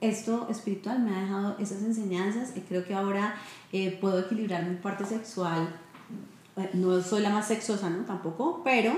esto 0.00 0.46
espiritual 0.50 1.00
me 1.00 1.14
ha 1.14 1.20
dejado 1.20 1.56
esas 1.58 1.82
enseñanzas 1.82 2.56
y 2.56 2.60
creo 2.60 2.84
que 2.84 2.94
ahora 2.94 3.34
eh, 3.72 3.96
puedo 4.00 4.20
equilibrar 4.20 4.64
mi 4.64 4.76
parte 4.76 5.04
sexual. 5.04 5.74
No 6.74 7.00
soy 7.02 7.22
la 7.22 7.30
más 7.30 7.48
sexosa, 7.48 7.88
¿no? 7.88 8.04
Tampoco, 8.04 8.62
pero, 8.64 8.92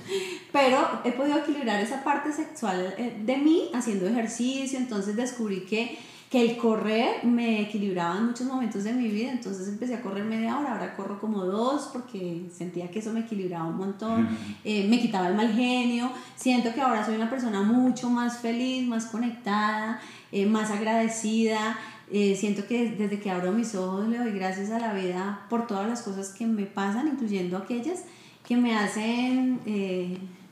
pero 0.52 1.00
he 1.04 1.12
podido 1.12 1.38
equilibrar 1.38 1.80
esa 1.80 2.02
parte 2.04 2.32
sexual 2.32 2.94
de 2.96 3.36
mí 3.36 3.70
haciendo 3.74 4.06
ejercicio, 4.06 4.78
entonces 4.78 5.16
descubrí 5.16 5.66
que 5.66 5.98
que 6.32 6.40
el 6.40 6.56
correr 6.56 7.22
me 7.24 7.60
equilibraba 7.60 8.16
en 8.16 8.28
muchos 8.28 8.46
momentos 8.46 8.84
de 8.84 8.94
mi 8.94 9.08
vida, 9.08 9.32
entonces 9.32 9.68
empecé 9.68 9.96
a 9.96 10.00
correr 10.00 10.24
media 10.24 10.58
hora, 10.58 10.72
ahora 10.72 10.96
corro 10.96 11.20
como 11.20 11.44
dos 11.44 11.90
porque 11.92 12.46
sentía 12.50 12.90
que 12.90 13.00
eso 13.00 13.12
me 13.12 13.20
equilibraba 13.20 13.66
un 13.66 13.76
montón, 13.76 14.26
eh, 14.64 14.88
me 14.88 14.98
quitaba 14.98 15.28
el 15.28 15.34
mal 15.34 15.52
genio, 15.52 16.10
siento 16.34 16.72
que 16.72 16.80
ahora 16.80 17.04
soy 17.04 17.16
una 17.16 17.28
persona 17.28 17.60
mucho 17.60 18.08
más 18.08 18.38
feliz, 18.38 18.88
más 18.88 19.04
conectada, 19.04 20.00
eh, 20.32 20.46
más 20.46 20.70
agradecida, 20.70 21.78
eh, 22.10 22.34
siento 22.34 22.66
que 22.66 22.92
desde 22.92 23.20
que 23.20 23.30
abro 23.30 23.52
mis 23.52 23.74
ojos 23.74 24.08
le 24.08 24.16
doy 24.16 24.32
gracias 24.32 24.70
a 24.70 24.78
la 24.78 24.94
vida 24.94 25.44
por 25.50 25.66
todas 25.66 25.86
las 25.86 26.00
cosas 26.00 26.30
que 26.30 26.46
me 26.46 26.64
pasan, 26.64 27.08
incluyendo 27.08 27.58
aquellas 27.58 28.04
que 28.48 28.56
me 28.56 28.74
hacen 28.74 29.60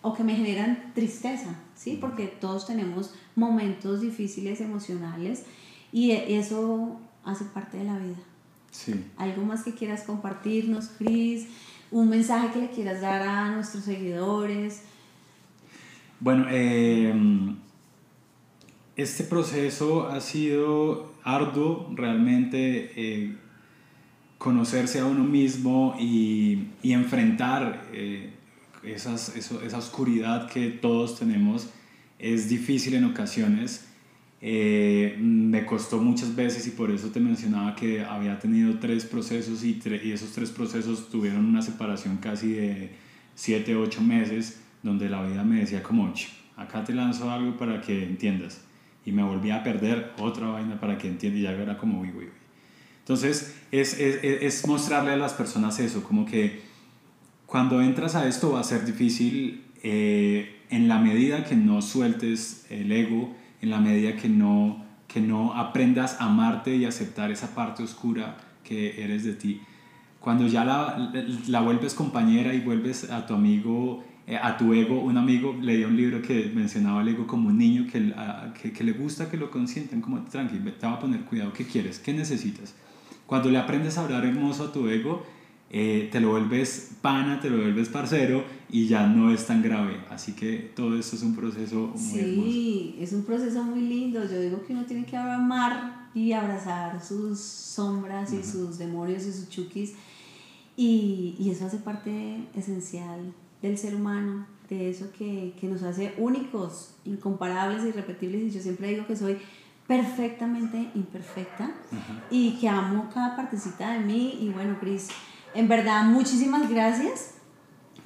o 0.02 0.12
que 0.12 0.24
me 0.24 0.34
generan 0.34 0.92
tristeza, 0.94 1.54
¿sí? 1.74 1.96
Porque 1.98 2.26
todos 2.26 2.66
tenemos 2.66 3.14
momentos 3.34 4.02
difíciles 4.02 4.60
emocionales 4.60 5.44
y 5.92 6.12
eso 6.12 6.98
hace 7.24 7.44
parte 7.46 7.78
de 7.78 7.84
la 7.84 7.98
vida. 7.98 8.18
Sí. 8.70 9.04
¿Algo 9.16 9.42
más 9.42 9.62
que 9.64 9.74
quieras 9.74 10.02
compartirnos, 10.02 10.88
Cris? 10.98 11.46
¿Un 11.90 12.08
mensaje 12.08 12.52
que 12.52 12.60
le 12.60 12.70
quieras 12.70 13.00
dar 13.00 13.22
a 13.22 13.50
nuestros 13.50 13.84
seguidores? 13.84 14.82
Bueno, 16.20 16.46
eh, 16.50 17.12
este 18.96 19.24
proceso 19.24 20.08
ha 20.08 20.20
sido 20.20 21.12
arduo, 21.24 21.90
realmente 21.94 22.92
eh, 22.96 23.36
conocerse 24.38 25.00
a 25.00 25.06
uno 25.06 25.24
mismo 25.24 25.96
y, 25.98 26.68
y 26.82 26.92
enfrentar 26.92 27.86
eh, 27.92 28.30
esas, 28.84 29.34
esa 29.36 29.78
oscuridad 29.78 30.48
que 30.48 30.68
todos 30.68 31.18
tenemos 31.18 31.68
es 32.18 32.48
difícil 32.48 32.94
en 32.94 33.04
ocasiones 33.04 33.89
eh, 34.42 35.16
me 35.20 35.66
costó 35.66 35.98
muchas 35.98 36.34
veces 36.34 36.66
y 36.66 36.70
por 36.70 36.90
eso 36.90 37.08
te 37.08 37.20
mencionaba 37.20 37.74
que 37.74 38.02
había 38.02 38.38
tenido 38.38 38.78
tres 38.78 39.04
procesos 39.04 39.64
y, 39.64 39.80
y 40.02 40.12
esos 40.12 40.32
tres 40.32 40.50
procesos 40.50 41.10
tuvieron 41.10 41.44
una 41.44 41.62
separación 41.62 42.16
casi 42.16 42.52
de 42.52 42.90
7, 43.34 43.76
8 43.76 44.00
meses 44.02 44.60
donde 44.82 45.08
la 45.08 45.22
vida 45.22 45.44
me 45.44 45.60
decía 45.60 45.82
como, 45.82 46.12
acá 46.56 46.84
te 46.84 46.94
lanzo 46.94 47.30
algo 47.30 47.56
para 47.56 47.80
que 47.80 48.04
entiendas 48.04 48.62
y 49.04 49.12
me 49.12 49.22
volví 49.22 49.50
a 49.50 49.62
perder 49.62 50.12
otra 50.18 50.48
vaina 50.48 50.80
para 50.80 50.96
que 50.98 51.08
entiendas 51.08 51.40
y 51.40 51.42
ya 51.44 51.52
era 51.52 51.76
como, 51.76 52.00
uy, 52.00 52.08
uy, 52.10 52.24
uy. 52.24 52.30
Entonces 53.00 53.56
es, 53.72 53.98
es, 53.98 54.22
es 54.22 54.66
mostrarle 54.66 55.12
a 55.12 55.16
las 55.16 55.32
personas 55.32 55.78
eso, 55.80 56.02
como 56.02 56.24
que 56.24 56.60
cuando 57.46 57.82
entras 57.82 58.14
a 58.14 58.28
esto 58.28 58.52
va 58.52 58.60
a 58.60 58.64
ser 58.64 58.84
difícil 58.84 59.64
eh, 59.82 60.60
en 60.70 60.86
la 60.86 61.00
medida 61.00 61.44
que 61.44 61.56
no 61.56 61.82
sueltes 61.82 62.64
el 62.70 62.92
ego, 62.92 63.34
en 63.60 63.70
la 63.70 63.78
medida 63.78 64.16
que 64.16 64.28
no, 64.28 64.84
que 65.08 65.20
no 65.20 65.54
aprendas 65.54 66.20
a 66.20 66.26
amarte 66.26 66.76
y 66.76 66.84
aceptar 66.84 67.30
esa 67.30 67.54
parte 67.54 67.82
oscura 67.82 68.36
que 68.64 69.02
eres 69.02 69.24
de 69.24 69.34
ti. 69.34 69.60
Cuando 70.20 70.46
ya 70.46 70.64
la, 70.64 71.12
la 71.48 71.60
vuelves 71.60 71.94
compañera 71.94 72.52
y 72.54 72.60
vuelves 72.60 73.10
a 73.10 73.26
tu 73.26 73.34
amigo, 73.34 74.04
eh, 74.26 74.38
a 74.40 74.56
tu 74.56 74.72
ego, 74.74 75.00
un 75.00 75.16
amigo, 75.16 75.56
leía 75.60 75.88
un 75.88 75.96
libro 75.96 76.22
que 76.22 76.52
mencionaba 76.54 77.02
el 77.02 77.08
ego 77.08 77.26
como 77.26 77.48
un 77.48 77.58
niño 77.58 77.86
que, 77.90 78.70
que 78.70 78.84
le 78.84 78.92
gusta 78.92 79.28
que 79.28 79.36
lo 79.36 79.50
consientan, 79.50 80.00
como 80.00 80.20
tranquilo, 80.22 80.72
te 80.72 80.86
va 80.86 80.92
a 80.92 80.98
poner 81.00 81.22
cuidado, 81.22 81.52
¿qué 81.52 81.66
quieres? 81.66 81.98
¿Qué 81.98 82.12
necesitas? 82.12 82.74
Cuando 83.26 83.50
le 83.50 83.58
aprendes 83.58 83.98
a 83.98 84.04
hablar 84.04 84.24
hermoso 84.24 84.66
a 84.66 84.72
tu 84.72 84.88
ego, 84.88 85.24
eh, 85.72 86.08
te 86.10 86.18
lo 86.18 86.30
vuelves 86.30 86.96
pana, 87.00 87.40
te 87.40 87.48
lo 87.48 87.58
vuelves 87.58 87.88
parcero 87.88 88.44
y 88.68 88.88
ya 88.88 89.06
no 89.06 89.32
es 89.32 89.46
tan 89.46 89.62
grave. 89.62 89.98
Así 90.10 90.32
que 90.32 90.72
todo 90.74 90.98
esto 90.98 91.14
es 91.14 91.22
un 91.22 91.36
proceso 91.36 91.92
muy 91.94 91.98
sí, 91.98 92.96
es 92.98 93.12
un 93.12 93.22
proceso 93.22 93.62
muy 93.62 93.80
lindo. 93.80 94.20
Yo 94.24 94.40
digo 94.40 94.64
que 94.64 94.72
uno 94.72 94.84
tiene 94.84 95.06
que 95.06 95.16
amar 95.16 96.08
y 96.12 96.32
abrazar 96.32 97.02
sus 97.02 97.38
sombras 97.38 98.32
y 98.32 98.42
sus 98.42 98.78
demonios 98.78 99.24
y 99.24 99.32
sus 99.32 99.48
chukis. 99.48 99.94
Y, 100.76 101.36
y, 101.38 101.50
eso 101.50 101.66
hace 101.66 101.76
parte 101.76 102.38
esencial 102.56 103.32
del 103.60 103.76
ser 103.76 103.94
humano, 103.94 104.46
de 104.70 104.88
eso 104.88 105.10
que, 105.16 105.52
que 105.60 105.66
nos 105.66 105.82
hace 105.82 106.14
únicos, 106.16 106.94
incomparables, 107.04 107.84
irrepetibles. 107.84 108.42
Y 108.42 108.50
yo 108.50 108.60
siempre 108.60 108.88
digo 108.88 109.06
que 109.06 109.14
soy 109.14 109.36
perfectamente 109.86 110.90
imperfecta 110.94 111.72
y 112.30 112.52
que 112.60 112.68
amo 112.68 113.10
cada 113.12 113.36
partecita 113.36 113.92
de 113.92 114.00
mí. 114.00 114.38
Y 114.40 114.48
bueno, 114.50 114.78
Cris, 114.80 115.08
en 115.54 115.68
verdad, 115.68 116.04
muchísimas 116.04 116.68
gracias 116.68 117.34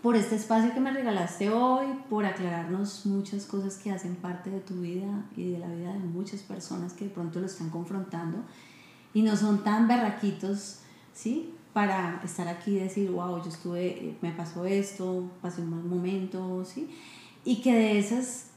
por 0.02 0.16
este 0.16 0.36
espacio 0.36 0.74
que 0.74 0.80
me 0.80 0.92
regalaste 0.92 1.50
hoy, 1.50 1.86
por 2.10 2.26
aclararnos 2.26 3.06
muchas 3.06 3.46
cosas 3.46 3.76
que 3.76 3.90
hacen 3.90 4.16
parte 4.16 4.50
de 4.50 4.60
tu 4.60 4.74
vida 4.80 5.24
y 5.36 5.52
de 5.52 5.58
la 5.58 5.68
vida 5.68 5.92
de 5.92 5.98
muchas 5.98 6.42
personas 6.42 6.92
que 6.92 7.06
de 7.06 7.10
pronto 7.10 7.40
lo 7.40 7.46
están 7.46 7.70
confrontando 7.70 8.38
y 9.14 9.22
no 9.22 9.36
son 9.36 9.64
tan 9.64 9.88
berraquitos, 9.88 10.80
¿sí? 11.12 11.54
Para 11.72 12.20
estar 12.22 12.48
aquí 12.48 12.72
y 12.72 12.80
decir, 12.80 13.10
wow, 13.10 13.42
yo 13.42 13.48
estuve, 13.48 14.16
me 14.20 14.32
pasó 14.32 14.66
esto, 14.66 15.30
pasé 15.40 15.62
un 15.62 15.70
mal 15.70 15.84
momento, 15.84 16.64
¿sí? 16.64 16.90
Y 17.44 17.62
que 17.62 17.74
de 17.74 17.98
esas 17.98 18.48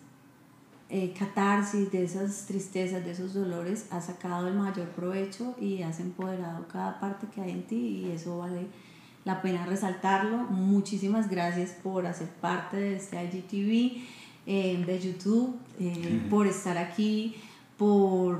eh, 0.90 1.14
catarsis, 1.18 1.92
de 1.92 2.06
esas 2.06 2.46
tristezas, 2.46 3.04
de 3.04 3.12
esos 3.12 3.34
dolores, 3.34 3.88
has 3.92 4.06
sacado 4.06 4.48
el 4.48 4.54
mayor 4.54 4.88
provecho 4.90 5.54
y 5.60 5.82
has 5.82 6.00
empoderado 6.00 6.66
cada 6.70 7.00
parte 7.02 7.28
que 7.28 7.42
hay 7.42 7.52
en 7.52 7.64
ti 7.68 7.76
y 7.76 8.12
eso 8.12 8.38
vale 8.38 8.68
la 9.26 9.42
pena 9.42 9.66
resaltarlo. 9.66 10.38
Muchísimas 10.38 11.30
gracias 11.30 11.72
por 11.72 12.08
hacer 12.08 12.30
parte 12.30 12.78
de 12.78 12.96
este 12.96 13.22
IGTV, 13.22 14.02
eh, 14.46 14.84
de 14.86 15.00
YouTube, 15.00 15.58
eh, 15.78 16.26
por 16.30 16.48
estar 16.48 16.78
aquí, 16.78 17.36
por 17.78 18.40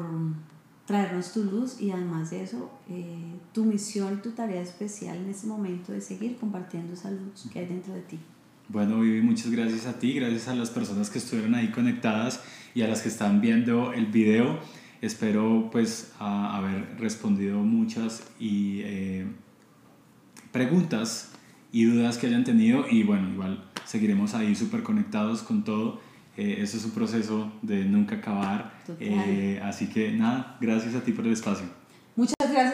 traernos 0.86 1.34
tu 1.34 1.44
luz 1.44 1.82
y 1.82 1.92
además 1.92 2.30
de 2.30 2.44
eso, 2.44 2.72
tu 3.52 3.66
misión, 3.66 4.22
tu 4.22 4.32
tarea 4.32 4.62
especial 4.62 5.18
en 5.18 5.30
este 5.30 5.48
momento 5.48 5.92
de 5.92 6.00
seguir 6.00 6.38
compartiendo 6.38 6.94
esa 6.94 7.12
luz 7.12 7.50
que 7.52 7.60
hay 7.60 7.66
dentro 7.66 7.94
de 7.94 8.02
ti. 8.04 8.20
Bueno, 8.70 9.00
Vivi, 9.00 9.22
muchas 9.22 9.50
gracias 9.50 9.86
a 9.86 9.98
ti, 9.98 10.14
gracias 10.14 10.50
a 10.50 10.56
las 10.56 10.70
personas 10.70 11.10
que 11.10 11.20
estuvieron 11.20 11.56
ahí 11.56 11.70
conectadas 11.70 12.44
y 12.76 12.82
a 12.82 12.88
las 12.90 13.02
que 13.02 13.08
están 13.08 13.40
viendo 13.40 13.94
el 13.94 14.08
video. 14.08 14.60
Espero 15.02 15.70
pues 15.72 16.14
haber 16.20 16.98
respondido 17.00 17.60
muchas 17.60 18.30
y, 18.42 18.82
eh, 18.84 19.26
preguntas 20.52 21.32
y 21.72 21.86
dudas 21.86 22.18
que 22.18 22.28
hayan 22.28 22.44
tenido 22.44 22.86
y 22.90 23.04
bueno, 23.04 23.30
igual 23.32 23.64
seguiremos 23.86 24.34
ahí 24.34 24.54
súper 24.54 24.84
conectados 24.84 25.44
con 25.44 25.64
todo. 25.64 26.02
Eh, 26.36 26.58
eso 26.60 26.76
es 26.76 26.84
un 26.84 26.92
proceso 26.92 27.50
de 27.62 27.86
nunca 27.86 28.18
acabar. 28.18 28.82
Eh, 29.00 29.62
así 29.64 29.88
que 29.88 30.12
nada, 30.12 30.58
gracias 30.60 30.94
a 30.94 31.06
ti 31.06 31.14
por 31.14 31.26
el 31.26 31.32
espacio. 31.32 31.68